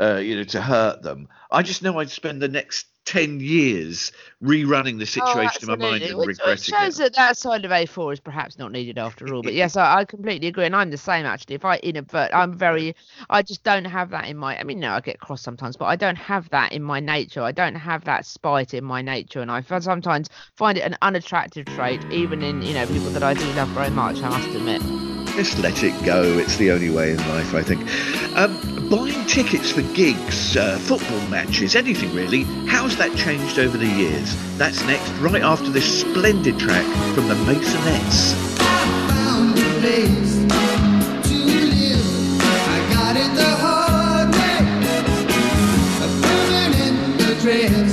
uh, 0.01 0.17
you 0.17 0.37
know, 0.37 0.45
to 0.45 0.61
hurt 0.61 1.03
them, 1.03 1.29
I 1.51 1.63
just 1.63 1.83
know 1.83 1.99
I'd 2.01 2.11
spend 2.11 2.43
the 2.43 2.49
next 2.49 2.87
ten 3.05 3.41
years 3.41 4.13
rerunning 4.43 4.99
the 4.99 5.07
Oh, 5.19 5.41
situation 5.41 5.65
in 5.65 5.69
my 5.69 5.77
mind 5.77 6.11
and 6.11 6.25
which, 6.25 6.27
regretting 6.27 6.77
shows 6.77 6.97
it. 6.97 6.99
that 6.99 7.15
that 7.15 7.37
side 7.39 7.65
of 7.65 7.71
A4 7.73 8.13
is 8.13 8.21
perhaps 8.21 8.59
not 8.59 8.71
needed 8.73 8.99
after 8.99 9.33
all. 9.35 9.43
But 9.43 9.55
yes, 9.55 9.77
I, 9.77 9.99
I 10.01 10.05
completely 10.05 10.49
agree, 10.49 10.67
and 10.67 10.77
I'm 10.77 10.91
the 10.91 10.97
same 10.99 11.25
actually. 11.27 11.55
If 11.57 11.65
I 11.65 11.77
inadvert, 11.83 12.31
I'm 12.35 12.53
very, 12.55 12.95
I 13.31 13.43
just 13.43 13.63
don't 13.63 13.85
have 13.87 14.11
that 14.11 14.27
in 14.29 14.37
my. 14.37 14.59
I 14.59 14.65
mean, 14.65 14.79
no, 14.81 14.93
I 14.93 15.01
get 15.01 15.19
cross 15.21 15.41
sometimes, 15.43 15.77
but 15.77 15.87
I 15.87 15.97
don't 15.97 16.17
have 16.17 16.51
that 16.51 16.73
in 16.73 16.83
my 16.83 17.01
nature. 17.01 17.41
I 17.43 17.53
don't 17.53 17.75
have 17.77 18.05
that 18.05 18.27
spite 18.27 18.75
in 18.75 18.85
my 18.85 19.01
nature, 19.03 19.41
and 19.41 19.51
I 19.51 19.63
f- 19.77 19.83
sometimes 19.83 20.29
find 20.57 20.79
it 20.79 20.83
an 20.83 20.97
unattractive 21.03 21.67
trait, 21.67 22.05
even 22.11 22.43
in 22.43 22.63
you 22.63 22.75
know 22.75 22.87
people 22.87 23.11
that 23.11 23.23
I 23.23 23.35
do 23.35 23.45
love 23.53 23.69
very 23.69 23.91
much. 23.91 24.23
I 24.23 24.29
must 24.29 24.49
admit. 24.49 24.83
Just 25.37 25.59
let 25.59 25.85
it 25.85 25.93
go. 26.05 26.23
It's 26.39 26.57
the 26.57 26.71
only 26.71 26.89
way 26.89 27.11
in 27.11 27.19
life, 27.29 27.55
I 27.55 27.63
think. 27.63 27.83
Um, 28.37 28.89
buying 28.89 29.27
tickets 29.27 29.71
for 29.71 29.83
gigs, 29.95 30.57
uh, 30.57 30.79
football 30.79 31.21
matches, 31.29 31.77
anything 31.77 32.15
really, 32.15 32.45
how's 32.67 32.97
that 32.97 33.15
changed 33.17 33.59
over 33.59 33.77
the 33.77 33.87
years? 33.87 34.35
That's 34.57 34.83
next, 34.85 35.11
right 35.19 35.43
after 35.43 35.69
this 35.69 36.01
splendid 36.01 36.59
track 36.59 36.87
from 37.15 37.29
the 37.29 37.35
Maisonettes. 37.35 38.35
found 47.47 47.86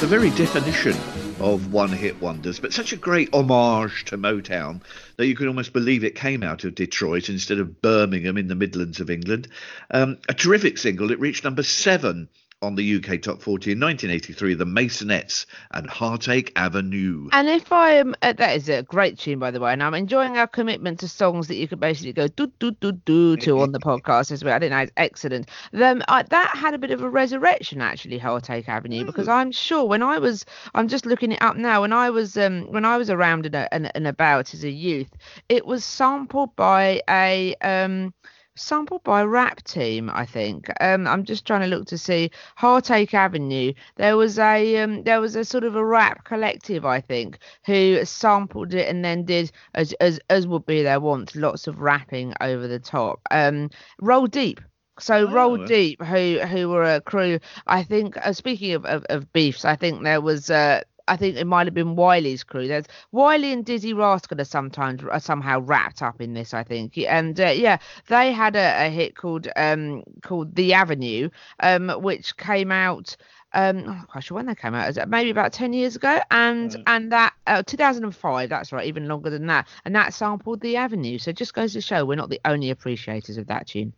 The 0.00 0.06
very 0.06 0.30
definition 0.30 0.96
of 1.40 1.72
one 1.72 1.90
hit 1.90 2.20
wonders, 2.20 2.60
but 2.60 2.72
such 2.72 2.92
a 2.92 2.96
great 2.96 3.34
homage 3.34 4.04
to 4.04 4.16
Motown 4.16 4.80
that 5.16 5.26
you 5.26 5.34
could 5.34 5.48
almost 5.48 5.72
believe 5.72 6.04
it 6.04 6.14
came 6.14 6.44
out 6.44 6.62
of 6.62 6.76
Detroit 6.76 7.28
instead 7.28 7.58
of 7.58 7.82
Birmingham 7.82 8.38
in 8.38 8.46
the 8.46 8.54
Midlands 8.54 9.00
of 9.00 9.10
England. 9.10 9.48
Um, 9.90 10.18
a 10.28 10.34
terrific 10.34 10.78
single, 10.78 11.10
it 11.10 11.18
reached 11.18 11.42
number 11.42 11.64
seven 11.64 12.28
on 12.60 12.74
the 12.74 12.96
UK 12.96 13.22
Top 13.22 13.40
40 13.40 13.72
in 13.72 13.80
1983, 13.80 14.54
The 14.54 14.64
Maisonettes 14.64 15.46
and 15.70 15.88
Heartache 15.88 16.52
Avenue. 16.56 17.28
And 17.32 17.48
if 17.48 17.70
I 17.70 17.92
am, 17.92 18.14
uh, 18.22 18.32
that 18.32 18.56
is 18.56 18.68
a 18.68 18.82
great 18.82 19.18
tune, 19.18 19.38
by 19.38 19.50
the 19.50 19.60
way, 19.60 19.72
and 19.72 19.82
I'm 19.82 19.94
enjoying 19.94 20.36
our 20.36 20.46
commitment 20.46 20.98
to 21.00 21.08
songs 21.08 21.46
that 21.48 21.54
you 21.54 21.68
could 21.68 21.78
basically 21.78 22.12
go 22.12 22.26
do 22.26 22.52
do 22.58 22.72
do 22.72 22.92
do 22.92 23.36
to 23.36 23.60
on 23.60 23.72
the 23.72 23.78
podcast 23.80 24.32
as 24.32 24.42
well. 24.42 24.54
I 24.54 24.58
didn't 24.58 24.76
know, 24.76 24.82
it's 24.82 24.92
excellent. 24.96 25.48
Then 25.72 26.02
I, 26.08 26.24
that 26.24 26.56
had 26.56 26.74
a 26.74 26.78
bit 26.78 26.90
of 26.90 27.02
a 27.02 27.08
resurrection 27.08 27.80
actually, 27.80 28.18
Heartache 28.18 28.68
Avenue, 28.68 29.04
because 29.04 29.28
I'm 29.28 29.52
sure 29.52 29.84
when 29.84 30.02
I 30.02 30.18
was, 30.18 30.44
I'm 30.74 30.88
just 30.88 31.06
looking 31.06 31.32
it 31.32 31.42
up 31.42 31.56
now. 31.56 31.82
When 31.82 31.92
I 31.92 32.10
was, 32.10 32.36
um, 32.36 32.66
when 32.72 32.84
I 32.84 32.96
was 32.96 33.08
around 33.08 33.46
and, 33.46 33.68
and, 33.70 33.90
and 33.94 34.06
about 34.06 34.52
as 34.52 34.64
a 34.64 34.70
youth, 34.70 35.10
it 35.48 35.64
was 35.64 35.84
sampled 35.84 36.56
by 36.56 37.02
a 37.08 37.54
um 37.60 38.12
sampled 38.58 39.02
by 39.04 39.22
Rap 39.22 39.62
Team, 39.64 40.10
I 40.12 40.26
think. 40.26 40.70
Um, 40.80 41.06
I'm 41.06 41.24
just 41.24 41.46
trying 41.46 41.60
to 41.62 41.66
look 41.66 41.86
to 41.88 41.98
see 41.98 42.30
Heartache 42.56 43.14
Avenue. 43.14 43.72
There 43.96 44.16
was 44.16 44.38
a 44.38 44.76
um, 44.78 45.02
there 45.04 45.20
was 45.20 45.36
a 45.36 45.44
sort 45.44 45.64
of 45.64 45.76
a 45.76 45.84
rap 45.84 46.24
collective, 46.24 46.84
I 46.84 47.00
think, 47.00 47.38
who 47.64 48.04
sampled 48.04 48.74
it 48.74 48.88
and 48.88 49.04
then 49.04 49.24
did 49.24 49.50
as 49.74 49.92
as 50.00 50.20
as 50.30 50.46
would 50.46 50.66
be 50.66 50.82
their 50.82 51.00
wont, 51.00 51.34
lots 51.36 51.66
of 51.66 51.80
rapping 51.80 52.34
over 52.40 52.66
the 52.68 52.78
top. 52.80 53.20
Um, 53.30 53.70
Roll 54.00 54.26
Deep. 54.26 54.60
So 55.00 55.30
Roll 55.30 55.62
Oh. 55.62 55.66
Deep, 55.66 56.02
who 56.02 56.40
who 56.40 56.68
were 56.68 56.82
a 56.84 57.00
crew, 57.00 57.38
I 57.66 57.84
think. 57.84 58.16
Uh, 58.16 58.32
speaking 58.32 58.72
of, 58.72 58.84
of 58.84 59.04
of 59.08 59.32
beefs, 59.32 59.64
I 59.64 59.76
think 59.76 60.02
there 60.02 60.20
was. 60.20 60.50
Uh, 60.50 60.82
I 61.08 61.16
think 61.16 61.36
it 61.36 61.46
might 61.46 61.66
have 61.66 61.74
been 61.74 61.96
Wiley's 61.96 62.44
crew. 62.44 62.68
There's 62.68 62.86
Wiley 63.12 63.52
and 63.52 63.64
Dizzee 63.64 63.96
Rascal 63.96 64.40
are 64.40 64.44
sometimes 64.44 65.02
are 65.04 65.20
somehow 65.20 65.60
wrapped 65.60 66.02
up 66.02 66.20
in 66.20 66.34
this, 66.34 66.54
I 66.54 66.62
think. 66.64 66.96
And 66.98 67.40
uh, 67.40 67.48
yeah, 67.48 67.78
they 68.08 68.32
had 68.32 68.56
a, 68.56 68.86
a 68.86 68.90
hit 68.90 69.16
called 69.16 69.48
um 69.56 70.02
called 70.22 70.54
The 70.54 70.74
Avenue, 70.74 71.30
um 71.60 71.88
which 72.02 72.36
came 72.36 72.70
out 72.70 73.16
um 73.54 73.84
oh 73.88 74.04
gosh 74.12 74.30
when 74.30 74.46
they 74.46 74.54
came 74.54 74.74
out 74.74 74.90
is 74.90 74.98
it 74.98 75.08
maybe 75.08 75.30
about 75.30 75.52
10 75.52 75.72
years 75.72 75.96
ago? 75.96 76.20
And 76.30 76.76
and 76.86 77.12
that 77.12 77.34
uh, 77.46 77.62
2005 77.62 78.48
that's 78.48 78.72
right 78.72 78.86
even 78.86 79.08
longer 79.08 79.30
than 79.30 79.46
that. 79.46 79.66
And 79.84 79.94
that 79.94 80.14
sampled 80.14 80.60
the 80.60 80.76
avenue. 80.76 81.18
So 81.18 81.30
it 81.30 81.36
just 81.36 81.54
goes 81.54 81.72
to 81.72 81.80
show 81.80 82.04
we're 82.04 82.16
not 82.16 82.30
the 82.30 82.40
only 82.44 82.70
appreciators 82.70 83.38
of 83.38 83.46
that 83.46 83.66
tune 83.66 83.92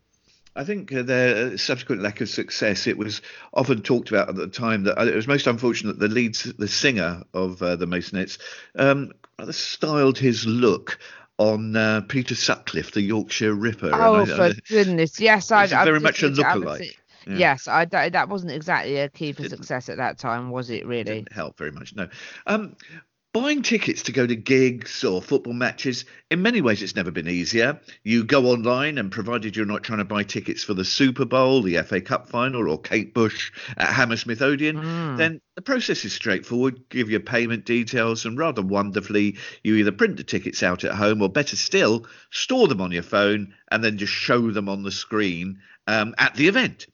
I 0.57 0.65
think 0.65 0.93
uh, 0.93 1.03
their 1.03 1.57
subsequent 1.57 2.03
lack 2.03 2.21
of 2.21 2.29
success. 2.29 2.87
It 2.87 2.99
was 2.99 3.23
often 3.55 3.83
talked 3.83 4.11
about 4.11 4.29
at 4.29 4.35
the 4.35 4.49
time 4.49 4.85
that 4.85 4.99
uh, 5.01 5.05
it 5.05 5.15
was 5.15 5.29
most 5.29 5.47
unfortunate. 5.47 5.99
The 5.99 6.09
lead, 6.09 6.35
the 6.35 6.69
singer 6.69 7.23
of 7.35 7.63
uh, 7.63 7.77
the 7.77 7.87
Maisonettes, 7.87 8.39
um, 8.77 9.13
styled 9.51 10.19
his 10.19 10.47
look 10.47 10.99
on 11.39 11.75
uh, 11.77 12.03
Peter 12.09 12.35
Sutcliffe, 12.35 12.93
the 12.93 13.01
Yorkshire 13.01 13.55
Ripper. 13.55 13.87
and 13.93 13.95
oh 14.03 14.15
I- 14.17 14.25
for 14.27 14.43
I- 14.43 14.53
goodness 14.69 15.19
yes 15.21 15.51
i 15.51 15.65
It's 15.65 15.73
very 15.73 16.01
much 16.01 16.23
a 16.23 16.29
lookalike. 16.29 16.97
Yeah. 17.27 17.37
yes 17.37 17.69
i 17.69 17.85
that 17.85 18.29
wasn't 18.31 18.53
exactly 18.53 18.97
a 18.97 19.09
key 19.09 19.33
for 19.33 19.47
success 19.49 19.89
at 19.91 19.99
that 19.99 20.19
time 20.19 20.51
was 20.51 20.71
it 20.71 20.87
really 20.87 21.05
didn't 21.05 21.33
help 21.33 21.57
very 21.59 21.71
much. 21.71 21.95
No. 21.95 22.09
Um, 22.47 22.77
buying 23.33 23.63
tickets 23.63 24.03
to 24.03 24.13
go 24.13 24.27
to 24.27 24.35
gigs 24.35 25.05
or 25.05 25.23
football 25.23 25.53
matches, 25.53 26.05
in 26.31 26.43
many 26.43 26.61
ways, 26.61 26.83
it's 26.83 26.97
never 26.97 27.11
been 27.13 27.29
easier. 27.29 27.81
You 28.03 28.25
go 28.25 28.47
online, 28.47 28.99
and 28.99 29.13
provided 29.13 29.57
you're 29.57 29.67
not 29.67 29.85
trying 29.85 29.99
to 29.99 30.05
buy 30.05 30.25
tickets 30.25 30.65
for 30.65 30.75
the 30.75 30.85
Super 30.85 31.25
Bowl, 31.25 31.63
the 31.63 31.81
FA 31.83 32.01
Cup 32.01 32.29
final, 32.29 32.69
or 32.69 32.81
Kate 32.81 33.15
Bush 33.15 33.53
at 33.77 33.93
Hammersmith 33.93 34.43
Odeon, 34.43 35.17
then 35.17 35.41
the 35.55 35.63
process 35.63 36.05
is 36.05 36.13
straightforward. 36.13 36.89
Give 36.89 37.11
your 37.11 37.21
payment 37.21 37.65
details, 37.65 38.25
and 38.25 38.37
rather 38.37 38.63
wonderfully, 38.63 39.37
you 39.63 39.77
either 39.77 39.93
print 39.93 40.17
the 40.17 40.25
tickets 40.25 40.63
out 40.63 40.83
at 40.85 40.95
home, 40.95 41.23
or 41.23 41.29
better 41.29 41.57
still, 41.57 42.07
store 42.31 42.67
them 42.67 42.81
on 42.81 42.91
your 42.91 43.03
phone 43.03 43.55
and 43.71 43.85
then 43.85 43.99
just 43.99 44.13
show 44.13 44.51
them 44.51 44.69
on 44.69 44.83
the 44.83 44.91
screen 44.91 45.61
um, 45.87 46.15
at 46.19 46.35
the 46.35 46.49
event. 46.49 46.87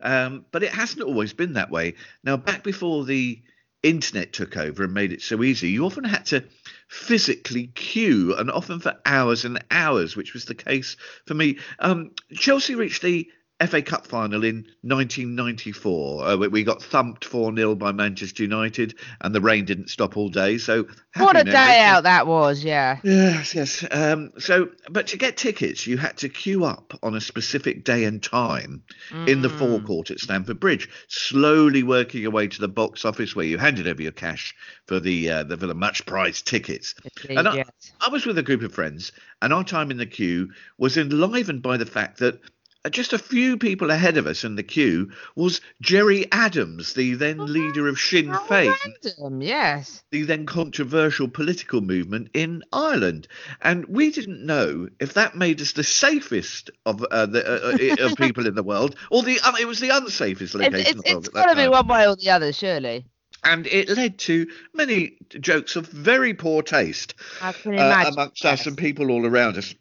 Um, 0.00 0.44
but 0.50 0.62
it 0.62 0.72
hasn't 0.72 1.02
always 1.02 1.32
been 1.32 1.54
that 1.54 1.70
way. 1.70 1.94
Now, 2.24 2.36
back 2.36 2.62
before 2.62 3.04
the 3.04 3.40
internet 3.82 4.32
took 4.32 4.56
over 4.56 4.84
and 4.84 4.94
made 4.94 5.12
it 5.12 5.22
so 5.22 5.42
easy, 5.42 5.70
you 5.70 5.84
often 5.84 6.04
had 6.04 6.26
to 6.26 6.44
physically 6.88 7.68
queue 7.68 8.34
and 8.36 8.50
often 8.50 8.80
for 8.80 8.96
hours 9.04 9.44
and 9.44 9.62
hours, 9.70 10.16
which 10.16 10.34
was 10.34 10.44
the 10.44 10.54
case 10.54 10.96
for 11.26 11.34
me. 11.34 11.58
Um, 11.78 12.12
Chelsea 12.34 12.74
reached 12.74 13.02
the 13.02 13.28
FA 13.64 13.80
Cup 13.80 14.06
final 14.06 14.44
in 14.44 14.66
1994. 14.82 16.24
Uh, 16.24 16.36
we- 16.36 16.62
got 16.62 16.82
thumped 16.82 17.24
4 17.24 17.54
0 17.54 17.74
by 17.76 17.92
Manchester 17.92 18.42
United, 18.42 18.98
and 19.20 19.34
the 19.34 19.40
rain 19.40 19.64
didn't 19.64 19.88
stop 19.88 20.16
all 20.16 20.28
day. 20.28 20.58
So, 20.58 20.86
what 21.16 21.36
a 21.36 21.38
happy 21.38 21.50
day 21.52 21.80
out 21.80 22.02
that 22.02 22.26
was 22.26 22.64
yeah 22.64 22.98
Yes, 23.02 23.54
yes. 23.54 23.84
Um, 23.90 24.32
so, 24.38 24.70
but 24.90 25.06
to 25.08 25.16
get 25.16 25.36
tickets, 25.36 25.86
you 25.86 25.96
had 25.96 26.16
to 26.18 26.28
queue 26.28 26.64
up 26.64 26.92
on 27.02 27.14
a 27.14 27.20
specific 27.20 27.84
day 27.84 28.04
and 28.04 28.22
time 28.22 28.82
in 29.26 29.42
the 29.42 29.48
forecourt 29.48 30.10
at 30.10 30.18
Stamford 30.18 30.60
Bridge, 30.60 30.88
slowly 31.08 31.82
working 31.82 32.22
your 32.22 32.32
way 32.32 32.48
to 32.48 32.60
the 32.60 32.68
box 32.68 33.04
office 33.04 33.34
where 33.34 33.46
you 33.46 33.58
handed 33.58 33.86
over 33.86 34.02
your 34.02 34.12
cash 34.12 34.54
for 34.86 35.00
the 35.00 35.30
uh, 35.30 35.42
the, 35.44 35.56
Villa 35.56 35.74
much 35.74 36.04
prized 36.04 36.46
tickets. 36.46 36.94
Indeed, 37.22 37.38
And 37.38 37.48
I, 37.48 37.54
yes. 37.56 37.92
I 38.00 38.10
was 38.10 38.26
with 38.26 38.38
a 38.38 38.42
group 38.42 38.62
of 38.62 38.74
friends, 38.74 39.12
and 39.40 39.52
our 39.52 39.64
time 39.64 39.90
in 39.90 39.96
the 39.96 40.06
queue 40.06 40.50
was 40.78 40.96
enlivened 40.96 41.62
by 41.62 41.76
the 41.76 41.86
fact 41.86 42.18
that. 42.18 42.40
Uh, 42.86 42.88
Just 42.88 43.12
a 43.12 43.18
few 43.18 43.56
people 43.56 43.90
ahead 43.90 44.16
of 44.16 44.28
us 44.28 44.44
in 44.44 44.54
the 44.54 44.62
queue 44.62 45.10
was 45.34 45.60
Gerry 45.82 46.30
Adams, 46.30 46.94
the 46.94 47.14
then 47.14 47.52
leader 47.52 47.88
of 47.88 47.98
Sinn 47.98 48.28
Féin 48.28 48.72
random, 49.04 49.42
yes. 49.42 50.04
The 50.12 50.22
then 50.22 50.46
controversial 50.46 51.26
political 51.26 51.80
movement 51.80 52.28
in 52.32 52.62
Ireland, 52.72 53.26
and 53.60 53.84
we 53.86 54.12
didn't 54.12 54.46
know 54.46 54.88
if 55.00 55.14
that 55.14 55.34
made 55.34 55.60
us 55.60 55.72
the 55.72 55.82
safest 55.82 56.70
of 56.84 57.02
uh, 57.02 57.26
the 57.26 57.44
uh, 57.44 58.04
uh, 58.04 58.06
of 58.06 58.16
people 58.16 58.46
in 58.46 58.54
the 58.54 58.62
world, 58.72 58.94
or 59.10 59.24
the 59.24 59.40
uh, 59.42 59.54
it 59.60 59.66
was 59.66 59.80
the 59.80 59.88
unsafest 59.88 60.54
location 60.54 60.74
it's 60.76 60.90
in 60.92 60.98
the 60.98 61.12
world 61.12 61.26
it's 61.26 61.36
at 61.36 61.44
got 61.44 61.54
to 61.54 61.56
be 61.56 61.68
one 61.68 61.88
way 61.88 62.06
or 62.06 62.14
the 62.14 62.30
other, 62.30 62.52
surely. 62.52 63.04
And 63.42 63.66
it 63.66 63.88
led 63.88 64.18
to 64.20 64.46
many 64.74 65.16
jokes 65.40 65.74
of 65.74 65.88
very 65.88 66.34
poor 66.34 66.62
taste 66.62 67.14
uh, 67.40 67.52
amongst 67.66 68.44
us 68.44 68.66
and 68.66 68.78
people 68.78 69.10
all 69.10 69.26
around 69.26 69.56
us. 69.56 69.74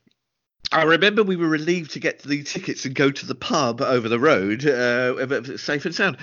I 0.72 0.84
remember 0.84 1.24
we 1.24 1.36
were 1.36 1.47
relieved 1.47 1.91
to 1.91 1.99
get 1.99 2.20
the 2.20 2.43
tickets 2.43 2.86
and 2.86 2.95
go 2.95 3.11
to 3.11 3.26
the 3.26 3.36
pub 3.36 3.82
over 3.82 4.09
the 4.09 4.20
road, 4.20 4.66
uh, 4.66 5.57
safe 5.57 5.86
and 5.86 5.95
sound. 5.95 6.18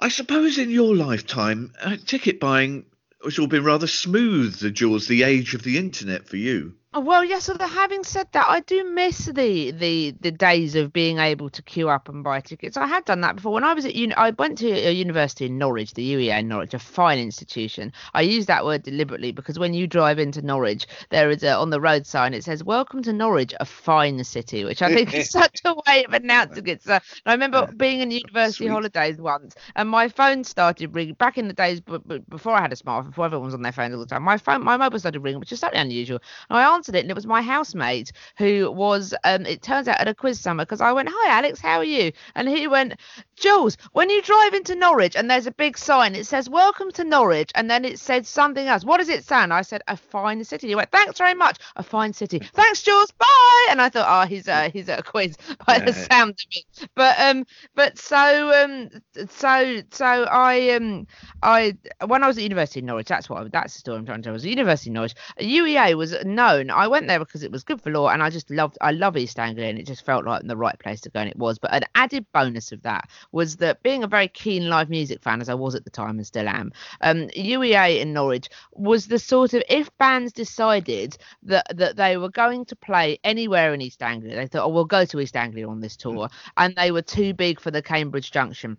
I 0.00 0.08
suppose 0.08 0.58
in 0.58 0.70
your 0.70 0.94
lifetime, 0.94 1.72
uh, 1.80 1.96
ticket 2.04 2.38
buying 2.38 2.84
has 3.24 3.38
all 3.38 3.46
been 3.46 3.64
rather 3.64 3.86
smooth 3.86 4.76
towards 4.76 5.06
the 5.08 5.22
age 5.22 5.54
of 5.54 5.62
the 5.62 5.78
internet 5.78 6.28
for 6.28 6.36
you. 6.36 6.74
Oh, 6.96 7.00
well, 7.00 7.22
yes. 7.22 7.50
Although 7.50 7.66
having 7.66 8.04
said 8.04 8.26
that, 8.32 8.46
I 8.48 8.60
do 8.60 8.82
miss 8.82 9.26
the 9.26 9.70
the 9.70 10.12
the 10.18 10.30
days 10.30 10.74
of 10.76 10.94
being 10.94 11.18
able 11.18 11.50
to 11.50 11.60
queue 11.62 11.90
up 11.90 12.08
and 12.08 12.24
buy 12.24 12.40
tickets. 12.40 12.78
I 12.78 12.86
had 12.86 13.04
done 13.04 13.20
that 13.20 13.36
before 13.36 13.52
when 13.52 13.64
I 13.64 13.74
was 13.74 13.84
at 13.84 13.94
uni. 13.94 14.14
I 14.14 14.30
went 14.30 14.56
to 14.58 14.70
a 14.70 14.92
university 14.92 15.44
in 15.44 15.58
Norwich, 15.58 15.92
the 15.92 16.14
UEA 16.14 16.38
in 16.38 16.48
Norwich, 16.48 16.72
a 16.72 16.78
fine 16.78 17.18
institution. 17.18 17.92
I 18.14 18.22
use 18.22 18.46
that 18.46 18.64
word 18.64 18.82
deliberately 18.82 19.30
because 19.30 19.58
when 19.58 19.74
you 19.74 19.86
drive 19.86 20.18
into 20.18 20.40
Norwich, 20.40 20.86
there 21.10 21.28
is 21.28 21.42
a 21.42 21.52
on 21.54 21.68
the 21.68 21.82
road 21.82 22.06
sign 22.06 22.32
it 22.32 22.44
says 22.44 22.64
"Welcome 22.64 23.02
to 23.02 23.12
Norwich, 23.12 23.52
a 23.60 23.66
fine 23.66 24.24
city," 24.24 24.64
which 24.64 24.80
I 24.80 24.88
think 24.94 25.12
is 25.12 25.28
such 25.30 25.60
a 25.66 25.74
way 25.86 26.04
of 26.04 26.14
announcing 26.14 26.66
it. 26.66 26.82
So 26.82 26.98
I 27.26 27.32
remember 27.32 27.66
being 27.76 28.00
in 28.00 28.10
university 28.10 28.68
Sweet. 28.68 28.68
holidays 28.68 29.18
once, 29.18 29.54
and 29.74 29.90
my 29.90 30.08
phone 30.08 30.44
started 30.44 30.94
ringing. 30.94 31.12
Back 31.14 31.36
in 31.36 31.46
the 31.48 31.52
days 31.52 31.82
b- 31.82 31.98
b- 32.06 32.22
before 32.30 32.54
I 32.54 32.62
had 32.62 32.72
a 32.72 32.76
smartphone, 32.76 33.10
before 33.10 33.26
everyone 33.26 33.44
was 33.48 33.54
on 33.54 33.60
their 33.60 33.72
phones 33.72 33.92
all 33.92 34.00
the 34.00 34.06
time, 34.06 34.22
my 34.22 34.38
phone, 34.38 34.64
my 34.64 34.78
mobile 34.78 34.98
started 34.98 35.20
ringing, 35.20 35.40
which 35.40 35.52
is 35.52 35.60
slightly 35.60 35.78
unusual. 35.78 36.20
And 36.48 36.58
I 36.58 36.74
answered 36.74 36.85
it, 36.94 37.00
and 37.00 37.10
it 37.10 37.14
was 37.14 37.26
my 37.26 37.42
housemate 37.42 38.12
who 38.38 38.70
was. 38.70 39.14
Um, 39.24 39.46
it 39.46 39.62
turns 39.62 39.88
out 39.88 40.00
at 40.00 40.08
a 40.08 40.14
quiz 40.14 40.40
summer 40.40 40.64
because 40.64 40.80
I 40.80 40.92
went, 40.92 41.08
"Hi, 41.12 41.38
Alex, 41.38 41.60
how 41.60 41.78
are 41.78 41.84
you?" 41.84 42.12
And 42.34 42.48
he 42.48 42.66
went, 42.66 42.94
"Jules, 43.36 43.76
when 43.92 44.10
you 44.10 44.22
drive 44.22 44.54
into 44.54 44.74
Norwich 44.74 45.16
and 45.16 45.30
there's 45.30 45.46
a 45.46 45.52
big 45.52 45.78
sign, 45.78 46.14
it 46.14 46.26
says 46.26 46.48
Welcome 46.48 46.90
to 46.92 47.04
Norwich, 47.04 47.50
and 47.54 47.70
then 47.70 47.84
it 47.84 47.98
said 47.98 48.26
something 48.26 48.66
else. 48.66 48.84
What 48.84 48.98
does 48.98 49.08
it 49.08 49.24
say?" 49.24 49.36
I 49.36 49.62
said, 49.62 49.82
"A 49.88 49.96
fine 49.96 50.42
city." 50.44 50.68
He 50.68 50.74
went, 50.74 50.90
"Thanks 50.90 51.18
very 51.18 51.34
much, 51.34 51.58
a 51.76 51.82
fine 51.82 52.12
city. 52.12 52.38
Thanks, 52.54 52.82
Jules. 52.82 53.10
Bye." 53.12 53.66
And 53.70 53.80
I 53.80 53.88
thought, 53.88 54.06
"Oh, 54.08 54.26
he's 54.26 54.48
uh, 54.48 54.70
he's 54.72 54.88
at 54.88 55.00
a 55.00 55.02
quiz 55.02 55.36
by 55.66 55.78
the 55.78 55.92
sound 55.92 56.30
of 56.30 56.46
it." 56.50 56.88
But 56.94 57.18
um, 57.18 57.46
but 57.74 57.98
so 57.98 58.64
um, 58.64 58.90
so 59.28 59.82
so 59.90 60.04
I 60.06 60.70
um, 60.70 61.06
I 61.42 61.76
when 62.06 62.22
I 62.22 62.26
was 62.26 62.38
at 62.38 62.42
university 62.42 62.80
in 62.80 62.86
Norwich, 62.86 63.08
that's 63.08 63.28
what 63.28 63.42
I, 63.42 63.48
that's 63.48 63.74
the 63.74 63.80
story 63.80 63.98
I'm 63.98 64.06
trying 64.06 64.18
to 64.18 64.22
tell. 64.24 64.32
I 64.32 64.34
was 64.34 64.44
at 64.44 64.50
university 64.50 64.90
in 64.90 64.94
Norwich. 64.94 65.14
UEA 65.40 65.94
was 65.94 66.14
known. 66.24 66.65
I 66.70 66.86
went 66.86 67.06
there 67.06 67.18
because 67.18 67.42
it 67.42 67.52
was 67.52 67.64
good 67.64 67.80
for 67.80 67.90
law, 67.90 68.08
and 68.08 68.22
I 68.22 68.30
just 68.30 68.50
loved. 68.50 68.78
I 68.80 68.92
love 68.92 69.16
East 69.16 69.38
Anglia, 69.38 69.68
and 69.68 69.78
it 69.78 69.86
just 69.86 70.04
felt 70.04 70.24
like 70.24 70.42
the 70.42 70.56
right 70.56 70.78
place 70.78 71.00
to 71.02 71.10
go, 71.10 71.20
and 71.20 71.28
it 71.28 71.36
was. 71.36 71.58
But 71.58 71.74
an 71.74 71.82
added 71.94 72.26
bonus 72.32 72.72
of 72.72 72.82
that 72.82 73.08
was 73.32 73.56
that 73.56 73.82
being 73.82 74.04
a 74.04 74.06
very 74.08 74.28
keen 74.28 74.68
live 74.68 74.90
music 74.90 75.22
fan, 75.22 75.40
as 75.40 75.48
I 75.48 75.54
was 75.54 75.74
at 75.74 75.84
the 75.84 75.90
time 75.90 76.18
and 76.18 76.26
still 76.26 76.48
am, 76.48 76.72
um, 77.00 77.28
UEA 77.28 78.00
in 78.00 78.12
Norwich 78.12 78.48
was 78.72 79.06
the 79.06 79.18
sort 79.18 79.54
of 79.54 79.62
if 79.68 79.96
bands 79.98 80.32
decided 80.32 81.16
that 81.42 81.66
that 81.76 81.96
they 81.96 82.16
were 82.16 82.30
going 82.30 82.64
to 82.66 82.76
play 82.76 83.18
anywhere 83.24 83.74
in 83.74 83.80
East 83.80 84.02
Anglia, 84.02 84.36
they 84.36 84.46
thought, 84.46 84.64
oh, 84.64 84.68
we'll 84.68 84.84
go 84.84 85.04
to 85.04 85.20
East 85.20 85.36
Anglia 85.36 85.68
on 85.68 85.80
this 85.80 85.96
tour, 85.96 86.28
and 86.56 86.74
they 86.76 86.90
were 86.90 87.02
too 87.02 87.34
big 87.34 87.60
for 87.60 87.70
the 87.70 87.82
Cambridge 87.82 88.30
Junction 88.30 88.76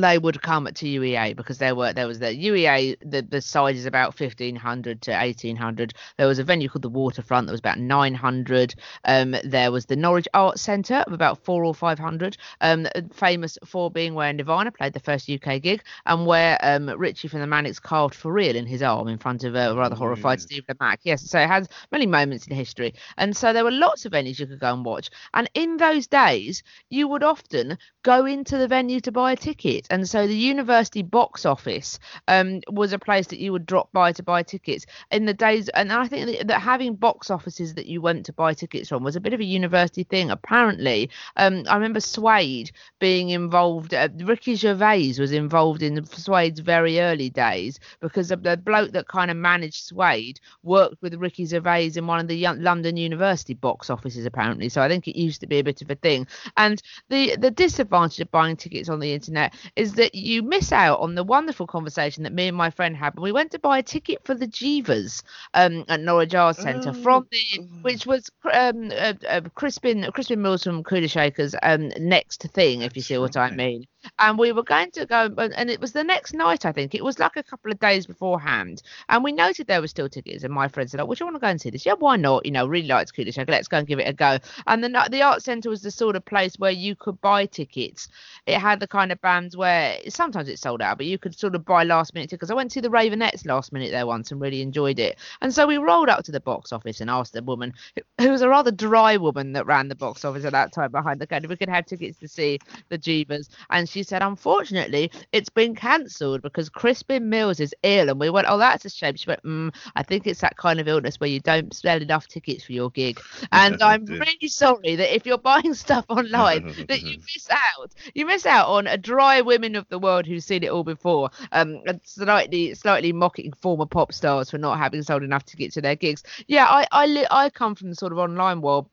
they 0.00 0.18
would 0.18 0.42
come 0.42 0.66
to 0.72 0.86
UEA 0.86 1.36
because 1.36 1.58
there 1.58 1.74
were 1.74 1.92
there 1.92 2.06
was 2.06 2.18
the 2.18 2.26
UEA 2.26 2.96
the 3.04 3.22
the 3.22 3.40
size 3.40 3.76
is 3.76 3.86
about 3.86 4.18
1500 4.18 5.02
to 5.02 5.12
1800 5.12 5.94
there 6.16 6.26
was 6.26 6.38
a 6.38 6.44
venue 6.44 6.68
called 6.68 6.82
the 6.82 6.88
Waterfront 6.88 7.46
that 7.46 7.52
was 7.52 7.60
about 7.60 7.78
900 7.78 8.74
um 9.04 9.36
there 9.44 9.72
was 9.72 9.86
the 9.86 9.96
Norwich 9.96 10.28
Arts 10.34 10.62
Centre 10.62 11.04
of 11.06 11.12
about 11.12 11.38
4 11.44 11.64
or 11.64 11.74
500 11.74 12.36
um 12.60 12.86
famous 13.12 13.58
for 13.64 13.90
being 13.90 14.14
where 14.14 14.32
Nirvana 14.32 14.72
played 14.72 14.92
the 14.92 15.00
first 15.00 15.30
UK 15.30 15.62
gig 15.62 15.82
and 16.06 16.26
where 16.26 16.58
um 16.62 16.88
Richie 16.88 17.28
from 17.28 17.40
the 17.40 17.46
Manics 17.46 17.78
carved 17.78 18.14
for 18.14 18.32
real 18.32 18.56
in 18.56 18.66
his 18.66 18.82
arm 18.82 19.08
in 19.08 19.18
front 19.18 19.44
of 19.44 19.54
a 19.54 19.74
rather 19.74 19.96
horrified 19.96 20.40
Steve 20.40 20.64
Lamacq 20.68 20.98
yes 21.04 21.28
so 21.28 21.38
it 21.38 21.48
has 21.48 21.68
many 21.90 22.06
moments 22.06 22.46
in 22.46 22.54
history. 22.54 22.94
And 23.16 23.36
so 23.36 23.52
there 23.52 23.64
were 23.64 23.70
lots 23.70 24.04
of 24.04 24.12
venues 24.12 24.38
you 24.38 24.46
could 24.46 24.60
go 24.60 24.72
and 24.72 24.84
watch. 24.84 25.10
And 25.34 25.48
in 25.54 25.76
those 25.76 26.06
days 26.06 26.62
you 26.90 27.08
would 27.08 27.22
often 27.22 27.78
go 28.02 28.26
into 28.26 28.56
the 28.58 28.68
venue 28.68 29.00
to 29.00 29.12
buy 29.12 29.32
a 29.32 29.36
ticket 29.36 29.86
and 29.90 30.08
so 30.08 30.26
the 30.26 30.36
university 30.36 31.02
box 31.02 31.46
office 31.46 31.98
um, 32.28 32.60
was 32.70 32.92
a 32.92 32.98
place 32.98 33.26
that 33.28 33.38
you 33.38 33.52
would 33.52 33.66
drop 33.66 33.92
by 33.92 34.12
to 34.12 34.22
buy 34.22 34.42
tickets 34.42 34.86
in 35.10 35.24
the 35.24 35.34
days. 35.34 35.68
And 35.70 35.92
I 35.92 36.06
think 36.06 36.46
that, 36.46 36.60
having 36.60 36.94
box 36.94 37.30
offices 37.30 37.74
that 37.74 37.86
you 37.86 38.00
went 38.00 38.26
to 38.26 38.32
buy 38.32 38.54
tickets 38.54 38.88
from 38.88 39.04
was 39.04 39.16
a 39.16 39.20
bit 39.20 39.32
of 39.32 39.40
a 39.40 39.44
university 39.44 40.04
thing. 40.04 40.30
Apparently, 40.30 41.10
um, 41.36 41.64
I 41.68 41.74
remember 41.74 42.00
Suede 42.00 42.70
being 42.98 43.30
involved. 43.30 43.94
Uh, 43.94 44.08
Ricky 44.18 44.54
Gervais 44.54 45.14
was 45.18 45.32
involved 45.32 45.82
in 45.82 46.04
Suede's 46.04 46.60
very 46.60 47.00
early 47.00 47.30
days 47.30 47.78
because 48.00 48.30
of 48.30 48.42
the 48.42 48.56
bloke 48.56 48.92
that 48.92 49.08
kind 49.08 49.30
of 49.30 49.36
managed 49.36 49.86
Suede 49.86 50.40
worked 50.62 51.00
with 51.02 51.14
Ricky 51.14 51.46
Gervais 51.46 51.92
in 51.96 52.06
one 52.06 52.20
of 52.20 52.28
the 52.28 52.46
London 52.56 52.96
University 52.96 53.54
box 53.54 53.90
offices 53.90 54.26
apparently. 54.26 54.68
So 54.68 54.82
I 54.82 54.88
think 54.88 55.08
it 55.08 55.18
used 55.18 55.40
to 55.40 55.46
be 55.46 55.58
a 55.58 55.64
bit 55.64 55.82
of 55.82 55.90
a 55.90 55.94
thing. 55.94 56.26
And 56.56 56.82
the 57.08 57.36
the 57.36 57.50
disadvantage 57.50 58.20
of 58.20 58.30
buying 58.30 58.56
tickets 58.56 58.88
on 58.88 59.00
the 59.00 59.12
internet 59.12 59.54
is 59.76 59.94
that 59.94 60.14
you 60.14 60.42
miss 60.42 60.72
out 60.72 61.00
on 61.00 61.14
the 61.14 61.24
wonderful 61.24 61.66
conversation 61.66 62.22
that 62.24 62.32
me 62.32 62.48
and 62.48 62.56
my 62.56 62.70
friend 62.70 62.96
had 62.96 63.14
when 63.14 63.22
we 63.22 63.32
went 63.32 63.50
to 63.52 63.58
buy 63.58 63.78
a 63.78 63.82
ticket 63.82 64.18
for 64.24 64.34
the 64.34 64.46
Jeevas 64.46 65.22
um, 65.54 65.84
at 65.88 66.00
Norwich 66.00 66.34
Arts 66.34 66.60
Centre 66.60 66.92
from 66.92 67.26
the 67.30 67.60
which 67.82 68.06
was 68.06 68.30
um, 68.52 68.90
uh, 68.92 69.14
uh, 69.28 69.40
Crispin 69.54 70.10
Crispin 70.12 70.42
Mills 70.42 70.64
from 70.64 70.82
Kula 70.82 71.10
Shakers 71.10 71.54
um, 71.62 71.88
next 71.98 72.42
thing 72.42 72.82
if 72.82 72.96
you 72.96 73.02
see 73.02 73.18
what 73.18 73.36
I 73.36 73.50
mean. 73.50 73.84
And 74.18 74.38
we 74.38 74.52
were 74.52 74.62
going 74.62 74.90
to 74.92 75.06
go, 75.06 75.30
and 75.38 75.70
it 75.70 75.80
was 75.80 75.92
the 75.92 76.04
next 76.04 76.34
night, 76.34 76.64
I 76.66 76.72
think. 76.72 76.94
It 76.94 77.04
was 77.04 77.18
like 77.18 77.36
a 77.36 77.42
couple 77.42 77.70
of 77.72 77.78
days 77.80 78.06
beforehand. 78.06 78.82
And 79.08 79.24
we 79.24 79.32
noted 79.32 79.66
there 79.66 79.80
were 79.80 79.88
still 79.88 80.08
tickets. 80.08 80.44
And 80.44 80.52
my 80.52 80.68
friend 80.68 80.90
said, 80.90 81.00
Oh, 81.00 81.04
would 81.06 81.20
you 81.20 81.26
want 81.26 81.36
to 81.36 81.40
go 81.40 81.46
and 81.48 81.60
see 81.60 81.70
this? 81.70 81.86
Yeah, 81.86 81.94
why 81.98 82.16
not? 82.16 82.44
You 82.44 82.52
know, 82.52 82.66
really 82.66 82.88
liked 82.88 83.14
Kula 83.14 83.32
Shaker. 83.32 83.52
Let's 83.52 83.68
go 83.68 83.78
and 83.78 83.86
give 83.86 83.98
it 83.98 84.08
a 84.08 84.12
go. 84.12 84.38
And 84.66 84.82
the, 84.82 85.08
the 85.10 85.22
art 85.22 85.42
centre 85.42 85.70
was 85.70 85.82
the 85.82 85.90
sort 85.90 86.16
of 86.16 86.24
place 86.24 86.54
where 86.58 86.70
you 86.70 86.94
could 86.96 87.20
buy 87.20 87.46
tickets. 87.46 88.08
It 88.46 88.58
had 88.58 88.80
the 88.80 88.86
kind 88.88 89.12
of 89.12 89.20
bands 89.20 89.56
where 89.56 89.98
sometimes 90.08 90.48
it 90.48 90.58
sold 90.58 90.82
out, 90.82 90.96
but 90.98 91.06
you 91.06 91.18
could 91.18 91.38
sort 91.38 91.54
of 91.54 91.64
buy 91.64 91.84
last 91.84 92.14
minute 92.14 92.30
tickets. 92.30 92.50
I 92.50 92.54
went 92.54 92.70
to 92.72 92.80
the 92.80 92.88
Raveonettes 92.90 93.46
last 93.46 93.72
minute 93.72 93.90
there 93.90 94.06
once 94.06 94.30
and 94.30 94.40
really 94.40 94.62
enjoyed 94.62 94.98
it. 94.98 95.18
And 95.40 95.52
so 95.52 95.66
we 95.66 95.78
rolled 95.78 96.08
up 96.08 96.24
to 96.24 96.32
the 96.32 96.40
box 96.40 96.72
office 96.72 97.00
and 97.00 97.10
asked 97.10 97.32
the 97.32 97.42
woman, 97.42 97.74
who- 98.18 98.28
was 98.30 98.42
a 98.42 98.48
rather 98.48 98.70
dry 98.70 99.16
woman 99.16 99.52
that 99.52 99.66
ran 99.66 99.88
the 99.88 99.94
box 99.94 100.24
office 100.24 100.44
at 100.44 100.52
that 100.52 100.72
time 100.72 100.90
behind 100.92 101.20
the 101.20 101.26
counter, 101.26 101.48
we 101.48 101.56
could 101.56 101.68
have 101.68 101.86
tickets 101.86 102.18
to 102.18 102.28
see 102.28 102.58
the 102.88 102.98
Jeevas. 102.98 103.48
And 103.70 103.88
she 103.88 103.97
said, 104.02 104.22
unfortunately, 104.22 105.10
it's 105.32 105.48
been 105.48 105.74
cancelled 105.74 106.42
because 106.42 106.68
Crispin 106.68 107.28
Mills 107.28 107.60
is 107.60 107.74
ill. 107.82 108.08
And 108.08 108.20
we 108.20 108.30
went, 108.30 108.46
oh, 108.48 108.58
that's 108.58 108.84
a 108.84 108.90
shame. 108.90 109.16
She 109.16 109.28
went, 109.28 109.42
mm, 109.42 109.74
I 109.96 110.02
think 110.02 110.26
it's 110.26 110.40
that 110.40 110.56
kind 110.56 110.80
of 110.80 110.88
illness 110.88 111.20
where 111.20 111.30
you 111.30 111.40
don't 111.40 111.74
sell 111.74 112.00
enough 112.00 112.26
tickets 112.28 112.64
for 112.64 112.72
your 112.72 112.90
gig. 112.90 113.20
And 113.52 113.82
I'm 113.82 114.04
really 114.04 114.48
sorry 114.48 114.96
that 114.96 115.14
if 115.14 115.26
you're 115.26 115.38
buying 115.38 115.74
stuff 115.74 116.04
online, 116.08 116.74
that 116.88 117.02
you 117.02 117.18
miss 117.18 117.48
out. 117.50 117.94
You 118.14 118.26
miss 118.26 118.46
out 118.46 118.68
on 118.68 118.86
a 118.86 118.96
dry 118.96 119.40
women 119.40 119.74
of 119.74 119.88
the 119.88 119.98
world 119.98 120.26
who've 120.26 120.42
seen 120.42 120.62
it 120.62 120.70
all 120.70 120.84
before. 120.84 121.30
Um, 121.52 121.80
and 121.86 122.00
slightly, 122.04 122.74
slightly 122.74 123.12
mocking 123.12 123.52
former 123.52 123.86
pop 123.86 124.12
stars 124.12 124.50
for 124.50 124.58
not 124.58 124.78
having 124.78 125.02
sold 125.02 125.22
enough 125.22 125.44
tickets 125.44 125.74
to 125.74 125.80
their 125.80 125.96
gigs. 125.96 126.22
Yeah, 126.46 126.66
I, 126.66 126.86
I, 126.92 127.26
I 127.30 127.50
come 127.50 127.74
from 127.74 127.90
the 127.90 127.96
sort 127.96 128.12
of 128.12 128.18
online 128.18 128.60
world 128.60 128.88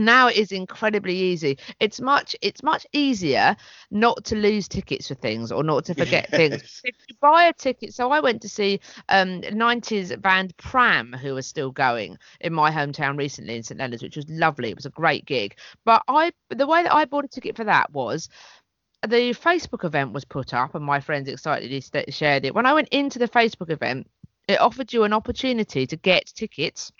now 0.00 0.28
it 0.28 0.36
is 0.36 0.52
incredibly 0.52 1.14
easy. 1.14 1.58
It's 1.78 2.00
much 2.00 2.34
it's 2.40 2.62
much 2.62 2.86
easier 2.92 3.56
not 3.90 4.24
to 4.26 4.36
lose 4.36 4.68
tickets 4.68 5.08
for 5.08 5.14
things 5.14 5.52
or 5.52 5.62
not 5.62 5.84
to 5.86 5.94
forget 5.94 6.30
things. 6.30 6.80
If 6.84 6.96
you 7.08 7.16
buy 7.20 7.44
a 7.44 7.52
ticket 7.52 7.94
so 7.94 8.10
i 8.10 8.20
went 8.20 8.42
to 8.42 8.48
see 8.48 8.80
um 9.08 9.42
90s 9.42 10.20
band 10.20 10.56
pram 10.56 11.12
who 11.12 11.36
are 11.36 11.42
still 11.42 11.70
going 11.70 12.18
in 12.40 12.52
my 12.52 12.70
hometown 12.70 13.18
recently 13.18 13.56
in 13.56 13.62
st 13.62 13.78
leonard's 13.78 14.02
which 14.02 14.16
was 14.16 14.28
lovely. 14.28 14.70
It 14.70 14.76
was 14.76 14.86
a 14.86 14.90
great 14.90 15.24
gig. 15.26 15.56
But 15.84 16.02
i 16.08 16.32
the 16.48 16.66
way 16.66 16.82
that 16.82 16.94
i 16.94 17.04
bought 17.04 17.24
a 17.24 17.28
ticket 17.28 17.56
for 17.56 17.64
that 17.64 17.92
was 17.92 18.28
the 19.06 19.34
facebook 19.34 19.84
event 19.84 20.12
was 20.12 20.24
put 20.24 20.52
up 20.52 20.74
and 20.74 20.84
my 20.84 21.00
friends 21.00 21.28
excitedly 21.28 21.82
shared 22.10 22.44
it. 22.44 22.54
When 22.54 22.66
i 22.66 22.74
went 22.74 22.88
into 22.88 23.18
the 23.18 23.28
facebook 23.28 23.70
event 23.70 24.08
it 24.48 24.60
offered 24.60 24.92
you 24.92 25.04
an 25.04 25.12
opportunity 25.12 25.86
to 25.86 25.96
get 25.96 26.26
tickets 26.26 26.90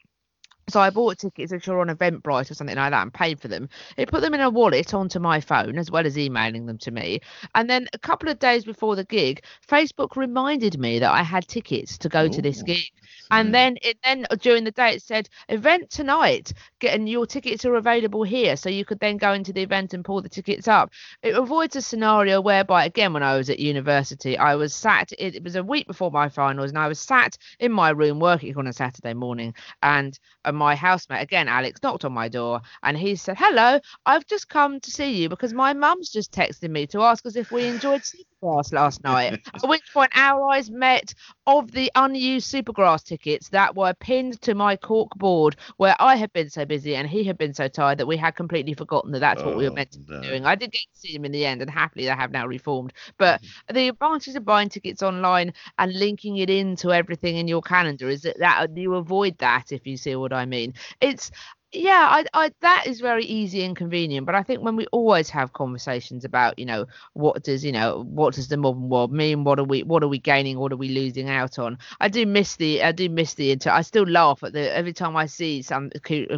so 0.72 0.80
I 0.80 0.90
bought 0.90 1.18
tickets 1.18 1.52
which 1.52 1.66
were 1.66 1.80
on 1.80 1.88
Eventbrite 1.88 2.50
or 2.50 2.54
something 2.54 2.76
like 2.76 2.90
that 2.90 3.02
and 3.02 3.12
paid 3.12 3.40
for 3.40 3.48
them. 3.48 3.68
It 3.96 4.10
put 4.10 4.20
them 4.22 4.34
in 4.34 4.40
a 4.40 4.50
wallet 4.50 4.94
onto 4.94 5.18
my 5.18 5.40
phone 5.40 5.78
as 5.78 5.90
well 5.90 6.06
as 6.06 6.18
emailing 6.18 6.66
them 6.66 6.78
to 6.78 6.90
me. 6.90 7.20
And 7.54 7.68
then 7.68 7.88
a 7.92 7.98
couple 7.98 8.28
of 8.28 8.38
days 8.38 8.64
before 8.64 8.96
the 8.96 9.04
gig, 9.04 9.44
Facebook 9.66 10.16
reminded 10.16 10.78
me 10.78 10.98
that 10.98 11.12
I 11.12 11.22
had 11.22 11.46
tickets 11.46 11.98
to 11.98 12.08
go 12.08 12.28
to 12.28 12.42
this 12.42 12.62
gig. 12.62 12.90
And 13.30 13.48
hmm. 13.48 13.52
then 13.52 13.76
it 13.82 13.98
then 14.02 14.26
during 14.40 14.64
the 14.64 14.70
day 14.70 14.94
it 14.94 15.02
said 15.02 15.28
event 15.48 15.90
tonight, 15.90 16.52
get 16.78 16.94
and 16.94 17.08
your 17.08 17.26
tickets 17.26 17.64
are 17.64 17.76
available 17.76 18.22
here. 18.22 18.56
So 18.56 18.68
you 18.68 18.84
could 18.84 19.00
then 19.00 19.16
go 19.16 19.32
into 19.32 19.52
the 19.52 19.62
event 19.62 19.94
and 19.94 20.04
pull 20.04 20.22
the 20.22 20.28
tickets 20.28 20.68
up. 20.68 20.90
It 21.22 21.34
avoids 21.34 21.76
a 21.76 21.82
scenario 21.82 22.40
whereby 22.40 22.84
again 22.84 23.12
when 23.12 23.22
I 23.22 23.36
was 23.36 23.50
at 23.50 23.58
university, 23.58 24.36
I 24.36 24.54
was 24.56 24.74
sat 24.74 25.12
it, 25.12 25.36
it 25.36 25.44
was 25.44 25.56
a 25.56 25.62
week 25.62 25.86
before 25.86 26.10
my 26.10 26.28
finals 26.28 26.70
and 26.70 26.78
I 26.78 26.88
was 26.88 27.00
sat 27.00 27.36
in 27.58 27.72
my 27.72 27.90
room 27.90 28.18
working 28.20 28.56
on 28.56 28.66
a 28.66 28.72
Saturday 28.72 29.14
morning 29.14 29.54
and 29.82 30.18
and 30.44 30.56
my 30.61 30.76
housemate. 30.76 31.22
Again 31.22 31.48
alex 31.48 31.80
knocked 31.82 32.04
on 32.04 32.12
my 32.12 32.28
door 32.28 32.61
and 32.82 32.96
he 32.96 33.16
said 33.16 33.36
hello 33.38 33.80
i've 34.06 34.26
just 34.26 34.48
come 34.48 34.78
to 34.80 34.90
see 34.90 35.22
you 35.22 35.28
because 35.28 35.52
my 35.54 35.72
mum's 35.72 36.11
just 36.11 36.32
texted 36.32 36.70
me 36.70 36.86
to 36.88 37.02
ask 37.02 37.26
us 37.26 37.36
if 37.36 37.50
we 37.50 37.64
enjoyed 37.66 38.04
supergrass 38.43 38.72
last 38.72 39.03
night 39.05 39.41
at 39.55 39.68
which 39.68 39.82
point 39.93 40.11
our 40.14 40.51
eyes 40.51 40.70
met 40.70 41.14
of 41.47 41.70
the 41.72 41.91
unused 41.95 42.53
supergrass 42.53 43.03
tickets 43.03 43.49
that 43.49 43.74
were 43.74 43.95
pinned 43.95 44.41
to 44.43 44.55
my 44.55 44.76
cork 44.76 45.11
board 45.16 45.57
where 45.78 45.97
i 45.99 46.16
had 46.16 46.32
been 46.32 46.51
so 46.51 46.64
busy 46.64 46.95
and 46.95 47.09
he 47.09 47.24
had 47.24 47.38
been 47.38 47.55
so 47.55 47.66
tired 47.66 47.99
that 47.99 48.07
we 48.07 48.16
had 48.16 48.34
completely 48.34 48.74
forgotten 48.74 49.12
that 49.12 49.20
that's 49.20 49.43
what 49.43 49.57
we 49.57 49.64
were 49.64 49.70
Oh, 49.70 49.74
meant 49.74 49.93
to 49.93 49.99
be 49.99 50.14
oh, 50.14 50.22
doing. 50.22 50.47
I 50.47 50.55
did 50.55 50.72
get 50.72 50.80
to 50.80 51.01
see 51.01 51.14
him 51.14 51.24
in 51.24 51.32
the 51.32 51.47
end 51.47 51.62
and 51.62 51.70
happily 51.70 52.05
they 52.05 52.11
have 52.11 52.30
now 52.30 52.47
reformed. 52.47 52.93
But 53.18 53.41
mm-hmm. 53.41 53.74
the 53.74 53.88
advantage 53.88 54.34
of 54.34 54.45
buying 54.45 54.68
tickets 54.68 55.03
online 55.03 55.53
and 55.78 55.93
linking 55.93 56.38
it 56.38 56.51
into 56.51 56.93
everything 56.93 57.36
in 57.36 57.49
your 57.49 57.62
calendar 57.62 58.09
is 58.09 58.22
that, 58.22 58.38
that 58.38 58.76
you 58.76 58.95
avoid 58.95 59.38
that 59.38 59.72
if 59.72 59.86
you 59.86 59.97
see 59.97 60.16
what 60.16 60.32
I 60.32 60.45
mean. 60.47 60.74
It's 61.01 61.30
yeah, 61.72 62.08
I, 62.10 62.24
I 62.34 62.52
that 62.62 62.86
is 62.86 63.00
very 63.00 63.24
easy 63.24 63.62
and 63.62 63.76
convenient. 63.76 64.26
But 64.26 64.34
I 64.34 64.42
think 64.42 64.62
when 64.62 64.74
we 64.74 64.86
always 64.86 65.30
have 65.30 65.52
conversations 65.52 66.24
about, 66.24 66.58
you 66.58 66.66
know, 66.66 66.86
what 67.12 67.44
does 67.44 67.64
you 67.64 67.70
know, 67.70 68.04
what 68.08 68.34
does 68.34 68.48
the 68.48 68.56
modern 68.56 68.88
world 68.88 69.12
mean? 69.12 69.44
What 69.44 69.60
are 69.60 69.64
we 69.64 69.84
what 69.84 70.02
are 70.02 70.08
we 70.08 70.18
gaining? 70.18 70.58
What 70.58 70.72
are 70.72 70.76
we 70.76 70.88
losing 70.88 71.28
out 71.28 71.58
on? 71.60 71.78
I 72.00 72.08
do 72.08 72.26
miss 72.26 72.56
the 72.56 72.82
I 72.82 72.90
do 72.92 73.08
miss 73.08 73.34
the 73.34 73.52
inter. 73.52 73.70
I 73.70 73.82
still 73.82 74.04
laugh 74.04 74.42
at 74.42 74.52
the 74.52 74.74
every 74.74 74.92
time 74.92 75.16
I 75.16 75.26
see 75.26 75.62
some 75.62 75.90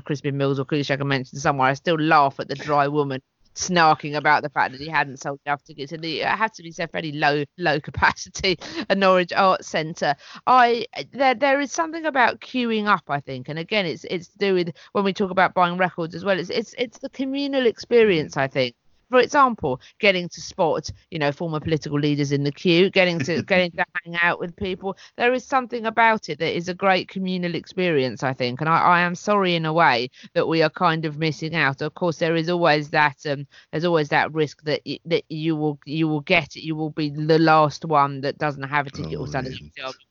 Crispin 0.04 0.36
Mills 0.36 0.60
or 0.60 0.66
Shaker 0.82 1.04
mentioned 1.04 1.40
somewhere. 1.40 1.68
I 1.68 1.74
still 1.74 1.98
laugh 1.98 2.38
at 2.38 2.48
the 2.48 2.54
dry 2.54 2.88
woman 2.88 3.22
snarking 3.54 4.16
about 4.16 4.42
the 4.42 4.50
fact 4.50 4.72
that 4.72 4.80
he 4.80 4.88
hadn't 4.88 5.18
sold 5.18 5.40
enough 5.46 5.62
tickets 5.62 5.92
and 5.92 6.04
it 6.04 6.24
had 6.24 6.52
to 6.54 6.62
be 6.62 6.70
said 6.72 6.90
fairly 6.90 7.12
low 7.12 7.44
low 7.58 7.80
capacity 7.80 8.58
at 8.88 8.98
Norwich 8.98 9.32
Arts 9.32 9.68
Centre. 9.68 10.14
I 10.46 10.86
there 11.12 11.34
there 11.34 11.60
is 11.60 11.72
something 11.72 12.06
about 12.06 12.40
queuing 12.40 12.86
up, 12.86 13.04
I 13.08 13.20
think, 13.20 13.48
and 13.48 13.58
again 13.58 13.86
it's 13.86 14.04
it's 14.04 14.28
to 14.28 14.38
do 14.38 14.54
with 14.54 14.72
when 14.92 15.04
we 15.04 15.12
talk 15.12 15.30
about 15.30 15.54
buying 15.54 15.76
records 15.78 16.14
as 16.14 16.24
well. 16.24 16.38
It's 16.38 16.50
it's 16.50 16.74
it's 16.78 16.98
the 16.98 17.10
communal 17.10 17.66
experience, 17.66 18.36
I 18.36 18.48
think. 18.48 18.74
For 19.12 19.20
example, 19.20 19.80
getting 20.00 20.28
to 20.30 20.40
spot, 20.40 20.90
you 21.10 21.20
know, 21.20 21.32
former 21.32 21.60
political 21.60 22.00
leaders 22.00 22.32
in 22.32 22.44
the 22.44 22.52
queue, 22.52 22.90
getting 22.90 23.20
to 23.22 23.42
getting 23.46 23.70
to 23.72 23.84
hang 24.04 24.16
out 24.16 24.40
with 24.40 24.56
people. 24.56 24.96
There 25.16 25.32
is 25.34 25.44
something 25.44 25.86
about 25.86 26.28
it 26.30 26.38
that 26.40 26.56
is 26.56 26.68
a 26.68 26.74
great 26.74 27.08
communal 27.08 27.54
experience, 27.54 28.24
I 28.24 28.34
think. 28.34 28.60
And 28.60 28.68
I, 28.70 28.78
I 28.78 29.00
am 29.02 29.14
sorry 29.14 29.54
in 29.54 29.66
a 29.66 29.72
way 29.74 30.10
that 30.34 30.48
we 30.48 30.62
are 30.62 30.70
kind 30.70 31.04
of 31.04 31.18
missing 31.18 31.54
out. 31.54 31.82
Of 31.82 31.94
course, 31.94 32.18
there 32.18 32.36
is 32.36 32.48
always 32.50 32.90
that 32.90 33.18
um, 33.28 33.46
there's 33.70 33.84
always 33.84 34.08
that 34.10 34.32
risk 34.32 34.62
that 34.64 34.82
y- 34.86 35.00
that 35.06 35.24
you 35.28 35.56
will 35.56 35.78
you 35.86 36.08
will 36.08 36.20
get 36.22 36.56
it. 36.56 36.64
You 36.64 36.74
will 36.76 36.90
be 36.90 37.10
the 37.10 37.38
last 37.38 37.84
one 37.84 38.22
that 38.22 38.38
doesn't 38.38 38.62
have 38.64 38.86
a 38.86 38.90
ticket 38.90 39.18
Oh, 39.18 39.20
or 39.20 39.28
something. 39.28 39.58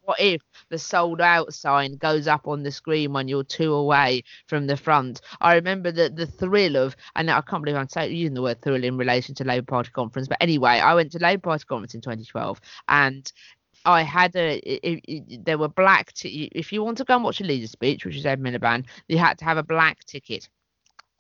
What 0.02 0.20
if 0.20 0.42
the 0.70 0.78
sold 0.80 1.22
out 1.22 1.54
sign 1.54 1.98
goes 1.98 2.28
up 2.28 2.48
on 2.48 2.64
the 2.64 2.72
screen 2.72 3.14
when 3.14 3.28
you're 3.28 3.44
two 3.44 3.74
away 3.74 4.24
from 4.48 4.68
the 4.68 4.78
front? 4.78 5.22
I 5.40 5.56
remember 5.56 5.92
the 5.92 6.10
the 6.10 6.26
thrill 6.28 6.76
of, 6.78 6.96
and 7.16 7.30
I 7.32 7.42
can't 7.42 7.64
believe 7.64 7.78
I'm 7.78 7.88
saying 7.90 8.16
using 8.16 8.34
the 8.34 8.42
word 8.42 8.62
thrill 8.62 8.84
in 8.92 8.98
relation 8.98 9.36
to 9.36 9.44
Labour 9.44 9.66
Party 9.66 9.92
conference, 9.92 10.28
but 10.28 10.38
anyway, 10.42 10.80
I 10.80 10.94
went 10.96 11.12
to 11.14 11.20
Labour 11.20 11.42
Party 11.42 11.66
conference 11.66 11.96
in 11.96 12.02
2012 12.02 12.60
and. 12.88 13.32
I 13.84 14.04
had 14.04 14.36
a. 14.36 14.62
i 14.86 15.02
i 15.10 15.24
there 15.44 15.58
were 15.58 15.68
black. 15.68 16.14
T- 16.14 16.52
if 16.52 16.72
you 16.72 16.84
want 16.84 17.00
to 17.00 17.04
go 17.04 17.16
and 17.16 17.24
watch 17.24 17.42
a 17.42 17.44
leader 17.44 17.66
speech, 17.66 18.06
which 18.06 18.16
is 18.16 18.28
Ed 18.28 18.40
Miliband, 18.40 18.86
you 19.08 19.18
had 19.18 19.40
to 19.40 19.46
have 19.46 19.58
a 19.58 19.64
black 19.64 20.06
ticket. 20.06 20.50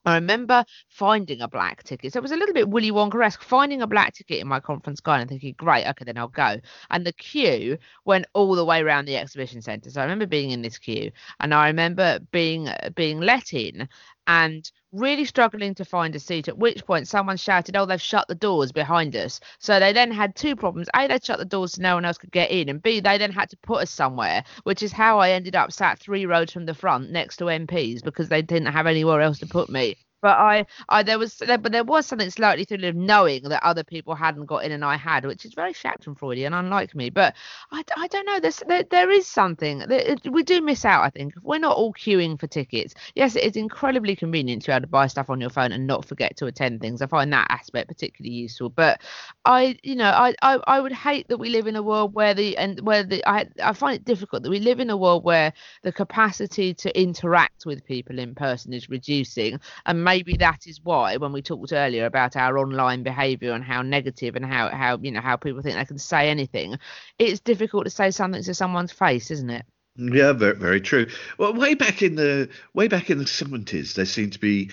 I 0.05 0.15
remember 0.15 0.65
finding 0.87 1.41
a 1.41 1.47
black 1.47 1.83
ticket. 1.83 2.13
So 2.13 2.17
it 2.17 2.23
was 2.23 2.31
a 2.31 2.37
little 2.37 2.53
bit 2.53 2.69
Willy 2.69 2.91
Wonka-esque, 2.91 3.43
finding 3.43 3.81
a 3.81 3.87
black 3.87 4.15
ticket 4.15 4.39
in 4.39 4.47
my 4.47 4.59
conference 4.59 4.99
guide 4.99 5.21
and 5.21 5.29
thinking, 5.29 5.53
great, 5.57 5.87
okay, 5.87 6.05
then 6.05 6.17
I'll 6.17 6.27
go. 6.27 6.57
And 6.89 7.05
the 7.05 7.13
queue 7.13 7.77
went 8.05 8.25
all 8.33 8.55
the 8.55 8.65
way 8.65 8.81
around 8.81 9.05
the 9.05 9.17
exhibition 9.17 9.61
centre. 9.61 9.91
So 9.91 10.01
I 10.01 10.05
remember 10.05 10.25
being 10.25 10.51
in 10.51 10.63
this 10.63 10.79
queue 10.79 11.11
and 11.39 11.53
I 11.53 11.67
remember 11.67 12.19
being 12.31 12.67
being 12.95 13.19
let 13.19 13.53
in 13.53 13.87
and 14.31 14.71
really 14.93 15.25
struggling 15.25 15.75
to 15.75 15.83
find 15.83 16.15
a 16.15 16.19
seat 16.19 16.47
at 16.47 16.57
which 16.57 16.85
point 16.85 17.05
someone 17.05 17.35
shouted 17.35 17.75
oh 17.75 17.85
they've 17.85 18.01
shut 18.01 18.27
the 18.29 18.35
doors 18.35 18.71
behind 18.71 19.13
us. 19.13 19.41
So 19.59 19.77
they 19.77 19.91
then 19.91 20.09
had 20.09 20.35
two 20.37 20.55
problems. 20.55 20.87
A 20.95 21.07
they 21.07 21.19
shut 21.21 21.37
the 21.37 21.43
doors 21.45 21.73
so 21.73 21.81
no 21.81 21.95
one 21.95 22.05
else 22.05 22.17
could 22.17 22.31
get 22.31 22.49
in 22.49 22.69
and 22.69 22.81
b 22.81 23.01
they 23.01 23.17
then 23.17 23.31
had 23.31 23.49
to 23.49 23.57
put 23.57 23.81
us 23.81 23.91
somewhere 23.91 24.43
which 24.63 24.83
is 24.83 24.93
how 24.93 25.19
i 25.19 25.31
ended 25.31 25.55
up 25.55 25.71
sat 25.73 25.99
three 25.99 26.25
rows 26.25 26.51
from 26.51 26.65
the 26.65 26.73
front 26.73 27.11
next 27.11 27.37
to 27.37 27.45
mps 27.45 28.03
because 28.03 28.29
they 28.29 28.41
didn't 28.41 28.71
have 28.73 28.87
anywhere 28.87 29.21
else 29.21 29.39
to 29.39 29.47
put 29.47 29.69
me 29.69 29.97
but 30.21 30.37
I, 30.37 30.65
I 30.89 31.03
there 31.03 31.19
was 31.19 31.41
but 31.47 31.71
there 31.71 31.83
was 31.83 32.05
something 32.05 32.29
slightly 32.29 32.65
thrilling 32.65 32.89
of 32.89 32.95
knowing 32.95 33.43
that 33.49 33.63
other 33.63 33.83
people 33.83 34.15
hadn't 34.15 34.45
got 34.45 34.63
in 34.63 34.71
and 34.71 34.85
I 34.85 34.95
had, 34.95 35.25
which 35.25 35.45
is 35.45 35.53
very 35.53 35.73
Schadenfreudian, 35.73 36.57
unlike 36.57 36.95
me. 36.95 37.09
But 37.09 37.35
I, 37.71 37.83
I 37.97 38.07
don't 38.07 38.25
know. 38.25 38.39
There's 38.39 38.61
there, 38.67 38.83
there 38.83 39.11
is 39.11 39.27
something 39.27 39.79
that 39.79 40.27
we 40.29 40.43
do 40.43 40.61
miss 40.61 40.85
out. 40.85 41.03
I 41.03 41.09
think 41.09 41.33
we're 41.41 41.59
not 41.59 41.75
all 41.75 41.93
queuing 41.93 42.39
for 42.39 42.47
tickets. 42.47 42.93
Yes, 43.15 43.35
it 43.35 43.43
is 43.43 43.55
incredibly 43.55 44.15
convenient 44.15 44.63
to 44.63 44.67
be 44.67 44.73
able 44.73 44.81
to 44.81 44.87
buy 44.87 45.07
stuff 45.07 45.29
on 45.29 45.41
your 45.41 45.49
phone 45.49 45.71
and 45.71 45.87
not 45.87 46.05
forget 46.05 46.37
to 46.37 46.45
attend 46.45 46.81
things. 46.81 47.01
I 47.01 47.07
find 47.07 47.31
that 47.33 47.47
aspect 47.49 47.87
particularly 47.87 48.33
useful. 48.33 48.69
But 48.69 49.01
I, 49.45 49.77
you 49.83 49.95
know, 49.95 50.09
I, 50.09 50.33
I, 50.41 50.59
I 50.67 50.79
would 50.79 50.91
hate 50.91 51.27
that 51.29 51.37
we 51.37 51.49
live 51.49 51.67
in 51.67 51.75
a 51.75 51.83
world 51.83 52.13
where 52.13 52.33
the 52.33 52.57
and 52.57 52.79
where 52.81 53.03
the 53.03 53.27
I, 53.27 53.47
I 53.63 53.73
find 53.73 53.95
it 53.95 54.05
difficult 54.05 54.43
that 54.43 54.49
we 54.49 54.59
live 54.59 54.79
in 54.79 54.89
a 54.89 54.97
world 54.97 55.23
where 55.23 55.53
the 55.83 55.91
capacity 55.91 56.73
to 56.75 56.99
interact 56.99 57.65
with 57.65 57.85
people 57.85 58.19
in 58.19 58.35
person 58.35 58.73
is 58.73 58.89
reducing, 58.89 59.59
and 59.85 60.03
maybe 60.11 60.35
that 60.35 60.67
is 60.67 60.83
why 60.83 61.15
when 61.15 61.31
we 61.31 61.41
talked 61.41 61.71
earlier 61.71 62.05
about 62.05 62.35
our 62.35 62.57
online 62.57 63.01
behaviour 63.01 63.53
and 63.53 63.63
how 63.63 63.81
negative 63.81 64.35
and 64.35 64.45
how 64.45 64.69
how 64.69 64.97
you 65.01 65.11
know 65.11 65.21
how 65.21 65.37
people 65.37 65.61
think 65.61 65.77
they 65.77 65.85
can 65.85 65.97
say 65.97 66.29
anything, 66.29 66.77
it's 67.17 67.39
difficult 67.39 67.85
to 67.85 67.89
say 67.89 68.11
something 68.11 68.43
to 68.43 68.53
someone's 68.53 68.91
face, 68.91 69.31
isn't 69.31 69.49
it? 69.49 69.65
Yeah, 69.95 70.33
very, 70.33 70.55
very 70.55 70.81
true. 70.81 71.07
Well, 71.37 71.53
way 71.53 71.75
back 71.75 72.01
in 72.01 72.15
the 72.15 72.49
way 72.73 72.89
back 72.89 73.09
in 73.09 73.19
the 73.19 73.27
seventies, 73.27 73.93
there 73.93 74.05
seemed 74.05 74.33
to 74.33 74.39
be, 74.39 74.71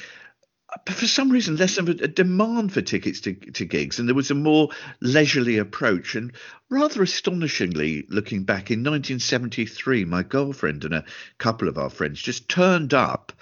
for 0.90 1.06
some 1.06 1.30
reason, 1.30 1.56
less 1.56 1.78
of 1.78 1.88
a 1.88 2.08
demand 2.08 2.72
for 2.72 2.82
tickets 2.82 3.20
to, 3.20 3.34
to 3.34 3.64
gigs, 3.64 4.00
and 4.00 4.08
there 4.08 4.16
was 4.16 4.32
a 4.32 4.34
more 4.34 4.70
leisurely 5.00 5.58
approach. 5.58 6.16
And 6.16 6.32
rather 6.68 7.00
astonishingly, 7.00 8.06
looking 8.08 8.42
back 8.42 8.72
in 8.72 8.80
1973, 8.80 10.04
my 10.04 10.24
girlfriend 10.24 10.84
and 10.84 10.94
a 10.94 11.04
couple 11.38 11.68
of 11.68 11.78
our 11.78 11.90
friends 11.90 12.20
just 12.20 12.48
turned 12.48 12.92
up 12.92 13.32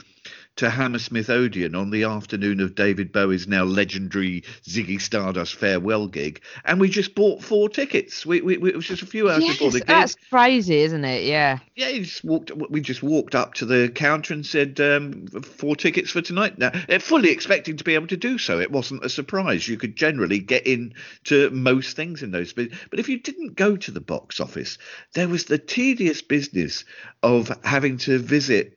to 0.57 0.71
Hammersmith 0.71 1.31
Odeon 1.31 1.75
on 1.75 1.91
the 1.91 2.05
afternoon 2.05 2.61
of 2.61 2.75
David 2.75 3.13
Bowie's 3.13 3.47
now 3.47 3.65
legendary 3.65 4.43
Ziggy 4.65 5.01
Stardust 5.01 5.55
farewell 5.55 6.07
gig, 6.07 6.41
and 6.65 6.81
we 6.81 6.89
just 6.89 7.15
bought 7.15 7.43
four 7.43 7.69
tickets. 7.69 8.25
We, 8.25 8.41
we, 8.41 8.57
we 8.57 8.71
it 8.71 8.77
was 8.77 8.87
just 8.87 9.03
a 9.03 9.07
few 9.07 9.31
hours 9.31 9.47
before 9.47 9.67
Yes, 9.67 9.73
the 9.75 9.81
gig. 9.81 9.87
that's 9.87 10.17
crazy, 10.31 10.81
isn't 10.81 11.05
it? 11.05 11.25
Yeah. 11.25 11.59
Yeah, 11.75 11.89
you 11.89 12.05
just 12.05 12.25
walked. 12.25 12.51
We 12.71 12.81
just 12.81 13.03
walked 13.03 13.35
up 13.35 13.55
to 13.55 13.67
the 13.67 13.91
counter 13.95 14.35
and 14.35 14.45
said 14.45 14.81
um, 14.81 15.27
four 15.27 15.77
tickets 15.77 16.11
for 16.11 16.23
tonight. 16.23 16.59
Now, 16.59 16.71
fully 17.01 17.31
expecting 17.31 17.77
to 17.77 17.85
be 17.85 17.95
able 17.95 18.07
to 18.09 18.17
do 18.17 18.39
so. 18.39 18.59
It 18.59 18.71
wasn't 18.71 19.05
a 19.05 19.09
surprise. 19.09 19.69
You 19.69 19.77
could 19.77 19.97
generally 19.97 20.39
get 20.39 20.67
in 20.67 20.95
to 21.25 21.51
most 21.51 21.97
things 21.97 22.23
in 22.23 22.31
those. 22.31 22.53
But 22.53 22.69
if 22.93 23.09
you 23.09 23.19
didn't 23.19 23.57
go 23.57 23.77
to 23.77 23.91
the 23.91 24.01
box 24.01 24.41
office, 24.41 24.79
there 25.15 25.29
was 25.29 25.45
the 25.45 25.59
tedious 25.59 26.23
business 26.23 26.85
of 27.23 27.53
having 27.63 27.99
to 27.99 28.19
visit 28.19 28.76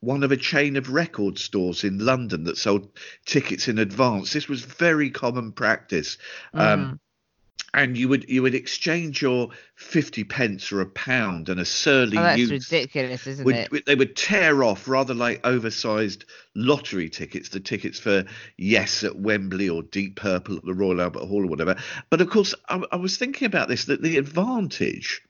one 0.00 0.22
of 0.22 0.32
a 0.32 0.36
chain 0.36 0.76
of 0.76 0.90
record 0.90 1.38
stores 1.38 1.84
in 1.84 1.98
London 1.98 2.44
that 2.44 2.56
sold 2.56 2.90
tickets 3.26 3.68
in 3.68 3.78
advance. 3.78 4.32
This 4.32 4.48
was 4.48 4.62
very 4.62 5.10
common 5.10 5.52
practice. 5.52 6.16
Um, 6.54 6.98
and 7.72 7.96
you 7.96 8.08
would 8.08 8.28
you 8.28 8.42
would 8.42 8.54
exchange 8.54 9.22
your 9.22 9.50
50 9.76 10.24
pence 10.24 10.72
or 10.72 10.80
a 10.80 10.86
pound 10.86 11.48
and 11.48 11.60
a 11.60 11.64
surly 11.64 12.18
Oh, 12.18 12.22
that's 12.22 12.50
ridiculous, 12.50 13.26
isn't 13.26 13.44
would, 13.44 13.56
it? 13.56 13.86
they 13.86 13.94
would 13.94 14.16
tear 14.16 14.64
off 14.64 14.88
rather 14.88 15.14
like 15.14 15.46
oversized 15.46 16.24
lottery 16.56 17.08
tickets, 17.08 17.50
the 17.50 17.60
tickets 17.60 17.98
for 17.98 18.24
Yes 18.56 19.04
at 19.04 19.16
Wembley 19.16 19.68
or 19.68 19.82
Deep 19.82 20.16
Purple 20.16 20.56
at 20.56 20.64
the 20.64 20.74
Royal 20.74 21.00
Albert 21.00 21.26
Hall 21.26 21.44
or 21.44 21.48
whatever. 21.48 21.76
But 22.10 22.20
of 22.20 22.30
course, 22.30 22.54
I, 22.68 22.82
I 22.90 22.96
was 22.96 23.16
thinking 23.16 23.46
about 23.46 23.68
this 23.68 23.84
that 23.84 24.02
the 24.02 24.16
advantage 24.16 25.22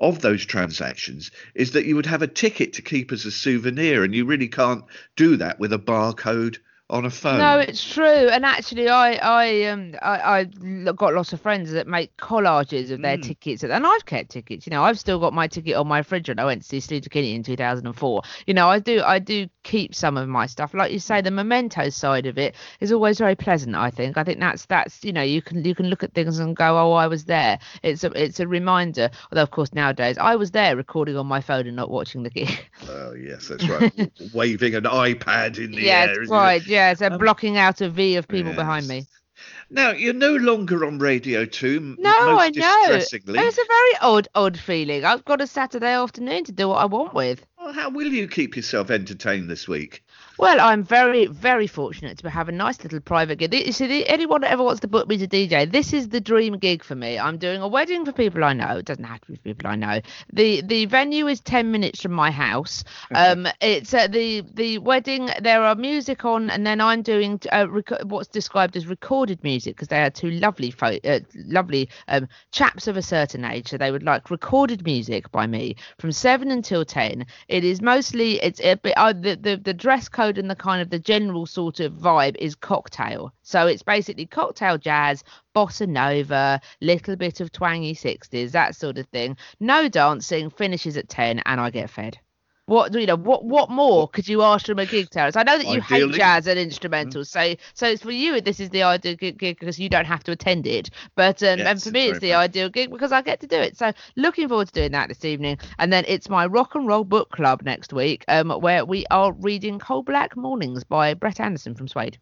of 0.00 0.20
those 0.20 0.44
transactions 0.46 1.30
is 1.54 1.72
that 1.72 1.86
you 1.86 1.96
would 1.96 2.06
have 2.06 2.22
a 2.22 2.26
ticket 2.28 2.72
to 2.74 2.82
keep 2.82 3.12
as 3.12 3.24
a 3.24 3.30
souvenir, 3.30 4.04
and 4.04 4.14
you 4.14 4.24
really 4.24 4.48
can't 4.48 4.84
do 5.16 5.36
that 5.36 5.58
with 5.58 5.72
a 5.72 5.78
barcode 5.78 6.58
on 6.90 7.04
a 7.04 7.10
phone. 7.10 7.38
No, 7.38 7.58
it's 7.58 7.84
true. 7.92 8.04
And 8.28 8.44
actually, 8.46 8.88
I 8.88 9.12
I 9.16 9.64
um 9.64 9.94
I 10.00 10.48
I 10.86 10.92
got 10.92 11.12
lots 11.14 11.32
of 11.34 11.40
friends 11.40 11.70
that 11.72 11.86
make 11.86 12.16
collages 12.16 12.90
of 12.90 13.02
their 13.02 13.18
Mm. 13.18 13.22
tickets, 13.22 13.62
and 13.62 13.86
I've 13.86 14.06
kept 14.06 14.30
tickets. 14.30 14.66
You 14.66 14.70
know, 14.70 14.82
I've 14.82 14.98
still 14.98 15.18
got 15.18 15.34
my 15.34 15.46
ticket 15.48 15.74
on 15.76 15.86
my 15.86 16.02
fridge, 16.02 16.28
and 16.30 16.40
I 16.40 16.46
went 16.46 16.62
to 16.62 16.68
see 16.68 16.78
Sleater 16.78 17.10
Kinney 17.10 17.34
in 17.34 17.42
2004. 17.42 18.22
You 18.46 18.54
know, 18.54 18.68
I 18.70 18.78
do 18.78 19.02
I 19.02 19.18
do 19.18 19.48
keep 19.68 19.94
some 19.94 20.16
of 20.16 20.28
my 20.28 20.46
stuff. 20.46 20.72
Like 20.72 20.92
you 20.92 20.98
say, 20.98 21.20
the 21.20 21.30
memento 21.30 21.90
side 21.90 22.26
of 22.26 22.38
it 22.38 22.54
is 22.80 22.90
always 22.90 23.18
very 23.18 23.36
pleasant. 23.36 23.76
I 23.76 23.90
think. 23.90 24.16
I 24.16 24.24
think 24.24 24.40
that's 24.40 24.64
that's 24.66 25.04
you 25.04 25.12
know 25.12 25.22
you 25.22 25.42
can 25.42 25.62
you 25.64 25.74
can 25.74 25.86
look 25.88 26.02
at 26.02 26.14
things 26.14 26.38
and 26.38 26.56
go, 26.56 26.78
oh, 26.78 26.92
I 26.92 27.06
was 27.06 27.26
there. 27.26 27.58
It's 27.82 28.02
a 28.02 28.10
it's 28.24 28.40
a 28.40 28.48
reminder. 28.48 29.10
Although 29.30 29.42
of 29.42 29.50
course 29.50 29.72
nowadays 29.74 30.16
I 30.18 30.36
was 30.36 30.50
there 30.52 30.74
recording 30.76 31.16
on 31.16 31.26
my 31.26 31.40
phone 31.40 31.66
and 31.66 31.76
not 31.76 31.90
watching 31.90 32.22
the 32.22 32.30
gig. 32.30 32.50
Oh 32.88 33.12
yes, 33.14 33.48
that's 33.48 33.68
right. 33.68 34.10
Waving 34.34 34.74
an 34.74 34.84
iPad 34.84 35.58
in 35.58 35.72
the 35.72 35.82
yes, 35.82 36.08
air. 36.08 36.22
isn't 36.22 36.34
it? 36.34 36.38
right. 36.38 36.66
Yeah, 36.66 36.94
so 36.94 37.06
Um, 37.06 37.18
blocking 37.18 37.56
out 37.58 37.80
a 37.82 37.90
V 37.90 38.16
of 38.16 38.26
people 38.28 38.54
behind 38.54 38.88
me. 38.88 39.04
Now 39.70 39.90
you're 39.90 40.14
no 40.14 40.34
longer 40.36 40.84
on 40.86 40.98
Radio 40.98 41.44
Two. 41.44 41.96
No, 41.98 42.38
I 42.38 42.48
know. 42.50 42.86
It's 42.90 43.12
a 43.12 43.18
very 43.28 43.96
odd, 44.00 44.28
odd 44.34 44.58
feeling. 44.58 45.04
I've 45.04 45.24
got 45.24 45.42
a 45.42 45.46
Saturday 45.46 45.92
afternoon 45.92 46.44
to 46.44 46.52
do 46.52 46.68
what 46.68 46.76
I 46.76 46.86
want 46.86 47.12
with. 47.12 47.44
Well, 47.58 47.72
how 47.74 47.90
will 47.90 48.06
you 48.06 48.28
keep 48.28 48.56
yourself 48.56 48.90
entertained 48.90 49.50
this 49.50 49.68
week? 49.68 50.02
Well, 50.38 50.60
I'm 50.60 50.84
very, 50.84 51.26
very 51.26 51.66
fortunate 51.66 52.18
to 52.18 52.30
have 52.30 52.48
a 52.48 52.52
nice 52.52 52.80
little 52.84 53.00
private 53.00 53.40
gig. 53.40 53.52
You 53.52 53.72
see, 53.72 54.06
anyone 54.06 54.42
that 54.42 54.52
ever 54.52 54.62
wants 54.62 54.80
to 54.82 54.86
book 54.86 55.08
me 55.08 55.18
to 55.18 55.26
DJ, 55.26 55.70
this 55.70 55.92
is 55.92 56.10
the 56.10 56.20
dream 56.20 56.56
gig 56.58 56.84
for 56.84 56.94
me. 56.94 57.18
I'm 57.18 57.38
doing 57.38 57.60
a 57.60 57.66
wedding 57.66 58.04
for 58.04 58.12
people 58.12 58.44
I 58.44 58.52
know. 58.52 58.76
It 58.76 58.84
doesn't 58.84 59.02
have 59.02 59.20
to 59.22 59.32
be 59.32 59.38
people 59.38 59.68
I 59.68 59.74
know. 59.74 60.00
the 60.32 60.60
The 60.62 60.86
venue 60.86 61.26
is 61.26 61.40
ten 61.40 61.72
minutes 61.72 62.00
from 62.00 62.12
my 62.12 62.30
house. 62.30 62.84
Um, 63.12 63.48
it's 63.60 63.92
uh, 63.92 64.06
the 64.06 64.44
the 64.54 64.78
wedding. 64.78 65.28
There 65.40 65.60
are 65.64 65.74
music 65.74 66.24
on, 66.24 66.50
and 66.50 66.64
then 66.64 66.80
I'm 66.80 67.02
doing 67.02 67.40
uh, 67.52 67.66
rec- 67.68 68.04
what's 68.04 68.28
described 68.28 68.76
as 68.76 68.86
recorded 68.86 69.42
music 69.42 69.74
because 69.74 69.88
they 69.88 70.02
are 70.02 70.10
two 70.10 70.30
lovely, 70.30 70.70
fo- 70.70 71.00
uh, 71.04 71.18
lovely 71.34 71.88
um, 72.06 72.28
chaps 72.52 72.86
of 72.86 72.96
a 72.96 73.02
certain 73.02 73.44
age. 73.44 73.70
So 73.70 73.76
they 73.76 73.90
would 73.90 74.04
like 74.04 74.30
recorded 74.30 74.84
music 74.84 75.32
by 75.32 75.48
me 75.48 75.74
from 75.98 76.12
seven 76.12 76.52
until 76.52 76.84
ten. 76.84 77.26
It 77.48 77.64
is 77.64 77.82
mostly 77.82 78.40
it's 78.40 78.60
a 78.60 78.76
bit 78.76 78.94
uh, 78.96 79.12
the, 79.12 79.34
the 79.34 79.56
the 79.56 79.74
dress 79.74 80.08
code 80.08 80.27
and 80.36 80.50
the 80.50 80.56
kind 80.56 80.82
of 80.82 80.90
the 80.90 80.98
general 80.98 81.46
sort 81.46 81.80
of 81.80 81.92
vibe 81.94 82.36
is 82.36 82.54
cocktail. 82.54 83.32
So 83.42 83.66
it's 83.66 83.82
basically 83.82 84.26
cocktail 84.26 84.76
jazz, 84.76 85.24
bossa 85.54 85.88
nova, 85.88 86.60
little 86.82 87.16
bit 87.16 87.40
of 87.40 87.52
twangy 87.52 87.94
sixties, 87.94 88.52
that 88.52 88.76
sort 88.76 88.98
of 88.98 89.06
thing. 89.06 89.36
No 89.60 89.88
dancing. 89.88 90.50
Finishes 90.50 90.96
at 90.96 91.08
ten, 91.08 91.38
and 91.46 91.60
I 91.60 91.70
get 91.70 91.88
fed. 91.88 92.18
What 92.68 92.92
you 92.92 93.06
know? 93.06 93.16
What 93.16 93.46
what 93.46 93.70
more 93.70 94.08
could 94.08 94.28
you 94.28 94.42
ask 94.42 94.66
from 94.66 94.78
a 94.78 94.84
gig, 94.84 95.08
Terence? 95.08 95.36
I 95.36 95.42
know 95.42 95.56
that 95.56 95.66
you 95.66 95.80
hate 95.80 96.12
jazz 96.12 96.46
and 96.46 96.58
instrumentals, 96.58 97.28
so 97.28 97.54
so 97.72 97.88
it's 97.88 98.02
for 98.02 98.10
you. 98.10 98.42
This 98.42 98.60
is 98.60 98.68
the 98.68 98.82
ideal 98.82 99.16
gig 99.16 99.38
because 99.38 99.78
you 99.78 99.88
don't 99.88 100.04
have 100.04 100.22
to 100.24 100.32
attend 100.32 100.66
it. 100.66 100.90
But 101.14 101.42
um, 101.42 101.60
and 101.60 101.82
for 101.82 101.90
me, 101.90 102.08
it's 102.08 102.18
it's 102.18 102.20
the 102.20 102.32
fun. 102.32 102.40
ideal 102.40 102.68
gig 102.68 102.90
because 102.90 103.10
I 103.10 103.22
get 103.22 103.40
to 103.40 103.46
do 103.46 103.56
it. 103.56 103.78
So 103.78 103.92
looking 104.16 104.48
forward 104.48 104.66
to 104.68 104.72
doing 104.74 104.92
that 104.92 105.08
this 105.08 105.24
evening. 105.24 105.56
And 105.78 105.90
then 105.90 106.04
it's 106.06 106.28
my 106.28 106.44
rock 106.44 106.74
and 106.74 106.86
roll 106.86 107.04
book 107.04 107.30
club 107.30 107.62
next 107.62 107.94
week, 107.94 108.22
um, 108.28 108.50
where 108.50 108.84
we 108.84 109.06
are 109.10 109.32
reading 109.32 109.78
Coal 109.78 110.02
Black 110.02 110.36
Mornings 110.36 110.84
by 110.84 111.14
Brett 111.14 111.40
Anderson 111.40 111.74
from 111.74 111.88
Suede. 111.88 112.18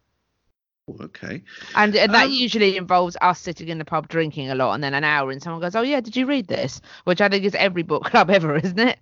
Oh, 0.89 0.95
Okay. 1.03 1.43
And, 1.75 1.93
and 1.97 2.13
that 2.13 2.27
Um, 2.27 2.31
usually 2.31 2.77
involves 2.77 3.17
us 3.19 3.41
sitting 3.41 3.67
in 3.67 3.77
the 3.79 3.83
pub 3.85 4.07
drinking 4.07 4.49
a 4.49 4.55
lot, 4.55 4.75
and 4.75 4.81
then 4.81 4.93
an 4.93 5.03
hour, 5.03 5.29
and 5.31 5.43
someone 5.43 5.61
goes, 5.61 5.75
"Oh 5.75 5.81
yeah, 5.81 5.99
did 5.99 6.15
you 6.15 6.25
read 6.25 6.47
this?" 6.47 6.79
Which 7.03 7.19
I 7.19 7.27
think 7.27 7.43
is 7.43 7.55
every 7.55 7.83
book 7.83 8.05
club 8.05 8.29
ever, 8.37 8.55
isn't 8.55 8.79
it? 8.79 8.97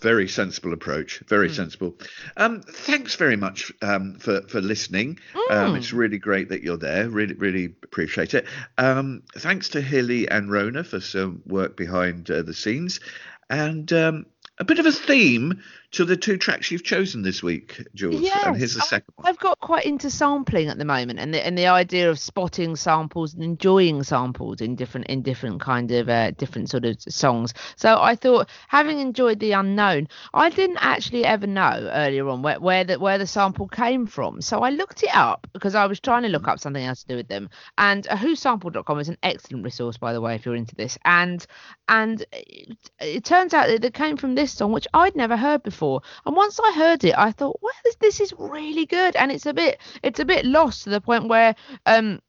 Very 0.00 0.28
sensible 0.28 0.72
approach. 0.74 1.20
Very 1.26 1.48
Hmm. 1.48 1.54
sensible. 1.54 1.98
Um, 2.36 2.60
thanks 2.62 3.14
very 3.14 3.36
much 3.36 3.72
um, 3.80 4.16
for 4.18 4.42
for 4.42 4.60
listening. 4.60 5.18
Um, 5.50 5.70
Hmm. 5.70 5.76
it's 5.76 5.92
really 5.92 6.18
great 6.18 6.50
that 6.50 6.62
you're 6.62 6.76
there. 6.76 7.08
Really, 7.08 7.34
really 7.34 7.74
appreciate 7.82 8.34
it. 8.34 8.46
Um, 8.76 9.22
thanks 9.36 9.70
to 9.70 9.80
Hilly 9.80 10.28
and 10.28 10.50
Rona 10.50 10.84
for 10.84 11.00
some 11.00 11.42
work 11.46 11.76
behind 11.76 12.30
uh, 12.30 12.42
the 12.42 12.52
scenes, 12.54 13.00
and 13.48 13.90
um, 13.92 14.26
a 14.58 14.64
bit 14.64 14.78
of 14.78 14.86
a 14.86 14.92
theme 14.92 15.62
to 15.92 16.04
the 16.04 16.16
two 16.16 16.36
tracks 16.36 16.70
you've 16.70 16.84
chosen 16.84 17.22
this 17.22 17.42
week, 17.42 17.82
Jules. 17.94 18.20
and 18.46 18.56
here's 18.56 18.74
the 18.74 18.80
second 18.82 19.12
one. 19.16 19.26
I've 19.26 19.38
got 19.38 19.58
quite 19.60 19.86
into 19.86 20.10
sampling 20.10 20.68
at 20.68 20.78
the 20.78 20.84
moment, 20.84 21.18
and 21.18 21.32
the 21.32 21.44
and 21.44 21.56
the 21.56 21.66
idea 21.66 22.10
of 22.10 22.18
spotting 22.18 22.76
samples 22.76 23.34
and 23.34 23.42
enjoying 23.42 24.02
samples 24.02 24.60
in 24.60 24.74
different 24.74 25.06
in 25.06 25.22
different 25.22 25.60
kind 25.60 25.90
of 25.92 26.08
uh, 26.08 26.32
different 26.32 26.70
sort 26.70 26.84
of 26.84 27.00
songs. 27.02 27.54
So 27.76 27.98
I 28.00 28.16
thought, 28.16 28.50
having 28.68 28.98
enjoyed 28.98 29.40
the 29.40 29.52
unknown, 29.52 30.08
I 30.34 30.50
didn't 30.50 30.78
actually 30.80 31.24
ever 31.24 31.46
know 31.46 31.90
earlier 31.92 32.28
on 32.28 32.42
where 32.42 32.60
where 32.60 32.84
the 32.84 32.98
where 32.98 33.18
the 33.18 33.26
sample 33.26 33.68
came 33.68 34.06
from. 34.06 34.40
So 34.40 34.60
I 34.60 34.70
looked 34.70 35.02
it 35.02 35.14
up 35.14 35.46
because 35.52 35.74
I 35.74 35.86
was 35.86 36.00
trying 36.00 36.22
to 36.22 36.28
look 36.28 36.48
up 36.48 36.58
something 36.60 36.84
else 36.84 37.02
to 37.02 37.08
do 37.08 37.16
with 37.16 37.28
them. 37.28 37.48
And 37.78 38.06
uh, 38.08 38.16
whosampled.com 38.16 38.98
is 38.98 39.08
an 39.08 39.18
excellent 39.22 39.64
resource, 39.64 39.98
by 39.98 40.12
the 40.12 40.20
way, 40.20 40.34
if 40.34 40.44
you're 40.44 40.56
into 40.56 40.74
this. 40.74 40.98
And 41.04 41.46
and 41.88 42.24
it, 42.32 42.76
it 43.00 43.24
turns 43.24 43.54
out 43.54 43.68
that 43.68 43.84
it 43.84 43.94
came 43.94 44.16
from 44.16 44.34
this 44.34 44.52
song, 44.52 44.72
which 44.72 44.88
I'd 44.92 45.14
never 45.14 45.36
heard 45.36 45.62
before. 45.62 45.75
And 45.82 46.36
once 46.36 46.58
I 46.62 46.72
heard 46.72 47.04
it, 47.04 47.16
I 47.16 47.32
thought, 47.32 47.58
well, 47.62 47.72
this, 47.84 47.96
this 47.96 48.20
is 48.20 48.34
really 48.38 48.86
good. 48.86 49.16
And 49.16 49.30
it's 49.32 49.46
a 49.46 49.54
bit 49.54 49.80
it's 50.02 50.20
a 50.20 50.24
bit 50.24 50.44
lost 50.44 50.84
to 50.84 50.90
the 50.90 51.00
point 51.00 51.28
where 51.28 51.54
um 51.86 52.20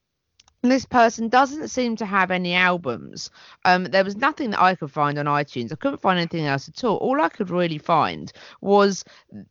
this 0.63 0.85
person 0.85 1.29
doesn't 1.29 1.67
seem 1.67 1.95
to 1.97 2.05
have 2.05 2.31
any 2.31 2.55
albums. 2.55 3.29
Um, 3.63 3.85
there 3.85 4.03
was 4.03 4.15
nothing 4.15 4.49
that 4.51 4.61
I 4.61 4.73
could 4.73 4.91
find 4.91 5.19
on 5.19 5.25
iTunes. 5.25 5.71
I 5.71 5.75
couldn't 5.75 6.01
find 6.01 6.17
anything 6.17 6.47
else 6.47 6.67
at 6.67 6.83
all. 6.83 6.97
All 6.97 7.21
I 7.21 7.29
could 7.29 7.51
really 7.51 7.77
find 7.77 8.31
was 8.61 9.05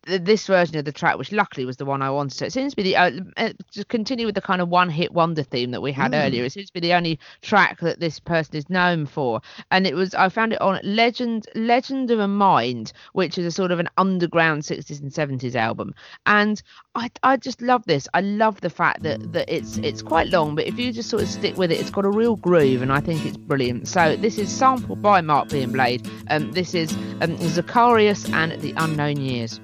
th- 0.06 0.22
this 0.22 0.46
version 0.46 0.76
of 0.78 0.84
the 0.84 0.92
track, 0.92 1.16
which 1.16 1.30
luckily 1.30 1.64
was 1.64 1.76
the 1.76 1.84
one 1.84 2.02
I 2.02 2.10
wanted. 2.10 2.36
So 2.36 2.46
it 2.46 2.52
seems 2.52 2.72
to 2.72 2.76
be 2.76 2.82
the 2.82 2.96
uh, 2.96 3.10
uh, 3.36 3.52
to 3.72 3.84
continue 3.84 4.26
with 4.26 4.34
the 4.34 4.40
kind 4.40 4.60
of 4.60 4.68
one-hit 4.68 5.12
wonder 5.12 5.44
theme 5.44 5.70
that 5.70 5.80
we 5.80 5.92
had 5.92 6.12
earlier. 6.12 6.44
It 6.44 6.52
seems 6.52 6.68
to 6.68 6.72
be 6.74 6.80
the 6.80 6.94
only 6.94 7.20
track 7.40 7.80
that 7.80 8.00
this 8.00 8.18
person 8.18 8.56
is 8.56 8.68
known 8.68 9.06
for, 9.06 9.40
and 9.70 9.86
it 9.86 9.94
was 9.94 10.12
I 10.14 10.28
found 10.28 10.54
it 10.54 10.60
on 10.60 10.80
Legend 10.82 11.46
Legend 11.54 12.10
of 12.10 12.18
a 12.18 12.28
Mind, 12.28 12.92
which 13.12 13.38
is 13.38 13.46
a 13.46 13.52
sort 13.52 13.70
of 13.70 13.78
an 13.78 13.88
underground 13.96 14.62
60s 14.62 15.00
and 15.00 15.12
70s 15.12 15.54
album, 15.54 15.94
and 16.26 16.60
I 16.96 17.10
I 17.22 17.36
just 17.36 17.62
love 17.62 17.84
this. 17.84 18.08
I 18.12 18.22
love 18.22 18.60
the 18.60 18.70
fact 18.70 19.04
that 19.04 19.32
that 19.32 19.48
it's 19.48 19.78
it's 19.78 20.02
quite 20.02 20.28
long, 20.28 20.56
but 20.56 20.66
if 20.66 20.78
you 20.78 20.95
just 20.96 21.10
sort 21.10 21.22
of 21.22 21.28
stick 21.28 21.56
with 21.56 21.70
it, 21.70 21.78
it's 21.78 21.90
got 21.90 22.04
a 22.04 22.10
real 22.10 22.36
groove, 22.36 22.82
and 22.82 22.92
I 22.92 23.00
think 23.00 23.24
it's 23.24 23.36
brilliant. 23.36 23.86
So 23.86 24.16
this 24.16 24.38
is 24.38 24.50
sampled 24.50 25.02
by 25.02 25.20
Mark 25.20 25.48
Beanblade. 25.48 26.10
Um, 26.28 26.50
this 26.52 26.74
is 26.74 26.92
um, 27.20 27.36
Zacharias 27.38 28.28
and 28.30 28.60
the 28.60 28.72
Unknown 28.76 29.18
Years. 29.18 29.60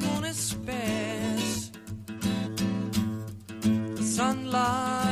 Moon 0.00 0.24
is 0.24 0.36
spares. 0.36 1.70
The 3.60 4.02
sunlight 4.02 5.09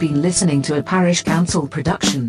You've 0.00 0.12
been 0.12 0.22
listening 0.22 0.62
to 0.62 0.78
a 0.78 0.82
Parish 0.82 1.24
Counsel 1.24 1.66
production. 1.66 2.27